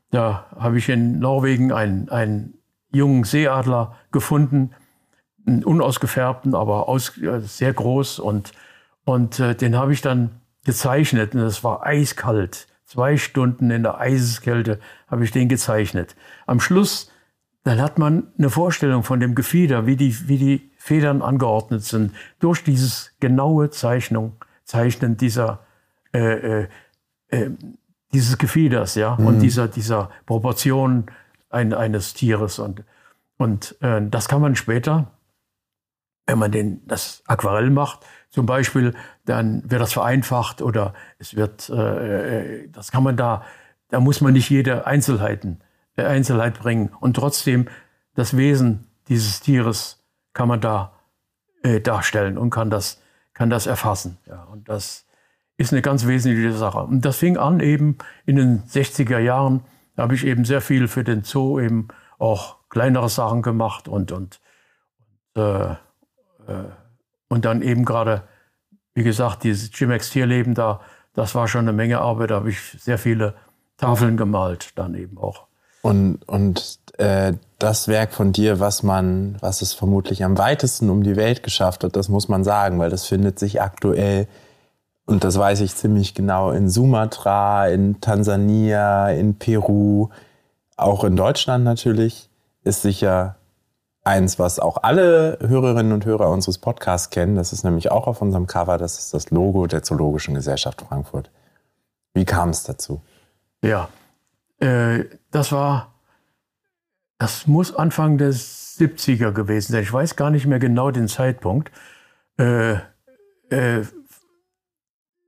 [0.09, 2.55] Da habe ich in Norwegen einen, einen
[2.91, 4.71] jungen Seeadler gefunden,
[5.45, 8.51] einen unausgefärbten, aber aus, sehr groß und,
[9.05, 12.67] und äh, den habe ich dann gezeichnet und es war eiskalt.
[12.85, 16.15] Zwei Stunden in der Eiseskälte habe ich den gezeichnet.
[16.45, 17.11] Am Schluss,
[17.63, 22.13] dann hat man eine Vorstellung von dem Gefieder, wie die, wie die Federn angeordnet sind,
[22.39, 24.33] durch dieses genaue Zeichnung,
[24.63, 25.65] Zeichnen dieser,
[26.13, 26.67] äh, äh,
[27.29, 27.51] äh
[28.13, 29.25] dieses Gefieders, ja, mhm.
[29.25, 31.05] und dieser, dieser Proportion
[31.49, 32.59] ein, eines Tieres.
[32.59, 32.83] Und,
[33.37, 35.07] und äh, das kann man später
[36.31, 41.69] wenn man den, das Aquarell macht, zum Beispiel, dann wird das vereinfacht oder es wird,
[41.69, 43.43] äh, äh, das kann man da,
[43.89, 45.59] da muss man nicht jede Einzelheiten,
[45.97, 46.91] äh, Einzelheit bringen.
[46.99, 47.67] Und trotzdem
[48.15, 50.01] das Wesen dieses Tieres
[50.33, 50.93] kann man da
[51.63, 53.01] äh, darstellen und kann das,
[53.33, 54.17] kann das erfassen.
[54.25, 55.05] Ja, und das
[55.57, 56.79] ist eine ganz wesentliche Sache.
[56.79, 59.65] Und das fing an eben in den 60er Jahren.
[59.95, 64.13] Da habe ich eben sehr viel für den Zoo eben auch kleinere Sachen gemacht und,
[64.13, 64.39] und,
[65.35, 65.75] und äh, äh,
[67.31, 68.23] und dann eben gerade,
[68.93, 70.81] wie gesagt, dieses Chimex Tierleben da,
[71.13, 72.31] das war schon eine Menge Arbeit.
[72.31, 73.35] Da habe ich sehr viele
[73.77, 75.47] Tafeln gemalt, dann eben auch.
[75.81, 81.03] Und, und äh, das Werk von dir, was man, was es vermutlich am weitesten um
[81.03, 84.27] die Welt geschafft hat, das muss man sagen, weil das findet sich aktuell,
[85.05, 90.09] und das weiß ich ziemlich genau, in Sumatra, in Tansania, in Peru,
[90.75, 92.29] auch in Deutschland natürlich,
[92.65, 93.37] ist sicher
[94.03, 97.35] eins, was auch alle Hörerinnen und Hörer unseres Podcasts kennen.
[97.35, 98.77] Das ist nämlich auch auf unserem Cover.
[98.77, 101.31] Das ist das Logo der Zoologischen Gesellschaft Frankfurt.
[102.13, 103.01] Wie kam es dazu?
[103.63, 103.89] Ja,
[104.59, 105.93] äh, das war,
[107.19, 109.83] das muss Anfang der 70er gewesen sein.
[109.83, 111.71] Ich weiß gar nicht mehr genau den Zeitpunkt.
[112.37, 112.73] Äh,
[113.51, 113.81] äh,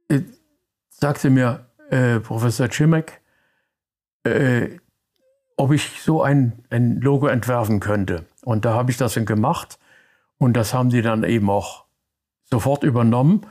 [0.09, 0.21] äh
[0.89, 3.21] sagte mir äh, Professor Chimek,
[4.23, 4.79] äh,
[5.57, 8.25] ob ich so ein, ein Logo entwerfen könnte.
[8.43, 9.79] Und da habe ich das dann gemacht
[10.37, 11.85] und das haben sie dann eben auch
[12.49, 13.41] sofort übernommen.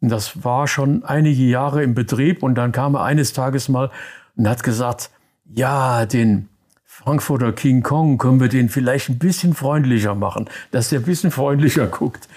[0.00, 3.90] Und das war schon einige Jahre im Betrieb und dann kam er eines Tages mal
[4.36, 5.10] und hat gesagt,
[5.44, 6.48] ja, den
[6.84, 11.30] Frankfurter King Kong können wir den vielleicht ein bisschen freundlicher machen, dass der ein bisschen
[11.30, 12.28] freundlicher guckt.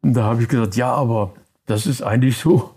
[0.00, 1.34] Und da habe ich gesagt, ja, aber
[1.66, 2.74] das ist eigentlich so,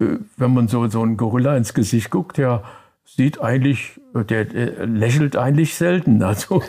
[0.00, 2.64] äh, wenn man so, so einen Gorilla ins Gesicht guckt, der
[3.04, 6.22] sieht eigentlich, der, der lächelt eigentlich selten.
[6.22, 6.62] Also,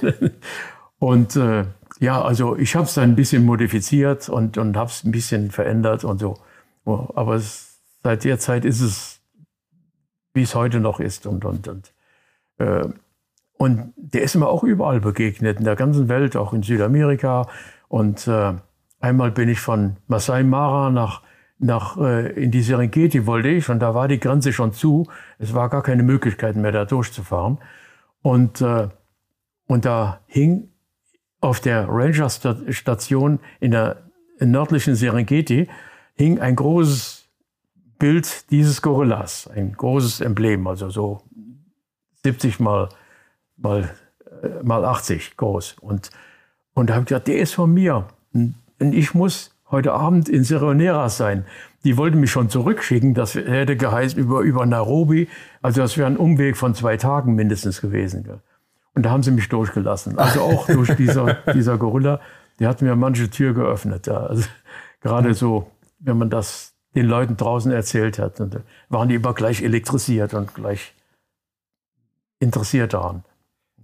[1.00, 1.66] und äh,
[2.00, 5.52] ja, also ich habe es dann ein bisschen modifiziert und, und habe es ein bisschen
[5.52, 6.38] verändert und so.
[6.86, 9.20] Aber es, seit der Zeit ist es,
[10.34, 11.26] wie es heute noch ist.
[11.26, 11.94] Und, und, und,
[12.60, 12.88] äh,
[13.58, 17.48] und der ist mir auch überall begegnet, in der ganzen Welt, auch in Südamerika.
[17.88, 18.54] Und äh,
[19.00, 21.24] einmal bin ich von Masai Mara nach
[21.60, 25.08] nach, äh, in die Serengeti wollte ich und da war die Grenze schon zu.
[25.40, 27.58] Es war gar keine Möglichkeit mehr, da durchzufahren.
[28.22, 28.90] Und, äh,
[29.68, 30.70] und da hing
[31.42, 34.04] auf der Ranger-Station in der
[34.40, 35.68] nördlichen Serengeti
[36.16, 37.28] hing ein großes
[38.00, 41.22] Bild dieses Gorillas, ein großes Emblem, also so
[42.24, 42.90] 70 mal,
[43.56, 43.90] mal,
[44.44, 45.78] äh, mal 80 groß.
[45.82, 46.12] Und,
[46.74, 48.08] und da habe ich gesagt, der ist von mir.
[48.34, 51.46] Und ich muss heute Abend in Seronera sein.
[51.84, 55.28] Die wollten mich schon zurückschicken, das hätte geheißen über, über Nairobi.
[55.62, 58.28] Also das wäre ein Umweg von zwei Tagen mindestens gewesen.
[58.94, 60.18] Und da haben sie mich durchgelassen.
[60.18, 62.20] Also auch durch dieser, dieser Gorilla,
[62.60, 64.08] der hat mir manche Tür geöffnet.
[64.08, 64.26] Ja.
[64.26, 64.48] Also
[65.02, 68.42] gerade so, wenn man das den Leuten draußen erzählt hat,
[68.90, 70.96] waren die immer gleich elektrisiert und gleich
[72.40, 73.24] interessiert daran.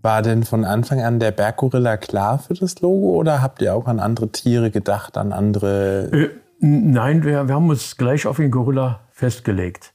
[0.04, 3.88] War denn von Anfang an der Berggorilla klar für das Logo oder habt ihr auch
[3.88, 6.12] an andere Tiere gedacht, an andere?
[6.12, 6.30] Äh,
[6.60, 9.94] nein, wir, wir haben uns gleich auf den Gorilla festgelegt.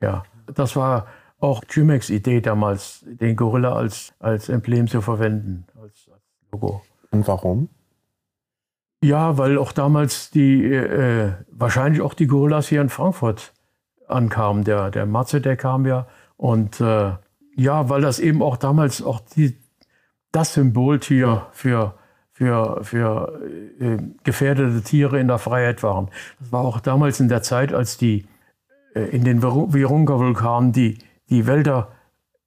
[0.00, 0.22] Ja,
[0.54, 1.08] das war
[1.40, 6.80] auch Jimex Idee damals, den Gorilla als, als Emblem zu verwenden, als, als Logo.
[7.10, 7.68] Und warum?
[9.02, 13.52] Ja, weil auch damals die, äh, wahrscheinlich auch die Gorillas hier in Frankfurt
[14.08, 14.64] ankamen.
[14.64, 16.06] Der, der Matze, der kam ja.
[16.38, 17.12] Und äh,
[17.60, 19.58] ja, weil das eben auch damals auch die,
[20.32, 21.94] das Symboltier für,
[22.32, 23.38] für, für
[23.78, 26.08] äh, gefährdete Tiere in der Freiheit waren.
[26.38, 28.26] Das war auch damals in der Zeit, als die
[28.94, 30.98] äh, in den Virunga-Vulkanen die,
[31.28, 31.88] die Wälder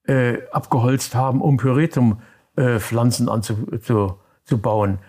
[0.07, 4.99] äh, abgeholzt haben, um Pyretum-Pflanzen anzubauen.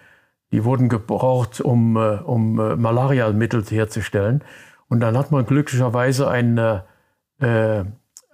[0.53, 4.45] Die wurden gebraucht, um, äh, um äh, Malariamittel herzustellen.
[4.89, 6.85] Und dann hat man glücklicherweise eine,
[7.41, 7.85] äh,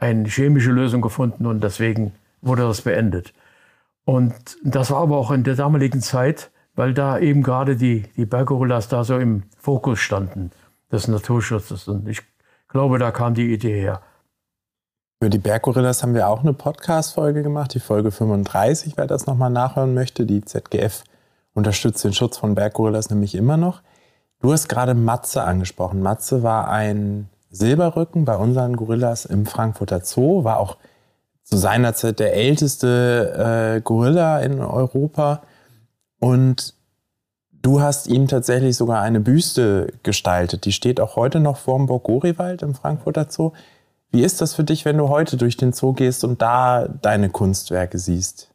[0.01, 3.32] eine chemische Lösung gefunden und deswegen wurde das beendet.
[4.05, 4.34] Und
[4.64, 8.88] das war aber auch in der damaligen Zeit, weil da eben gerade die, die Berggorillas
[8.88, 10.51] da so im Fokus standen
[10.90, 11.86] des Naturschutzes.
[11.86, 12.22] Und ich
[12.68, 14.01] glaube, da kam die Idee her.
[15.20, 19.51] Über die Berggorillas haben wir auch eine Podcast-Folge gemacht, die Folge 35, wer das nochmal
[19.51, 20.24] nachhören möchte.
[20.24, 21.05] Die ZGF
[21.53, 23.82] unterstützt den Schutz von Berggorillas nämlich immer noch.
[24.40, 26.01] Du hast gerade Matze angesprochen.
[26.01, 30.76] Matze war ein Silberrücken bei unseren Gorillas im Frankfurter Zoo, war auch
[31.42, 35.42] zu seiner Zeit der älteste äh, Gorilla in Europa.
[36.20, 36.74] Und
[37.51, 40.64] du hast ihm tatsächlich sogar eine Büste gestaltet.
[40.64, 43.53] Die steht auch heute noch vorm Burg Goriwald im Frankfurter Zoo.
[44.12, 47.30] Wie ist das für dich, wenn du heute durch den Zoo gehst und da deine
[47.30, 48.51] Kunstwerke siehst?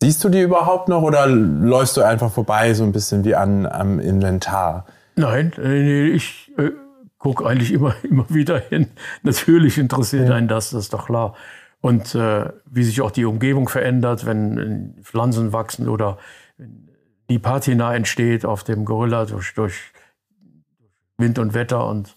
[0.00, 3.66] Siehst du die überhaupt noch oder läufst du einfach vorbei, so ein bisschen wie an,
[3.66, 4.86] am Inventar?
[5.16, 6.52] Nein, äh, ich
[7.24, 8.90] gucke eigentlich immer, immer wieder hin.
[9.22, 10.34] Natürlich interessiert ja.
[10.34, 11.34] einen das, das ist doch klar.
[11.80, 16.18] Und äh, wie sich auch die Umgebung verändert, wenn Pflanzen wachsen oder
[17.28, 19.74] die Patina entsteht auf dem Gorilla durch, durch
[21.16, 21.86] Wind und Wetter.
[21.86, 22.14] Und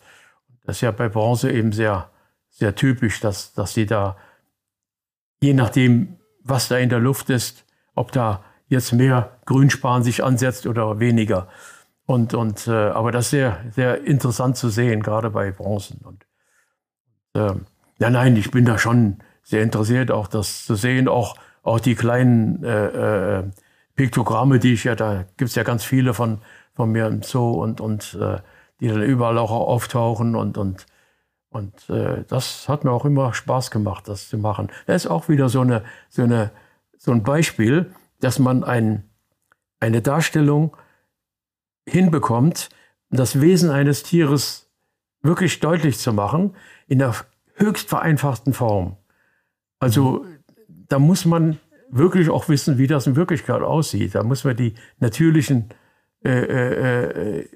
[0.65, 2.09] das ist ja bei Bronze eben sehr,
[2.49, 4.17] sehr typisch, dass, dass sie da,
[5.41, 10.67] je nachdem, was da in der Luft ist, ob da jetzt mehr Grünspan sich ansetzt
[10.67, 11.47] oder weniger.
[12.07, 15.99] Und, und, äh, aber das ist sehr, sehr interessant zu sehen, gerade bei Bronzen.
[16.03, 16.25] Und,
[17.35, 17.53] äh,
[17.99, 21.95] ja, nein, ich bin da schon sehr interessiert, auch das zu sehen, auch, auch die
[21.95, 23.43] kleinen äh, äh,
[23.95, 26.39] Piktogramme, die ich ja, da gibt es ja ganz viele von,
[26.73, 28.37] von mir im Zoo und, und äh,
[28.79, 30.85] die dann überall auch auftauchen und, und,
[31.49, 34.69] und äh, das hat mir auch immer Spaß gemacht, das zu machen.
[34.85, 36.51] Das ist auch wieder so eine, so eine
[36.97, 39.03] so ein Beispiel, dass man ein,
[39.79, 40.75] eine Darstellung
[41.87, 42.69] hinbekommt,
[43.09, 44.69] das Wesen eines Tieres
[45.21, 46.55] wirklich deutlich zu machen,
[46.87, 47.15] in der
[47.55, 48.97] höchst vereinfachten Form.
[49.79, 50.25] Also
[50.67, 51.59] da muss man
[51.89, 54.15] wirklich auch wissen, wie das in Wirklichkeit aussieht.
[54.15, 55.69] Da muss man die natürlichen
[56.23, 57.49] äh, äh, äh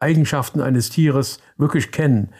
[0.00, 2.30] Eigenschaften eines Tieres wirklich kennen.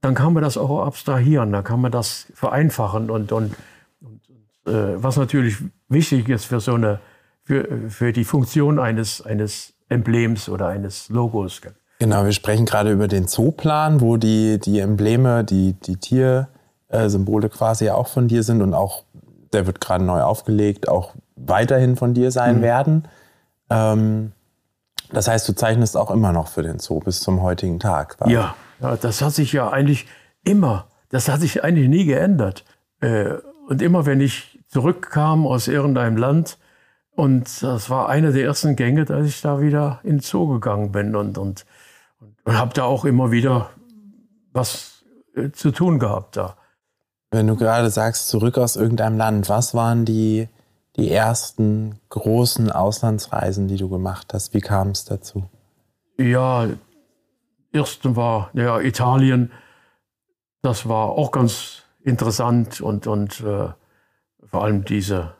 [0.00, 3.54] Dann kann man das auch abstrahieren, dann kann man das vereinfachen und, und
[4.66, 6.98] äh, was natürlich wichtig ist für so eine,
[7.44, 11.60] für, für die Funktion eines, eines Emblems oder eines Logos.
[11.98, 17.90] Genau, wir sprechen gerade über den Zooplan, wo die, die Embleme, die, die Tiersymbole quasi
[17.90, 19.04] auch von dir sind und auch,
[19.52, 22.62] der wird gerade neu aufgelegt, auch weiterhin von dir sein mhm.
[22.62, 23.08] werden.
[23.68, 24.32] Ähm,
[25.12, 28.16] das heißt, du zeichnest auch immer noch für den Zoo bis zum heutigen Tag.
[28.26, 30.06] Ja, ja, das hat sich ja eigentlich
[30.44, 32.64] immer, das hat sich eigentlich nie geändert.
[33.00, 33.34] Äh,
[33.68, 36.58] und immer wenn ich zurückkam aus irgendeinem Land,
[37.20, 40.90] und das war eine der ersten Gänge, dass ich da wieder in den Zoo gegangen
[40.90, 41.66] bin und, und,
[42.44, 43.68] und habe da auch immer wieder
[44.54, 45.04] was
[45.36, 46.56] äh, zu tun gehabt da.
[47.30, 50.48] Wenn du gerade sagst, zurück aus irgendeinem Land, was waren die,
[50.96, 54.54] die ersten großen Auslandsreisen, die du gemacht hast?
[54.54, 55.44] Wie kam es dazu?
[56.16, 56.68] Ja,
[57.70, 59.52] erste war ja, Italien.
[60.62, 63.68] Das war auch ganz interessant und, und äh,
[64.46, 65.34] vor allem diese,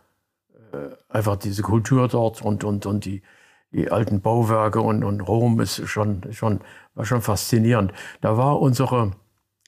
[1.08, 3.22] einfach diese Kultur dort und, und, und die,
[3.72, 6.60] die alten Bauwerke und, und Rom ist schon, schon,
[6.94, 7.92] war schon faszinierend.
[8.20, 9.12] Da war unsere,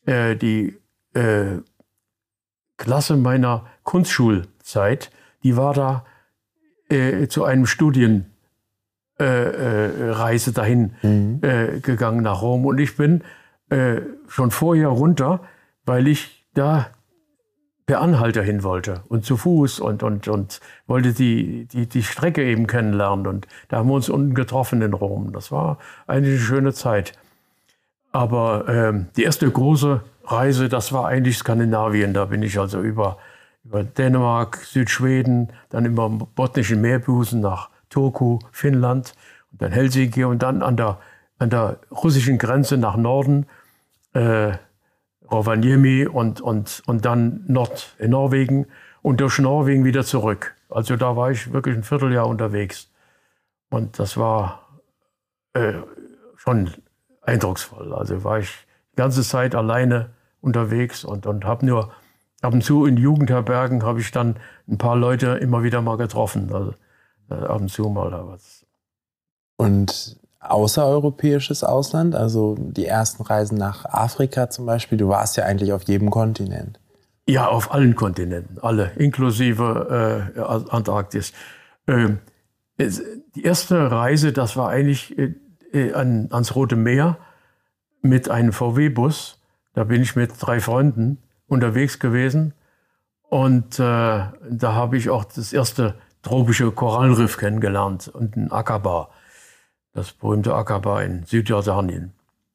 [0.06, 0.76] äh, die
[1.14, 1.58] äh,
[2.76, 5.10] Klasse meiner Kunstschulzeit,
[5.44, 6.04] die war da
[6.88, 8.26] äh, zu einem Studienreise
[9.18, 11.40] äh, äh, dahin mhm.
[11.42, 12.66] Äh, gegangen nach Rom.
[12.66, 13.22] Und ich bin
[14.28, 15.40] schon vorher runter,
[15.86, 16.90] weil ich da
[17.86, 22.44] per Anhalter hin wollte und zu Fuß und, und, und wollte die, die, die Strecke
[22.44, 23.26] eben kennenlernen.
[23.26, 25.32] Und da haben wir uns unten getroffen in Rom.
[25.32, 27.12] Das war eine schöne Zeit.
[28.12, 32.14] Aber ähm, die erste große Reise, das war eigentlich Skandinavien.
[32.14, 33.18] Da bin ich also über,
[33.64, 39.14] über Dänemark, Südschweden, dann über den botnischen Meerbusen nach Turku, Finnland
[39.50, 40.98] und dann Helsinki und dann an der,
[41.38, 43.46] an der russischen Grenze nach Norden,
[44.14, 44.52] äh,
[45.32, 48.66] Rovaniemi und, und, und dann Nord in Norwegen
[49.00, 50.54] und durch Norwegen wieder zurück.
[50.68, 52.90] Also da war ich wirklich ein Vierteljahr unterwegs.
[53.70, 54.80] Und das war
[55.54, 55.74] äh,
[56.36, 56.70] schon
[57.22, 57.94] eindrucksvoll.
[57.94, 58.50] Also war ich
[58.92, 60.10] die ganze Zeit alleine
[60.40, 61.92] unterwegs und, und habe nur
[62.42, 64.36] ab und zu in Jugendherbergen habe ich dann
[64.68, 66.52] ein paar Leute immer wieder mal getroffen.
[66.52, 66.74] Also
[67.28, 68.66] ab und zu mal da was.
[69.56, 75.72] Und außereuropäisches Ausland, also die ersten Reisen nach Afrika zum Beispiel, du warst ja eigentlich
[75.72, 76.80] auf jedem Kontinent.
[77.28, 81.32] Ja, auf allen Kontinenten, alle, inklusive äh, Antarktis.
[81.86, 82.18] Ähm,
[82.78, 85.34] die erste Reise, das war eigentlich äh,
[85.72, 87.18] äh, an, ans Rote Meer
[88.00, 89.38] mit einem VW-Bus.
[89.74, 92.54] Da bin ich mit drei Freunden unterwegs gewesen.
[93.28, 94.32] Und äh, da
[94.74, 99.10] habe ich auch das erste tropische Korallenriff kennengelernt und ein Akaba,
[99.92, 102.12] das berühmte Akaba in Südjordanien.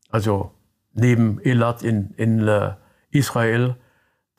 [0.09, 0.51] Also
[0.93, 2.73] neben Elat in, in äh,
[3.11, 3.75] Israel,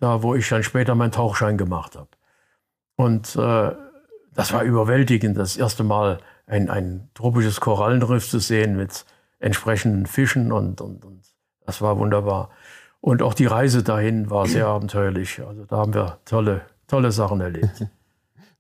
[0.01, 2.09] da wo ich dann später meinen Tauchschein gemacht habe.
[2.97, 3.73] Und äh,
[4.35, 9.05] das war überwältigend, das erste Mal ein, ein tropisches Korallenriff zu sehen mit
[9.39, 11.23] entsprechenden Fischen und, und, und
[11.65, 12.51] das war wunderbar.
[13.01, 15.41] Und auch die Reise dahin war sehr abenteuerlich.
[15.47, 17.85] Also da haben wir tolle, tolle Sachen erlebt.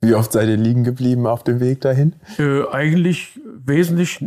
[0.01, 2.14] Wie oft seid ihr liegen geblieben auf dem Weg dahin?
[2.38, 4.24] Äh, eigentlich wesentlich,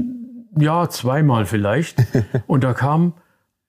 [0.57, 1.97] ja, zweimal vielleicht.
[2.47, 3.13] Und da kam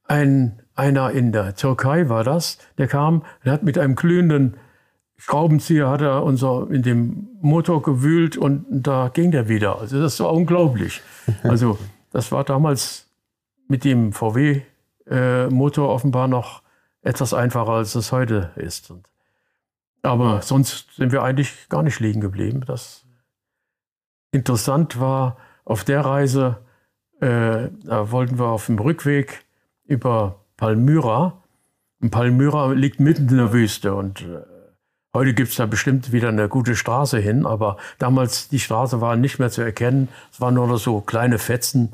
[0.05, 4.57] ein, einer in der Türkei, war das, der kam, der hat mit einem glühenden
[5.25, 9.79] Schraubenzieher hat er unser in dem Motor gewühlt und da ging der wieder.
[9.79, 11.01] Also das war unglaublich.
[11.45, 11.79] Also
[12.11, 13.07] das war damals
[13.69, 16.63] mit dem VW-Motor äh, offenbar noch
[17.03, 18.91] etwas einfacher, als es heute ist.
[18.91, 19.07] Und,
[20.03, 22.65] aber sonst sind wir eigentlich gar nicht liegen geblieben.
[22.67, 23.05] Das
[24.33, 26.59] interessant war auf der Reise,
[27.21, 29.45] äh, da wollten wir auf dem Rückweg
[29.85, 31.43] über Palmyra.
[32.01, 34.43] Und Palmyra liegt mitten in der Wüste und äh,
[35.15, 39.15] Heute gibt es da bestimmt wieder eine gute Straße hin, aber damals die Straße war
[39.17, 40.09] nicht mehr zu erkennen.
[40.33, 41.93] Es waren nur noch so kleine Fetzen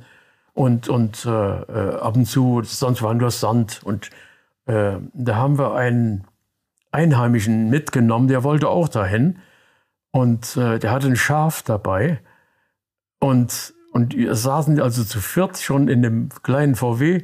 [0.54, 3.80] und, und äh, äh, ab und zu, sonst war nur Sand.
[3.82, 4.10] Und
[4.66, 6.28] äh, da haben wir einen
[6.98, 9.38] Einheimischen mitgenommen, der wollte auch dahin.
[10.10, 12.20] Und äh, der hatte ein Schaf dabei.
[13.20, 17.22] Und, und wir saßen also zu viert schon in dem kleinen VW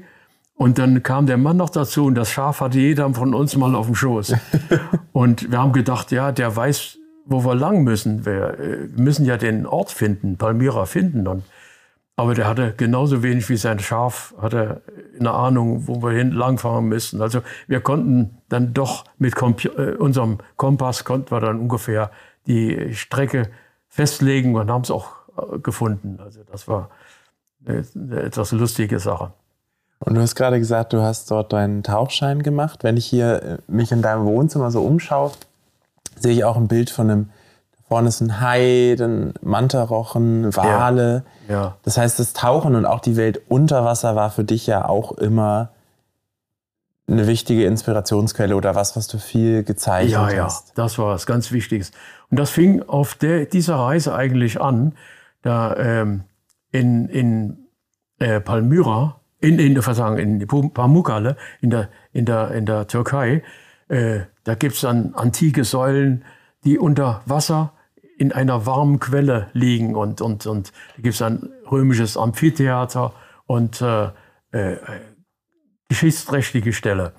[0.57, 3.75] und dann kam der Mann noch dazu und das Schaf hatte jeder von uns mal
[3.75, 4.35] auf dem Schoß.
[5.13, 8.25] und wir haben gedacht, ja, der weiß, wo wir lang müssen.
[8.25, 11.27] Wir äh, müssen ja den Ort finden, Palmyra finden.
[11.27, 11.43] Und,
[12.17, 14.83] aber der hatte genauso wenig wie sein Schaf, hatte
[15.19, 17.21] eine Ahnung, wo wir hin langfahren müssen.
[17.21, 22.11] Also wir konnten dann doch mit Komp äh, unserem Kompass konnten wir dann ungefähr
[22.47, 23.51] die Strecke
[23.89, 26.19] festlegen und haben es auch äh, gefunden.
[26.23, 26.91] Also das war
[27.67, 27.85] eine,
[28.21, 29.33] etwas lustige Sache.
[30.01, 32.85] Und du hast gerade gesagt, du hast dort deinen Tauchschein gemacht.
[32.85, 35.33] Wenn ich hier äh, mich in deinem Wohnzimmer so umschaue,
[36.17, 37.31] sehe ich auch ein Bild von einem,
[37.89, 41.25] vorne ist ein Hai, dann Mantarochen, Wale.
[41.49, 41.77] Ja, ja.
[41.83, 45.13] Das heißt, das Tauchen und auch die Welt unter Wasser war für dich ja auch
[45.13, 45.71] immer
[47.07, 50.69] eine wichtige Inspirationsquelle oder was, was du viel gezeichnet ja, hast.
[50.69, 51.93] Ja, das war was ganz Wichtiges.
[52.31, 54.95] Und das fing auf der, dieser Reise eigentlich an,
[55.43, 56.25] da ähm,
[56.73, 57.59] in, in
[58.19, 63.43] äh, Palmyra in, in, Versagen, in Pamukkale, in der, in der, in der Türkei,
[63.89, 66.25] äh, da gibt es dann antike Säulen,
[66.65, 67.74] die unter Wasser
[68.17, 69.97] in einer warmen Quelle liegen.
[69.97, 73.13] Und, und, und da gibt es ein römisches Amphitheater
[73.47, 74.11] und äh,
[74.53, 74.77] äh,
[75.89, 77.13] geschichtsträchtige Stelle.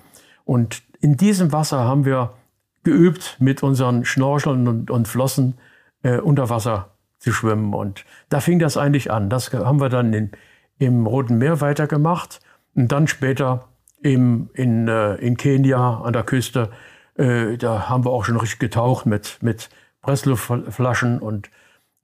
[0.44, 2.34] Und in diesem Wasser haben wir
[2.82, 5.58] geübt, mit unseren Schnorcheln und, und Flossen
[6.02, 7.74] äh, unter Wasser zu schwimmen.
[7.74, 9.28] Und da fing das eigentlich an.
[9.28, 10.30] Das haben wir dann in,
[10.78, 12.40] im Roten Meer weitergemacht.
[12.74, 13.68] Und dann später
[14.02, 16.70] im, in, äh, in Kenia an der Küste,
[17.16, 19.70] äh, da haben wir auch schon richtig getaucht mit, mit
[20.06, 21.18] Pressluftflaschen.
[21.18, 21.50] Und,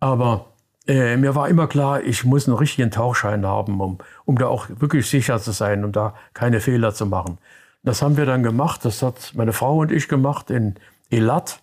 [0.00, 0.46] aber
[0.88, 4.66] äh, mir war immer klar, ich muss einen richtigen Tauchschein haben, um, um da auch
[4.68, 7.38] wirklich sicher zu sein, um da keine Fehler zu machen.
[7.84, 8.84] Das haben wir dann gemacht.
[8.84, 10.74] Das hat meine Frau und ich gemacht in
[11.10, 11.62] Elat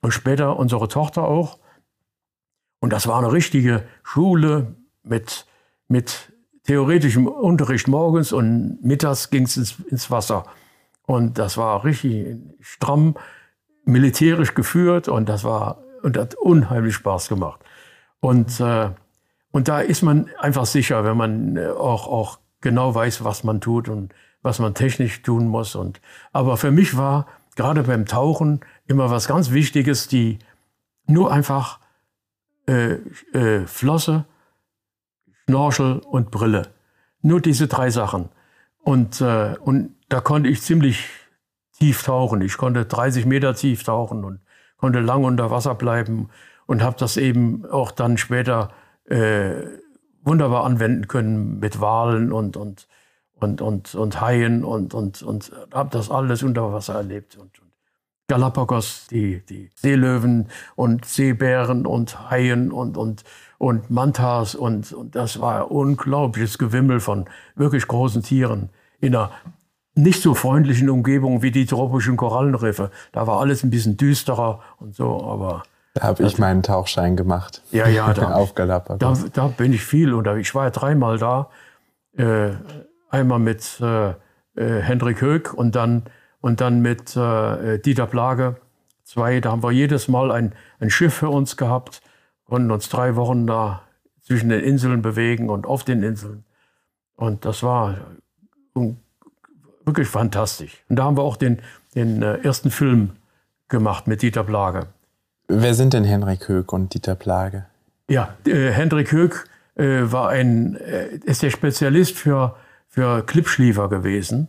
[0.00, 1.58] und später unsere Tochter auch.
[2.80, 5.46] Und das war eine richtige Schule mit,
[5.88, 6.32] mit
[6.64, 10.44] theoretischem Unterricht morgens und mittags ging es ins, ins Wasser.
[11.02, 13.14] Und das war richtig stramm
[13.86, 17.60] militärisch geführt und das war und hat unheimlich Spaß gemacht.
[18.20, 18.90] Und, äh,
[19.50, 23.60] und da ist man einfach sicher, wenn man äh, auch, auch genau weiß, was man
[23.60, 24.12] tut und
[24.42, 25.74] was man technisch tun muss.
[25.74, 26.00] Und,
[26.32, 30.38] aber für mich war gerade beim Tauchen immer was ganz Wichtiges, die
[31.06, 31.80] nur einfach
[32.68, 32.94] äh,
[33.32, 34.24] äh, Flosse,
[35.44, 36.68] Schnorchel und Brille.
[37.22, 38.28] Nur diese drei Sachen.
[38.82, 41.08] Und, äh, und da konnte ich ziemlich
[41.78, 42.40] tief tauchen.
[42.40, 44.40] Ich konnte 30 Meter tief tauchen und
[44.76, 46.28] konnte lang unter Wasser bleiben
[46.66, 48.70] und habe das eben auch dann später
[49.06, 49.62] äh,
[50.22, 52.88] wunderbar anwenden können mit Walen und, und,
[53.34, 57.36] und, und, und Haien und, und, und habe das alles unter Wasser erlebt.
[57.36, 57.72] Und, und
[58.28, 63.22] Galapagos, die, die Seelöwen und Seebären und Haien und, und,
[63.58, 69.30] und Mantas und, und das war ein unglaubliches Gewimmel von wirklich großen Tieren in einer
[69.96, 72.90] nicht so freundlichen Umgebung wie die tropischen Korallenriffe.
[73.12, 75.62] Da war alles ein bisschen düsterer und so, aber
[75.94, 77.62] da habe ich meinen Tauchschein gemacht.
[77.72, 79.24] Ja, ja, da, auf Galapagos.
[79.24, 80.48] Da, da, bin ich viel unterwegs.
[80.48, 81.48] Ich war ja dreimal da.
[82.18, 82.50] Äh,
[83.08, 84.14] einmal mit äh, äh,
[84.56, 86.02] Hendrik Höck und dann,
[86.42, 88.56] und dann mit äh, Dieter Plage.
[89.04, 92.02] Zwei, da haben wir jedes Mal ein, ein Schiff für uns gehabt,
[92.44, 93.80] konnten uns drei Wochen da
[94.20, 96.44] zwischen den Inseln bewegen und auf den Inseln.
[97.14, 97.96] Und das war
[99.86, 100.84] wirklich fantastisch.
[100.88, 101.60] Und da haben wir auch den,
[101.94, 103.12] den äh, ersten Film
[103.68, 104.86] gemacht mit Dieter Plage.
[105.48, 107.66] Wer sind denn Henrik Höck und Dieter Plage?
[108.10, 112.56] Ja, äh, Hendrik Höck äh, war ein, äh, ist der Spezialist für,
[112.88, 114.48] für Klippschliefer gewesen.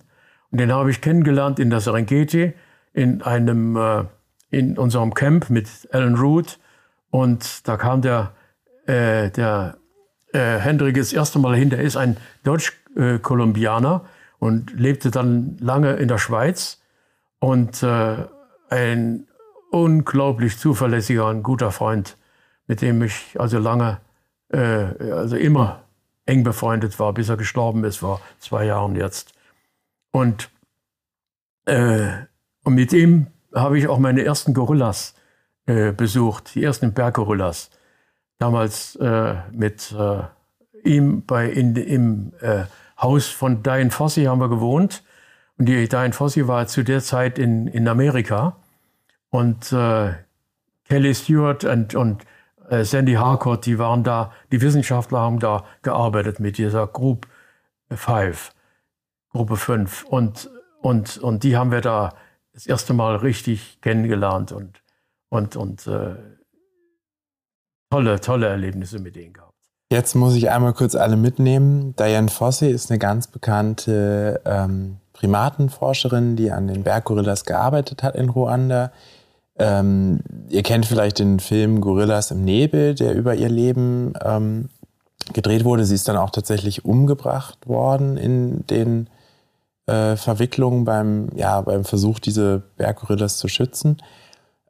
[0.51, 2.53] Und den habe ich kennengelernt in der Serengeti,
[2.93, 4.03] in einem, äh,
[4.49, 6.59] in unserem Camp mit Alan Root.
[7.11, 8.31] Und da kam der,
[8.85, 9.77] äh, der
[10.33, 11.71] Hendrik das erste Mal hin.
[11.71, 14.05] Der ist ein Deutsch-Kolumbianer
[14.39, 16.81] und lebte dann lange in der Schweiz.
[17.39, 18.25] Und äh,
[18.69, 19.27] ein
[19.71, 22.17] unglaublich zuverlässiger und guter Freund,
[22.67, 23.99] mit dem ich also lange,
[24.49, 24.59] äh,
[25.11, 25.83] also immer
[26.25, 29.33] eng befreundet war, bis er gestorben ist, vor zwei Jahren jetzt.
[30.11, 30.49] Und,
[31.65, 32.09] äh,
[32.63, 35.15] und mit ihm habe ich auch meine ersten Gorillas
[35.65, 37.69] äh, besucht, die ersten Berggorillas.
[38.39, 40.23] Damals äh, mit äh,
[40.83, 42.33] ihm bei, in, im
[42.99, 45.03] Haus von Diane Fossey haben wir gewohnt.
[45.57, 48.57] Und die Diane Fossey war zu der Zeit in, in Amerika.
[49.29, 50.13] Und äh,
[50.85, 52.23] Kelly Stewart und, und
[52.69, 57.27] äh, Sandy Harcourt, die waren da, die Wissenschaftler haben da gearbeitet mit dieser Group
[57.89, 58.53] 5,
[59.31, 60.03] Gruppe 5.
[60.05, 60.49] Und,
[60.81, 62.13] und, und die haben wir da
[62.53, 64.81] das erste Mal richtig kennengelernt und,
[65.29, 66.15] und, und äh,
[67.89, 69.46] tolle, tolle Erlebnisse mit denen gehabt.
[69.89, 71.95] Jetzt muss ich einmal kurz alle mitnehmen.
[71.95, 78.29] Diane Fossey ist eine ganz bekannte ähm, Primatenforscherin, die an den Berggorillas gearbeitet hat in
[78.29, 78.91] Ruanda.
[79.57, 80.19] Ähm,
[80.49, 84.69] ihr kennt vielleicht den Film Gorillas im Nebel, der über ihr Leben ähm,
[85.31, 85.85] gedreht wurde.
[85.85, 89.09] Sie ist dann auch tatsächlich umgebracht worden in den
[89.87, 93.97] äh, Verwicklungen beim, ja, beim Versuch, diese Berggorillas zu schützen.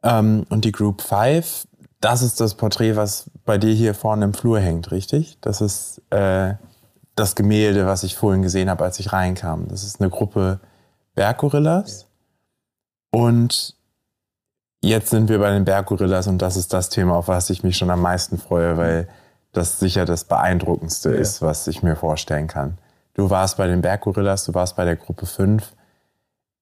[0.04, 1.66] Ähm, und die Group 5,
[2.00, 5.38] das ist das Porträt, was bei dir hier vorne im Flur hängt, richtig?
[5.40, 6.54] Das ist äh,
[7.14, 9.68] das Gemälde, was ich vorhin gesehen habe, als ich reinkam.
[9.68, 10.60] Das ist eine Gruppe
[11.14, 12.06] Berggorillas.
[13.10, 13.78] Und
[14.80, 17.76] Jetzt sind wir bei den Berggorillas und das ist das Thema, auf was ich mich
[17.76, 19.08] schon am meisten freue, weil
[19.52, 21.16] das sicher das Beeindruckendste ja.
[21.16, 22.78] ist, was ich mir vorstellen kann.
[23.14, 25.72] Du warst bei den Berggorillas, du warst bei der Gruppe 5.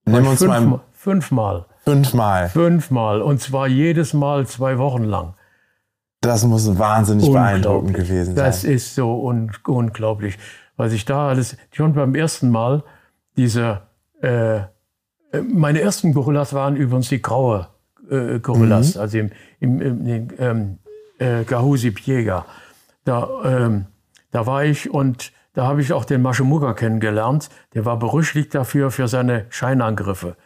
[0.06, 0.80] Nimm uns fünf, mal.
[0.92, 1.66] Fünfmal.
[1.86, 2.48] Fünfmal.
[2.48, 3.22] Fünfmal.
[3.22, 5.34] Und zwar jedes Mal zwei Wochen lang.
[6.20, 8.44] Das muss wahnsinnig beeindruckend gewesen sein.
[8.44, 10.36] Das ist so un unglaublich.
[10.76, 12.82] Was ich da alles, schon beim ersten Mal,
[13.36, 13.82] diese,
[14.20, 14.60] äh,
[15.52, 17.68] meine ersten Gorillas waren übrigens die graue
[18.10, 19.00] äh, Gorillas, mhm.
[19.00, 19.30] also im,
[19.60, 20.78] im, im, im ähm,
[21.18, 22.46] äh, Gahusi Piega.
[23.04, 23.86] Da, ähm,
[24.32, 27.48] da war ich und da habe ich auch den Mashemuga kennengelernt.
[27.74, 30.36] Der war berüchtigt dafür, für seine Scheinangriffe.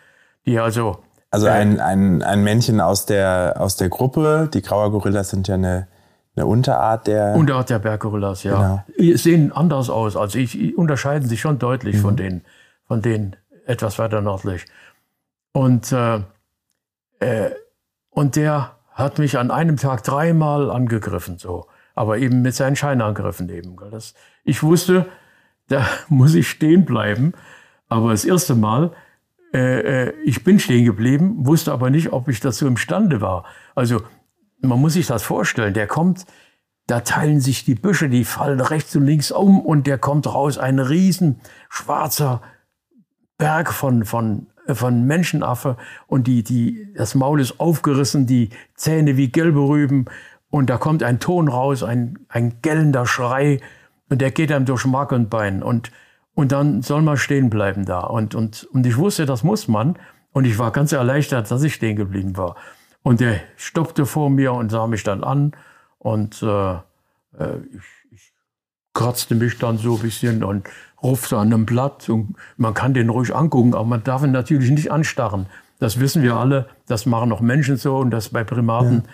[0.44, 0.98] Die also.
[1.30, 5.54] Also ein, ein, ein Männchen aus der, aus der Gruppe, die Grauer Gorillas sind ja
[5.54, 5.86] eine,
[6.34, 7.34] eine Unterart der.
[7.36, 8.84] Unterart der Berggorillas, ja.
[8.96, 9.16] Genau.
[9.16, 10.16] Sehen anders aus.
[10.16, 12.00] Also ich, unterscheiden sich schon deutlich mhm.
[12.00, 12.44] von denen,
[12.86, 14.66] von denen etwas weiter nördlich.
[15.52, 16.16] Und, äh,
[17.20, 17.50] äh,
[18.10, 21.66] und der hat mich an einem Tag dreimal angegriffen, so.
[21.94, 23.76] Aber eben mit seinen Scheinangriffen eben.
[23.90, 24.14] Das,
[24.44, 25.06] ich wusste,
[25.68, 27.34] da muss ich stehen bleiben.
[27.88, 28.92] Aber das erste Mal,
[29.52, 33.44] äh, äh, ich bin stehen geblieben, wusste aber nicht, ob ich dazu imstande war.
[33.74, 34.02] Also
[34.60, 36.26] man muss sich das vorstellen, der kommt,
[36.86, 40.58] da teilen sich die Büsche, die fallen rechts und links um und der kommt raus,
[40.58, 42.42] ein riesen schwarzer
[43.38, 45.76] Berg von, von, von Menschenaffe
[46.06, 50.04] und die, die, das Maul ist aufgerissen, die Zähne wie gelbe Rüben
[50.50, 53.60] und da kommt ein Ton raus, ein, ein gellender Schrei
[54.08, 55.90] und der geht einem durch Mark und Bein und,
[56.34, 59.96] und dann soll man stehen bleiben da und, und, und ich wusste, das muss man
[60.32, 62.56] und ich war ganz erleichtert, dass ich stehen geblieben war.
[63.02, 65.52] Und der stoppte vor mir und sah mich dann an
[65.98, 66.72] und äh,
[67.38, 68.32] äh, ich, ich
[68.92, 70.68] kratzte mich dann so ein bisschen und
[71.02, 72.08] rufte an einem Blatt.
[72.08, 75.46] Und man kann den ruhig angucken, aber man darf ihn natürlich nicht anstarren.
[75.78, 79.04] Das wissen wir alle, das machen auch Menschen so und das bei Primaten,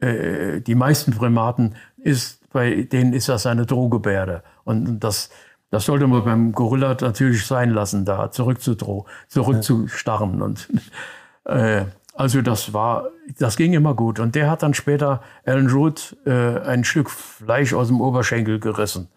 [0.00, 0.08] ja.
[0.08, 4.42] äh, die meisten Primaten, ist, bei denen ist das eine Drohgebärde.
[4.64, 5.30] Und das,
[5.72, 10.42] das sollte man beim Gorilla natürlich sein lassen, da zurückzudrohen, zurückzustarren.
[10.42, 10.68] Und
[11.46, 13.08] äh, also das war,
[13.38, 14.20] das ging immer gut.
[14.20, 19.08] Und der hat dann später Alan Root äh, ein Stück Fleisch aus dem Oberschenkel gerissen.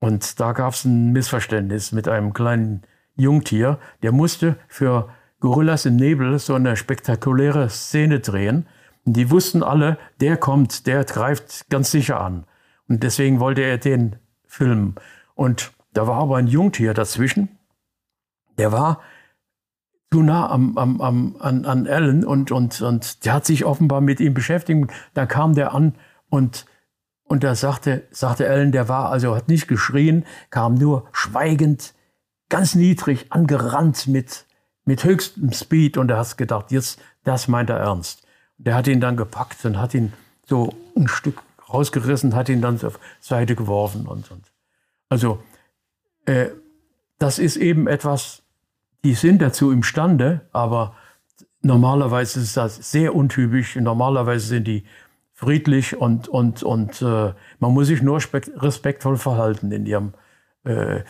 [0.00, 2.82] Und da gab es ein Missverständnis mit einem kleinen
[3.14, 3.78] Jungtier.
[4.02, 5.08] Der musste für
[5.38, 8.66] Gorillas im Nebel so eine spektakuläre Szene drehen.
[9.04, 12.44] Und die wussten alle, der kommt, der greift ganz sicher an.
[12.88, 14.16] Und deswegen wollte er den
[14.48, 14.96] filmen.
[15.36, 17.48] Und da war aber ein Jungtier dazwischen.
[18.58, 19.00] Der war
[20.12, 24.02] zu nah am, am, am, an, an Alan und, und, und der hat sich offenbar
[24.02, 24.90] mit ihm beschäftigt.
[25.14, 25.94] Da kam der an
[26.28, 26.66] und,
[27.24, 31.94] und da sagte, sagte Alan, der war, also hat nicht geschrien, kam nur schweigend,
[32.50, 34.44] ganz niedrig angerannt mit,
[34.84, 38.22] mit höchstem Speed und er hat gedacht, jetzt, das meint er ernst.
[38.58, 40.12] Der hat ihn dann gepackt und hat ihn
[40.44, 41.42] so ein Stück
[41.72, 44.44] rausgerissen, hat ihn dann auf Seite geworfen und, und.
[45.08, 45.42] Also,
[46.26, 46.48] äh,
[47.18, 48.42] das ist eben etwas,
[49.04, 50.94] die sind dazu imstande, aber
[51.62, 53.76] normalerweise ist das sehr untypisch.
[53.76, 54.84] Normalerweise sind die
[55.32, 60.14] friedlich und, und, und äh, man muss sich nur respektvoll verhalten in, ihrem,
[60.64, 61.00] äh,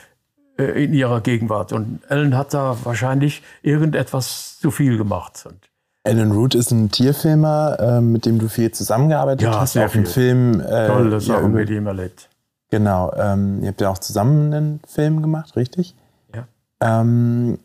[0.59, 1.73] äh, in ihrer Gegenwart.
[1.73, 5.45] Und Alan hat da wahrscheinlich irgendetwas zu viel gemacht.
[5.47, 5.71] Und
[6.05, 9.73] Alan Root ist ein Tierfilmer, äh, mit dem du viel zusammengearbeitet ja, hast.
[9.73, 10.61] Sehr auch einen Film.
[10.61, 12.29] Äh, Tolle Sachen ja, mit ihm erlebt.
[12.71, 13.13] Genau.
[13.17, 15.95] Ähm, ihr habt ja auch zusammen einen Film gemacht, richtig?
[16.35, 16.47] Ja.
[16.81, 17.59] Ähm,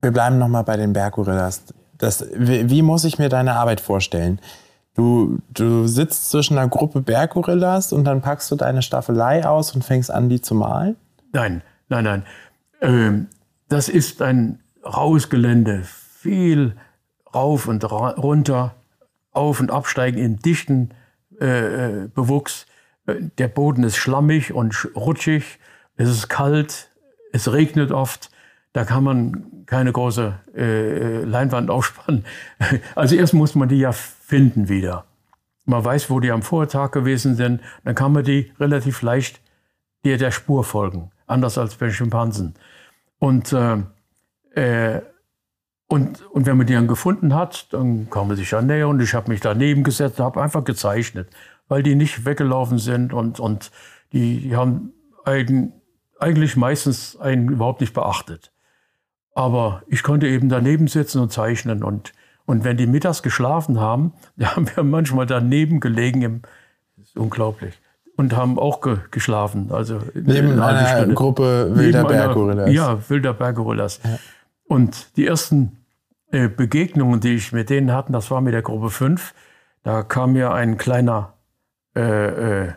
[0.00, 1.64] wir bleiben nochmal bei den Berggorillas.
[1.98, 4.40] Das, wie, wie, muss ich mir deine Arbeit vorstellen?
[4.94, 9.84] Du, du sitzt zwischen einer Gruppe Berggorillas und dann packst du deine Staffelei aus und
[9.84, 10.96] fängst an, die zu malen?
[11.32, 12.22] Nein, nein, nein.
[12.80, 13.26] Ähm,
[13.68, 15.82] das ist ein raues Gelände.
[15.84, 16.76] Viel
[17.34, 18.74] rauf und runter,
[19.32, 20.90] auf und absteigen in dichten
[21.40, 22.66] äh, äh Bewuchs.
[23.06, 25.58] Äh, der Boden ist schlammig und rutschig.
[25.96, 26.90] Es ist kalt.
[27.32, 28.30] Es regnet oft.
[28.72, 32.24] Da kann man keine große äh, Leinwand aufspannen.
[32.94, 35.04] Also erst muss man die ja finden wieder.
[35.64, 39.40] Man weiß, wo die am Vortag gewesen sind, dann kann man die relativ leicht
[40.04, 42.54] der, der Spur folgen, anders als bei Schimpansen.
[43.18, 43.78] Und, äh,
[44.54, 45.02] äh,
[45.88, 49.00] und, und wenn man die dann gefunden hat, dann kann man sich ja näher und
[49.00, 51.28] ich habe mich daneben gesetzt, habe einfach gezeichnet,
[51.68, 53.70] weil die nicht weggelaufen sind und, und
[54.12, 54.92] die, die haben
[55.24, 55.72] einen,
[56.18, 58.52] eigentlich meistens einen überhaupt nicht beachtet.
[59.34, 61.82] Aber ich konnte eben daneben sitzen und zeichnen.
[61.82, 62.12] Und,
[62.46, 66.22] und wenn die mittags geschlafen haben, da haben wir manchmal daneben gelegen.
[66.22, 66.42] Im,
[67.02, 67.78] ist unglaublich.
[68.16, 69.70] Und haben auch ge, geschlafen.
[69.70, 71.14] Also neben eine einer Stunde.
[71.14, 72.72] Gruppe wilder Berggorillas.
[72.72, 74.00] Ja, wilder Berggorillas.
[74.02, 74.18] Ja.
[74.64, 75.84] Und die ersten
[76.30, 79.34] äh, Begegnungen, die ich mit denen hatte, das war mit der Gruppe 5.
[79.82, 81.35] Da kam mir ein kleiner
[81.96, 82.72] äh, äh,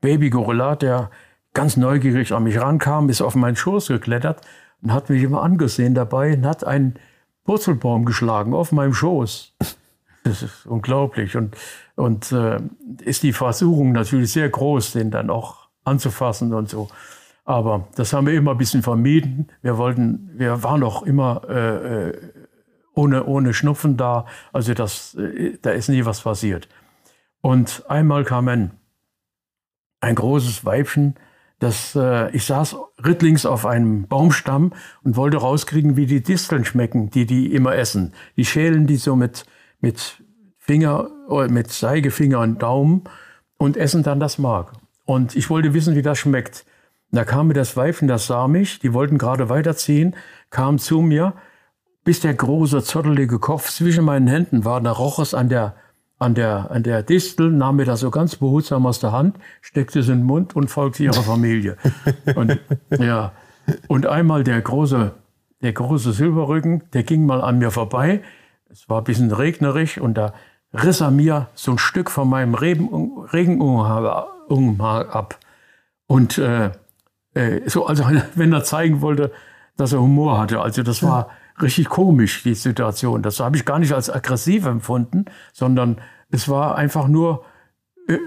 [0.00, 1.10] Babygorilla, der
[1.52, 4.40] ganz neugierig an mich rankam, ist auf meinen Schoß geklettert
[4.82, 6.94] und hat mich immer angesehen dabei und hat einen
[7.44, 9.54] Purzelbaum geschlagen auf meinem Schoß.
[10.22, 11.34] Das ist unglaublich.
[11.34, 11.56] Und,
[11.96, 12.60] und äh,
[13.00, 16.90] ist die Versuchung natürlich sehr groß, den dann auch anzufassen und so.
[17.46, 19.50] Aber das haben wir immer ein bisschen vermieden.
[19.62, 22.18] Wir wollten, wir waren auch immer äh, äh
[22.92, 24.26] ohne, ohne Schnupfen da.
[24.52, 26.68] Also das, äh, da ist nie was passiert.
[27.40, 28.72] Und einmal kam ein,
[30.00, 31.14] ein großes Weibchen
[31.60, 34.72] dass äh, ich saß rittlings auf einem Baumstamm
[35.04, 38.14] und wollte rauskriegen, wie die Disteln schmecken, die die immer essen.
[38.36, 39.44] Die schälen die so mit,
[39.80, 40.22] mit
[40.56, 43.04] Finger, äh, mit Zeigefinger und Daumen
[43.58, 44.72] und essen dann das Mark.
[45.04, 46.64] Und ich wollte wissen, wie das schmeckt.
[47.12, 50.16] Da kam mir das Weibchen, das sah mich, die wollten gerade weiterziehen,
[50.48, 51.34] kam zu mir,
[52.04, 55.74] bis der große, zottelige Kopf zwischen meinen Händen war, da roch es an der,
[56.20, 60.00] an der, an der Distel, nahm mir das so ganz behutsam aus der Hand, steckte
[60.00, 61.76] es in den Mund und folgte ihrer Familie.
[62.36, 62.60] und,
[62.98, 63.32] ja.
[63.88, 65.12] und einmal der große,
[65.62, 68.22] der große Silberrücken, der ging mal an mir vorbei.
[68.68, 70.34] Es war ein bisschen regnerisch und da
[70.74, 74.04] riss er mir so ein Stück von meinem Regenumhang
[75.08, 75.38] ab.
[76.06, 76.70] Und äh,
[77.32, 79.32] äh, so, also wenn er zeigen wollte,
[79.78, 80.60] dass er Humor hatte.
[80.60, 81.30] Also das war
[81.62, 83.22] richtig komisch, die Situation.
[83.22, 86.00] Das habe ich gar nicht als aggressiv empfunden, sondern
[86.30, 87.44] es war einfach nur,
[88.08, 88.18] äh,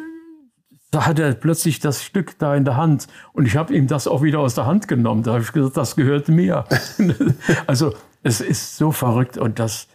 [0.92, 4.08] da hat er plötzlich das Stück da in der Hand und ich habe ihm das
[4.08, 5.24] auch wieder aus der Hand genommen.
[5.24, 6.66] Da habe ich gesagt, das gehört mir.
[7.68, 9.88] also es ist so verrückt und das,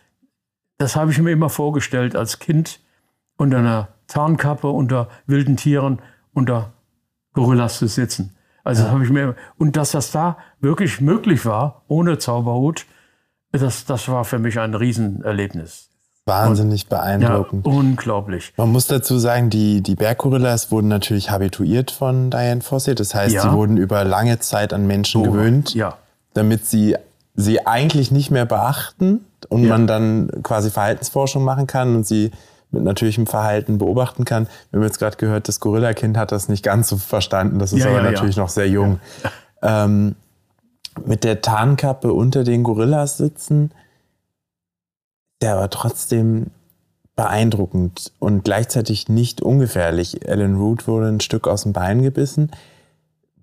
[0.76, 2.80] das habe ich mir immer vorgestellt als Kind
[3.36, 6.00] unter einer Tarnkappe, unter wilden Tieren,
[6.32, 6.72] unter
[7.32, 8.34] Gorillas zu sitzen.
[8.64, 8.90] Also ja.
[8.90, 12.86] habe ich mir und dass das da wirklich möglich war ohne Zauberhut,
[13.52, 15.88] das, das war für mich ein Riesenerlebnis.
[16.24, 17.66] Wahnsinnig und, beeindruckend.
[17.66, 18.52] Ja, unglaublich.
[18.56, 22.94] Man muss dazu sagen, die, die Berggorillas wurden natürlich habituiert von Diane Fossey.
[22.94, 23.42] Das heißt, ja.
[23.42, 25.96] sie wurden über lange Zeit an Menschen so, gewöhnt, ja.
[26.34, 26.96] damit sie
[27.34, 32.32] sie eigentlich nicht mehr beachten und man dann quasi Verhaltensforschung machen kann und sie
[32.70, 34.48] mit natürlichem Verhalten beobachten kann.
[34.70, 37.58] Wir haben jetzt gerade gehört, das Gorilla-Kind hat das nicht ganz so verstanden.
[37.58, 39.00] Das ist aber natürlich noch sehr jung.
[39.62, 40.16] Ähm,
[41.06, 43.70] mit der Tarnkappe unter den Gorillas sitzen,
[45.40, 46.46] der war trotzdem
[47.16, 50.28] beeindruckend und gleichzeitig nicht ungefährlich.
[50.28, 52.50] Alan Root wurde ein Stück aus dem Bein gebissen.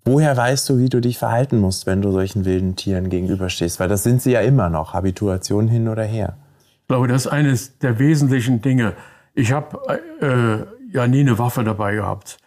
[0.06, 3.80] Woher weißt du, wie du dich verhalten musst, wenn du solchen wilden Tieren gegenüberstehst?
[3.80, 6.38] Weil das sind sie ja immer noch, Habituation hin oder her.
[6.82, 8.94] Ich glaube, das ist eines der wesentlichen Dinge.
[9.34, 9.80] Ich habe
[10.22, 12.38] äh, ja nie eine Waffe dabei gehabt.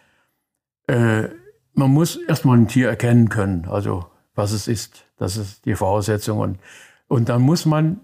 [0.87, 1.25] Äh,
[1.73, 4.05] man muss erstmal ein Tier erkennen können, also
[4.39, 5.05] was es ist.
[5.17, 6.39] Das ist die Voraussetzung.
[6.39, 6.59] Und,
[7.07, 7.99] und dann muss man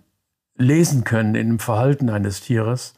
[0.57, 2.93] lesen können in dem Verhalten eines Tieres,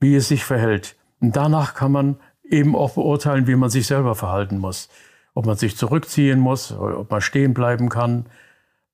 [0.00, 0.96] wie es sich verhält.
[1.20, 4.88] Und danach kann man eben auch beurteilen, wie man sich selber verhalten muss.
[5.34, 8.26] Ob man sich zurückziehen muss, ob man stehen bleiben kann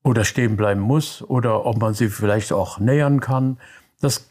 [0.03, 3.59] oder stehen bleiben muss oder ob man sie vielleicht auch nähern kann.
[4.01, 4.31] Das,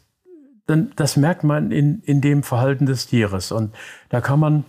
[0.66, 3.52] das merkt man in, in dem Verhalten des Tieres.
[3.52, 3.74] Und
[4.08, 4.64] da kann man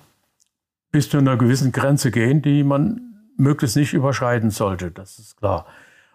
[0.91, 3.04] bis zu einer gewissen Grenze gehen, die man
[3.37, 4.91] möglichst nicht überschreiten sollte.
[4.91, 5.65] Das ist klar.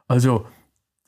[0.09, 0.47] Also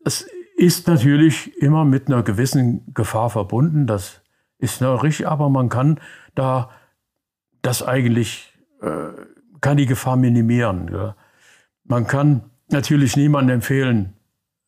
[0.05, 0.27] es
[0.57, 3.87] ist natürlich immer mit einer gewissen Gefahr verbunden.
[3.87, 4.23] Das
[4.59, 6.01] ist noch richtig, aber man kann
[6.35, 6.71] da
[7.63, 9.09] das eigentlich, äh,
[9.61, 10.91] kann die Gefahr minimieren.
[10.93, 11.17] Ja.
[11.85, 14.15] Man kann natürlich niemandem empfehlen,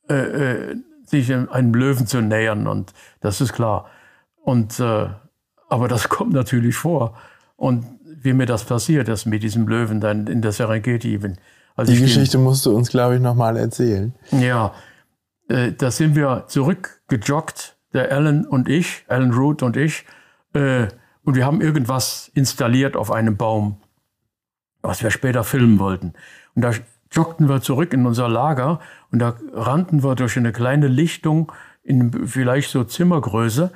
[0.08, 3.90] äh, äh, sich einem Löwen zu nähern und das ist klar.
[4.42, 5.08] Und, äh,
[5.68, 7.16] aber das kommt natürlich vor.
[7.56, 7.93] Und
[8.24, 11.20] wie mir das passiert ist mit diesem Löwen dann in der Serengeti.
[11.76, 14.14] Also Die Geschichte bin, musst du uns, glaube ich, nochmal erzählen.
[14.32, 14.74] Ja,
[15.48, 20.04] äh, da sind wir zurückgejoggt, der Alan und ich, Alan Root und ich,
[20.54, 20.88] äh,
[21.22, 23.76] und wir haben irgendwas installiert auf einem Baum,
[24.82, 26.14] was wir später filmen wollten.
[26.54, 26.72] Und da
[27.10, 28.80] joggten wir zurück in unser Lager
[29.10, 31.52] und da rannten wir durch eine kleine Lichtung
[31.82, 33.70] in vielleicht so Zimmergröße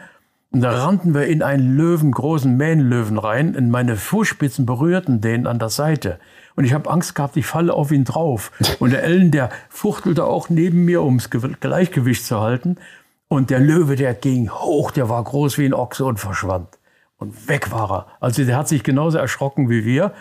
[0.51, 5.47] und da rannten wir in einen Löwen, großen Mähnlöwen rein und meine Fußspitzen berührten den
[5.47, 6.19] an der Seite.
[6.57, 8.51] Und ich habe Angst gehabt, ich falle auf ihn drauf.
[8.81, 11.31] Und der Ellen, der fuchtelte auch neben mir, um das
[11.61, 12.77] Gleichgewicht zu halten.
[13.29, 16.79] Und der Löwe, der ging hoch, der war groß wie ein Ochse und verschwand.
[17.19, 18.07] Und weg war er.
[18.20, 20.15] Also der hat sich genauso erschrocken wie wir,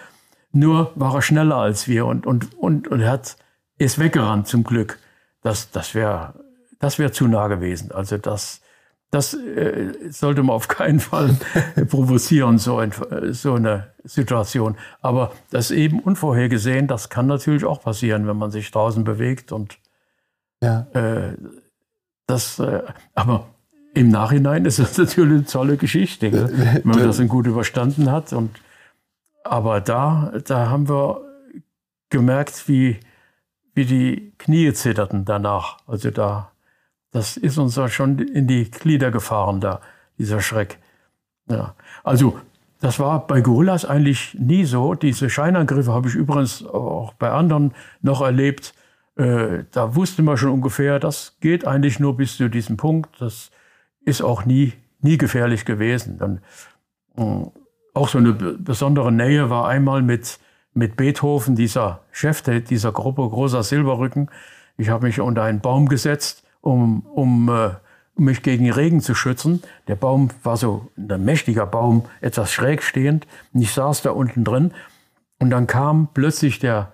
[0.51, 3.37] nur war er schneller als wir und, und, und, und er hat,
[3.77, 4.99] ist weggerannt zum Glück.
[5.41, 6.33] Das, das wäre
[6.79, 7.91] das wär zu nah gewesen.
[7.91, 8.61] Also das,
[9.11, 11.37] das äh, sollte man auf keinen Fall
[11.89, 12.91] provozieren, so, ein,
[13.31, 14.75] so, eine Situation.
[15.01, 19.51] Aber das eben unvorhergesehen, das kann natürlich auch passieren, wenn man sich draußen bewegt.
[19.51, 19.79] Und
[20.61, 20.87] ja.
[20.93, 21.37] äh,
[22.25, 22.83] das, äh,
[23.15, 23.47] aber
[23.93, 26.51] im Nachhinein ist das natürlich eine tolle Geschichte, gell?
[26.53, 28.33] wenn man das gut überstanden hat.
[28.33, 28.59] Und,
[29.45, 31.21] aber da, da haben wir
[32.09, 32.99] gemerkt, wie,
[33.73, 35.77] wie die Knie zitterten danach.
[35.87, 36.51] Also da
[37.11, 39.81] das ist uns ja schon in die Glieder gefahren, da,
[40.17, 40.77] dieser Schreck.
[41.49, 41.75] Ja.
[42.03, 42.39] Also,
[42.79, 44.93] das war bei Gorillas eigentlich nie so.
[44.93, 48.73] Diese Scheinangriffe habe ich übrigens auch bei anderen noch erlebt.
[49.15, 53.19] Äh, da wusste man schon ungefähr, das geht eigentlich nur bis zu diesem Punkt.
[53.19, 53.49] Das
[54.01, 56.19] ist auch nie, nie gefährlich gewesen.
[56.19, 56.41] Dann,
[57.17, 57.49] äh,
[57.95, 60.37] auch so eine besondere Nähe war einmal mit,
[60.75, 64.29] mit Beethoven, dieser Chef dieser Gruppe, großer Silberrücken.
[64.77, 67.69] Ich habe mich unter einen Baum gesetzt um, um äh,
[68.15, 69.61] mich gegen Regen zu schützen.
[69.87, 73.27] Der Baum war so ein mächtiger Baum, etwas schräg stehend.
[73.53, 74.71] Und ich saß da unten drin.
[75.39, 76.91] Und dann kam plötzlich der,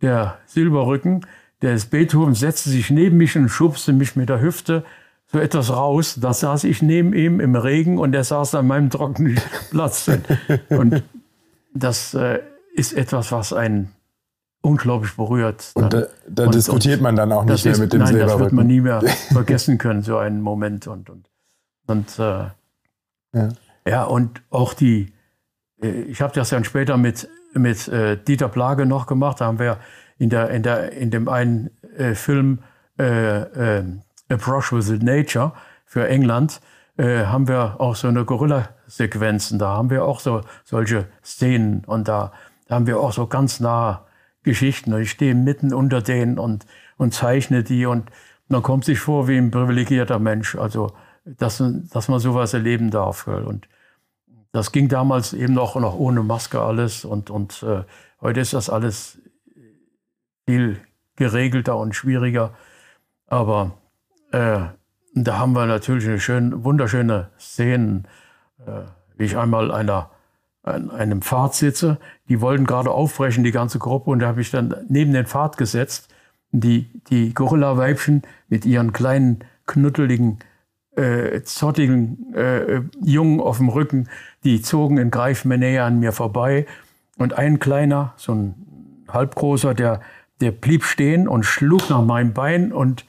[0.00, 1.26] der Silberrücken
[1.62, 4.84] des Beethoven, setzte sich neben mich und schubste mich mit der Hüfte
[5.26, 6.18] so etwas raus.
[6.20, 9.40] Da saß ich neben ihm im Regen und er saß an meinem trockenen
[9.70, 10.10] Platz.
[10.70, 11.02] und
[11.74, 12.40] das äh,
[12.74, 13.90] ist etwas, was einen
[14.64, 15.72] unglaublich berührt.
[15.74, 15.84] Dann.
[15.84, 18.32] Und da, da und, diskutiert man dann auch nicht mehr ist, mit dem Nein, Silberrücken.
[18.32, 20.86] das wird man nie mehr vergessen können, so einen Moment.
[20.86, 21.28] Und, und,
[21.86, 22.46] und äh,
[23.34, 23.48] ja.
[23.86, 25.12] ja, und auch die,
[25.82, 29.58] äh, ich habe das dann später mit, mit äh, Dieter Plage noch gemacht, da haben
[29.58, 29.78] wir
[30.16, 32.60] in, der, in, der, in dem einen äh, Film
[32.98, 33.84] äh, äh,
[34.30, 35.52] Approach with Nature
[35.84, 36.60] für England,
[36.96, 42.32] haben wir auch so eine Gorilla-Sequenzen, da haben wir auch so solche Szenen und da,
[42.68, 44.06] da haben wir auch so ganz nah
[44.44, 44.96] Geschichten.
[45.00, 46.66] Ich stehe mitten unter denen und,
[46.96, 48.10] und zeichne die und
[48.48, 50.54] man kommt sich vor wie ein privilegierter Mensch.
[50.54, 50.92] Also,
[51.24, 53.26] dass, dass man sowas erleben darf.
[53.26, 53.68] Und
[54.52, 57.04] das ging damals eben noch, noch ohne Maske alles.
[57.04, 57.82] Und, und äh,
[58.20, 59.18] heute ist das alles
[60.46, 60.80] viel
[61.16, 62.54] geregelter und schwieriger.
[63.26, 63.78] Aber
[64.32, 64.60] äh,
[65.14, 68.06] da haben wir natürlich eine schön, wunderschöne Szenen,
[68.66, 68.82] äh,
[69.16, 70.10] wie ich einmal einer
[70.64, 71.98] an einem Pfad sitze.
[72.28, 75.56] Die wollten gerade aufbrechen, die ganze Gruppe, und da habe ich dann neben den Pfad
[75.56, 76.08] gesetzt.
[76.50, 80.38] Die, die Gorilla-Weibchen mit ihren kleinen, knuddeligen,
[80.96, 84.08] äh, zottigen äh, Jungen auf dem Rücken,
[84.44, 86.66] die zogen in Greifmenähe an mir vorbei.
[87.16, 88.54] Und ein kleiner, so ein
[89.08, 90.00] halbgroßer, der,
[90.40, 93.04] der blieb stehen und schlug nach meinem Bein und,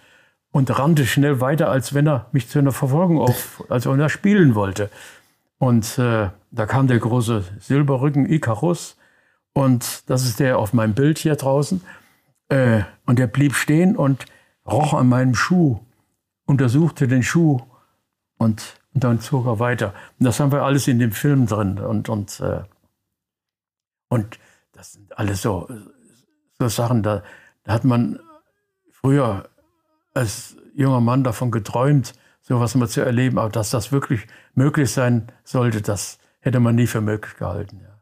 [0.51, 4.09] und rannte schnell weiter, als wenn er mich zu einer Verfolgung auf, als wenn er
[4.09, 4.89] spielen wollte.
[5.57, 8.95] Und äh, da kam der große Silberrücken Icarus
[9.53, 11.81] und das ist der auf meinem Bild hier draußen.
[12.49, 14.25] Äh, und der blieb stehen und
[14.65, 15.79] roch an meinem Schuh,
[16.45, 17.59] untersuchte den Schuh
[18.37, 19.93] und, und dann zog er weiter.
[20.19, 21.79] Und das haben wir alles in dem Film drin.
[21.79, 22.63] Und, und, äh,
[24.09, 24.39] und
[24.71, 25.67] das sind alles so,
[26.57, 27.23] so Sachen, da,
[27.63, 28.19] da hat man
[28.91, 29.49] früher
[30.13, 33.39] als junger Mann davon geträumt, sowas mal zu erleben.
[33.39, 37.81] Aber dass das wirklich möglich sein sollte, das hätte man nie für möglich gehalten.
[37.81, 37.99] Ja.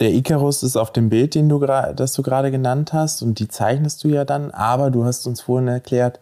[0.00, 3.48] Der Icarus ist auf dem Bild, den du, das du gerade genannt hast, und die
[3.48, 6.20] zeichnest du ja dann, aber du hast uns vorhin erklärt,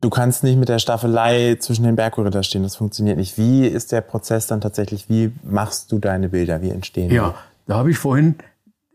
[0.00, 3.38] du kannst nicht mit der Staffelei zwischen den Bergkorridor stehen, das funktioniert nicht.
[3.38, 5.08] Wie ist der Prozess dann tatsächlich?
[5.08, 6.62] Wie machst du deine Bilder?
[6.62, 7.16] Wie entstehen ja, die?
[7.16, 7.34] Ja,
[7.66, 8.36] da habe ich vorhin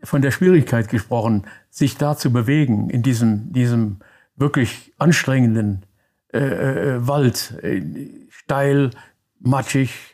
[0.02, 4.00] von der Schwierigkeit gesprochen, sich da zu bewegen in diesem, diesem
[4.36, 5.86] wirklich anstrengenden
[6.32, 7.80] äh, äh, Wald, äh,
[8.28, 8.90] steil,
[9.38, 10.13] matschig,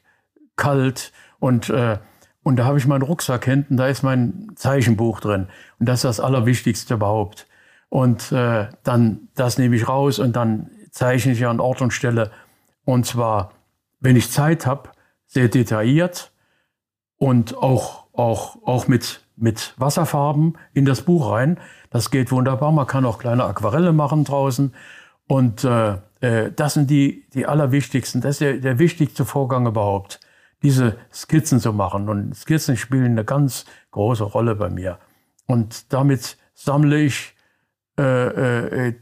[0.60, 1.98] kalt und äh,
[2.42, 6.04] und da habe ich meinen Rucksack hinten, da ist mein Zeichenbuch drin und das ist
[6.04, 7.46] das Allerwichtigste überhaupt.
[7.88, 12.30] Und äh, dann das nehme ich raus und dann zeichne ich an Ort und Stelle
[12.84, 13.52] und zwar,
[13.98, 14.90] wenn ich Zeit habe,
[15.26, 16.32] sehr detailliert
[17.16, 21.58] und auch auch auch mit mit Wasserfarben in das Buch rein.
[21.90, 22.70] Das geht wunderbar.
[22.72, 24.72] Man kann auch kleine Aquarelle machen draußen
[25.26, 30.20] und äh, äh, das sind die, die allerwichtigsten, das ist der, der wichtigste Vorgang überhaupt,
[30.62, 32.08] diese Skizzen zu machen.
[32.08, 34.98] Und Skizzen spielen eine ganz große Rolle bei mir.
[35.46, 37.34] Und damit sammle ich
[37.98, 38.94] äh, äh, äh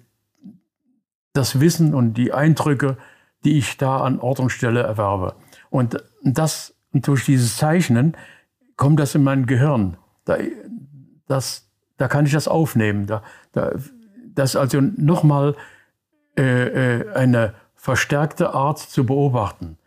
[1.34, 2.96] das Wissen und die Eindrücke,
[3.44, 5.36] die ich da an Ort und Stelle erwerbe.
[5.70, 8.16] Und das durch dieses Zeichnen
[8.76, 9.96] kommt das in mein Gehirn.
[10.24, 10.38] Da,
[11.26, 13.06] das, da kann ich das aufnehmen.
[13.06, 13.22] Da,
[13.52, 13.72] da,
[14.34, 15.54] das also nochmal
[16.36, 19.78] äh, äh, eine verstärkte Art zu beobachten.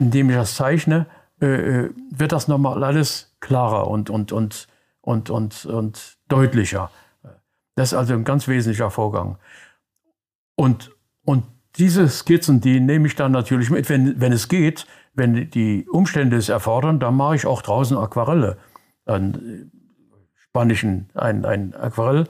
[0.00, 1.06] Indem ich das zeichne,
[1.40, 4.66] äh, äh, wird das nochmal alles klarer und, und, und,
[5.00, 6.90] und, und, und deutlicher.
[7.76, 9.38] Das ist also ein ganz wesentlicher Vorgang.
[10.56, 10.90] Und,
[11.24, 11.44] und
[11.76, 16.36] diese Skizzen, die nehme ich dann natürlich mit, wenn, wenn es geht, wenn die Umstände
[16.36, 18.58] es erfordern, dann mache ich auch draußen Aquarelle.
[19.04, 19.70] Dann
[20.34, 22.26] spanne ich ein, ein, ein Aquarell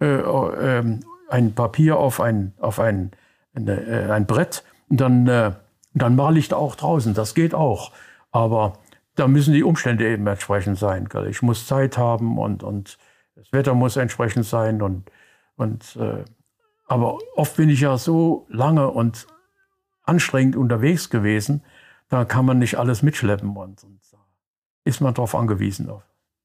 [0.00, 3.12] äh, äh, ein Papier auf ein, auf ein,
[3.54, 5.52] eine, äh, ein Brett und dann, äh,
[5.94, 7.14] dann male ich da auch draußen.
[7.14, 7.92] Das geht auch.
[8.30, 8.74] Aber
[9.14, 11.08] da müssen die Umstände eben entsprechend sein.
[11.08, 11.26] Gell?
[11.28, 12.98] Ich muss Zeit haben und, und
[13.34, 14.82] das Wetter muss entsprechend sein.
[14.82, 15.10] Und,
[15.56, 16.24] und, äh,
[16.86, 19.26] aber oft bin ich ja so lange und
[20.04, 21.62] anstrengend unterwegs gewesen,
[22.08, 24.00] da kann man nicht alles mitschleppen und, und
[24.84, 26.02] ist man darauf angewiesen, auf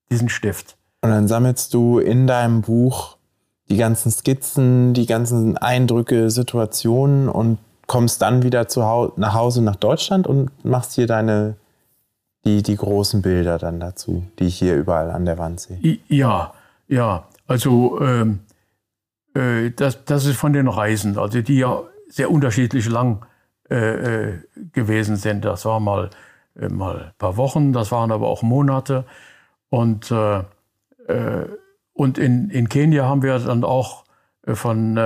[0.10, 0.78] diesen Stift.
[1.02, 3.18] Und dann sammelst du in deinem Buch
[3.70, 7.58] die ganzen Skizzen, die ganzen Eindrücke, Situationen und
[7.88, 11.56] kommst dann wieder zu Hause, nach Hause nach Deutschland und machst hier deine
[12.46, 16.00] die, die großen Bilder dann dazu, die ich hier überall an der Wand sehe.
[16.08, 16.54] Ja,
[16.88, 17.28] ja.
[17.46, 18.40] Also ähm,
[19.34, 21.18] äh, das, das ist von den Reisen.
[21.18, 23.26] Also die ja sehr unterschiedlich lang
[23.70, 24.34] äh, äh,
[24.72, 25.44] gewesen sind.
[25.44, 26.10] Das war mal,
[26.56, 29.04] äh, mal ein paar Wochen, das waren aber auch Monate.
[29.70, 30.40] Und, äh,
[31.08, 31.46] äh
[31.94, 34.04] und in, in Kenia haben wir dann auch
[34.46, 34.98] von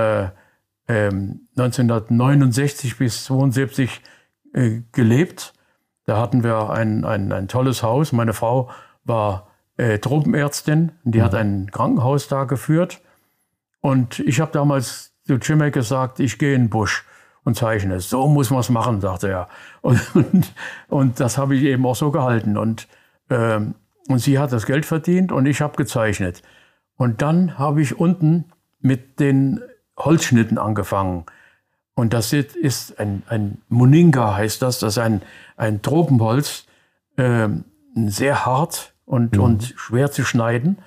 [0.88, 4.00] 1969 ähm, bis 1972
[4.92, 5.54] gelebt.
[6.04, 8.12] Da hatten wir ein, ein, ein tolles Haus.
[8.12, 8.70] Meine Frau
[9.04, 11.22] war äh, Tropenärztin, die mhm.
[11.22, 13.00] hat ein Krankenhaus da geführt.
[13.80, 17.04] Und ich habe damals zu Jimmy gesagt, ich gehe in den Busch
[17.44, 18.00] und zeichne.
[18.00, 19.48] So muss man es machen, sagte er.
[19.80, 20.54] Und, und,
[20.88, 22.56] und das habe ich eben auch so gehalten.
[22.56, 22.88] Und,
[23.30, 23.74] ähm,
[24.08, 26.42] und sie hat das Geld verdient und ich habe gezeichnet.
[26.96, 28.44] Und dann habe ich unten
[28.80, 29.60] mit den
[29.98, 31.24] Holzschnitten angefangen.
[31.94, 35.22] Und das ist ein, ein Moninga heißt das, das ist ein,
[35.56, 36.66] ein Tropenholz,
[37.16, 37.48] äh,
[37.94, 39.42] sehr hart und, mhm.
[39.42, 40.78] und schwer zu schneiden,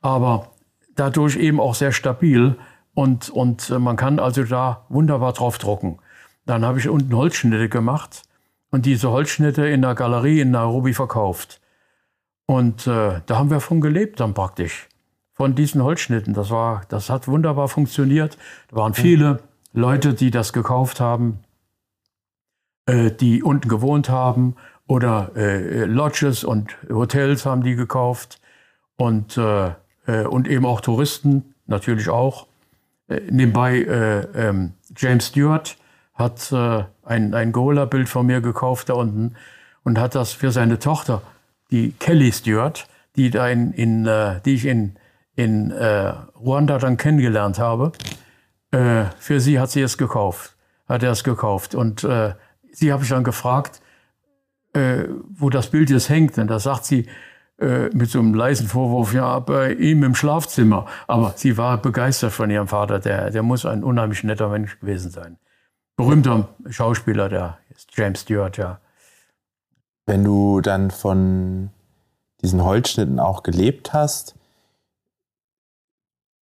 [0.00, 0.52] aber
[0.94, 2.56] dadurch eben auch sehr stabil
[2.94, 5.98] und, und man kann also da wunderbar drauf drucken.
[6.46, 8.22] Dann habe ich unten Holzschnitte gemacht
[8.70, 11.60] und diese Holzschnitte in der Galerie in Nairobi verkauft.
[12.46, 14.88] Und äh, da haben wir von gelebt dann praktisch,
[15.42, 16.34] von diesen Holzschnitten.
[16.34, 18.38] Das, war, das hat wunderbar funktioniert.
[18.68, 19.40] Da waren viele
[19.72, 21.40] Leute, die das gekauft haben,
[22.86, 24.54] äh, die unten gewohnt haben
[24.86, 28.40] oder äh, Lodges und Hotels haben die gekauft
[28.94, 29.70] und, äh,
[30.06, 32.46] äh und eben auch Touristen natürlich auch.
[33.08, 35.76] Äh, nebenbei äh, ähm, James Stewart
[36.14, 39.34] hat ein, ein Gola-Bild von mir gekauft da unten
[39.82, 41.20] und hat das für seine Tochter,
[41.72, 42.86] die Kelly Stewart,
[43.16, 44.08] die, da in, in,
[44.44, 44.94] die ich in,
[45.34, 47.92] in Ruanda dann kennengelernt habe,
[48.72, 50.56] äh, für sie hat sie es gekauft,
[50.88, 51.74] hat er es gekauft.
[51.74, 52.34] Und äh,
[52.72, 53.80] sie habe ich dann gefragt,
[54.72, 56.38] äh, wo das Bild jetzt hängt.
[56.38, 57.06] Und da sagt sie
[57.58, 60.86] äh, mit so einem leisen Vorwurf, ja, bei ihm im Schlafzimmer.
[61.06, 62.98] Aber sie war begeistert von ihrem Vater.
[62.98, 65.38] Der, der muss ein unheimlich netter Mensch gewesen sein.
[65.96, 67.58] Berühmter Schauspieler, der
[67.94, 68.80] James Stewart, ja.
[70.06, 71.70] Wenn du dann von
[72.42, 74.34] diesen Holzschnitten auch gelebt hast,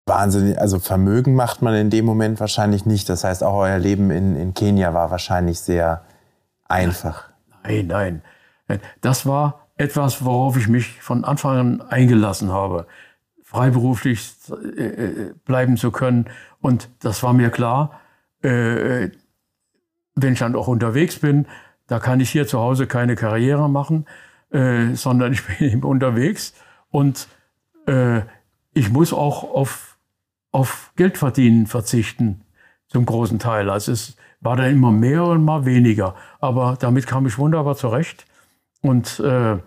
[0.09, 3.07] wahnsinnig, also Vermögen macht man in dem Moment wahrscheinlich nicht.
[3.07, 6.01] Das heißt, auch euer Leben in, in Kenia war wahrscheinlich sehr
[6.67, 7.29] einfach.
[7.63, 8.21] Nein, nein.
[9.01, 12.85] Das war etwas, worauf ich mich von Anfang an eingelassen habe,
[13.43, 14.35] freiberuflich
[14.77, 16.25] äh, äh, bleiben zu können.
[16.59, 17.99] Und das war mir klar,
[18.41, 19.09] äh,
[20.15, 21.47] wenn ich dann auch unterwegs bin,
[21.87, 24.05] da kann ich hier zu Hause keine Karriere machen,
[24.51, 26.53] sondern ich bin eben unterwegs
[26.89, 27.27] und
[28.73, 29.88] ich muss auch auf
[30.51, 32.41] auf Geldverdienen verzichten,
[32.87, 33.69] zum großen Teil.
[33.69, 36.15] Also es war dann immer mehr und mal weniger.
[36.39, 38.25] Aber damit kam ich wunderbar zurecht.
[38.81, 39.57] Und, äh,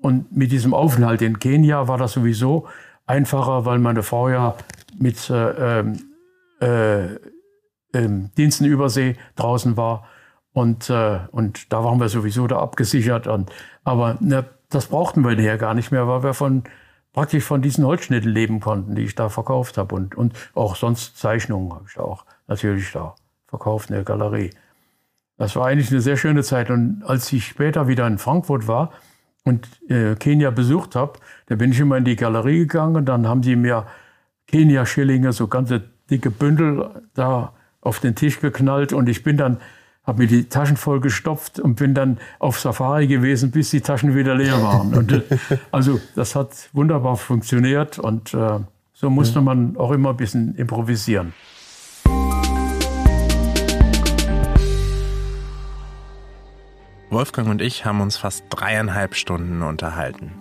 [0.00, 2.66] und mit diesem Aufenthalt in Kenia war das sowieso
[3.06, 4.56] einfacher, weil meine Frau ja
[4.98, 6.00] mit äh, ähm,
[6.60, 7.18] äh, äh,
[8.36, 10.08] Diensten übersee draußen war.
[10.52, 13.26] Und, äh, und da waren wir sowieso da abgesichert.
[13.26, 13.50] Und,
[13.84, 16.64] aber ne, das brauchten wir ja gar nicht mehr, weil wir von
[17.12, 19.94] praktisch von diesen Holzschnitten leben konnten, die ich da verkauft habe.
[19.94, 23.14] Und, und auch sonst Zeichnungen habe ich da auch natürlich da
[23.46, 24.50] verkauft in der Galerie.
[25.36, 26.70] Das war eigentlich eine sehr schöne Zeit.
[26.70, 28.92] Und als ich später wieder in Frankfurt war
[29.44, 33.26] und äh, Kenia besucht habe, da bin ich immer in die Galerie gegangen und dann
[33.26, 33.86] haben sie mir
[34.46, 39.58] Kenia-Schillinge, so ganze dicke Bündel da auf den Tisch geknallt und ich bin dann
[40.04, 44.14] habe mir die Taschen voll gestopft und bin dann auf Safari gewesen, bis die Taschen
[44.14, 44.94] wieder leer waren.
[44.94, 45.22] Und, äh,
[45.70, 48.58] also das hat wunderbar funktioniert und äh,
[48.92, 51.32] so musste man auch immer ein bisschen improvisieren.
[57.10, 60.32] Wolfgang und ich haben uns fast dreieinhalb Stunden unterhalten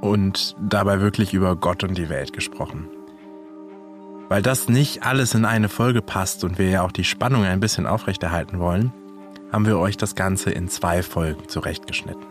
[0.00, 2.88] und dabei wirklich über Gott und die Welt gesprochen.
[4.32, 7.60] Weil das nicht alles in eine Folge passt und wir ja auch die Spannung ein
[7.60, 8.90] bisschen aufrechterhalten wollen,
[9.52, 12.24] haben wir euch das Ganze in zwei Folgen zurechtgeschnitten.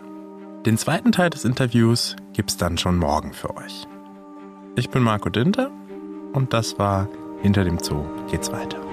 [0.66, 3.86] Den zweiten Teil des Interviews gibt's dann schon morgen für euch.
[4.76, 5.70] Ich bin Marco Dinter
[6.34, 7.08] und das war
[7.44, 8.91] Hinter dem Zoo geht's weiter.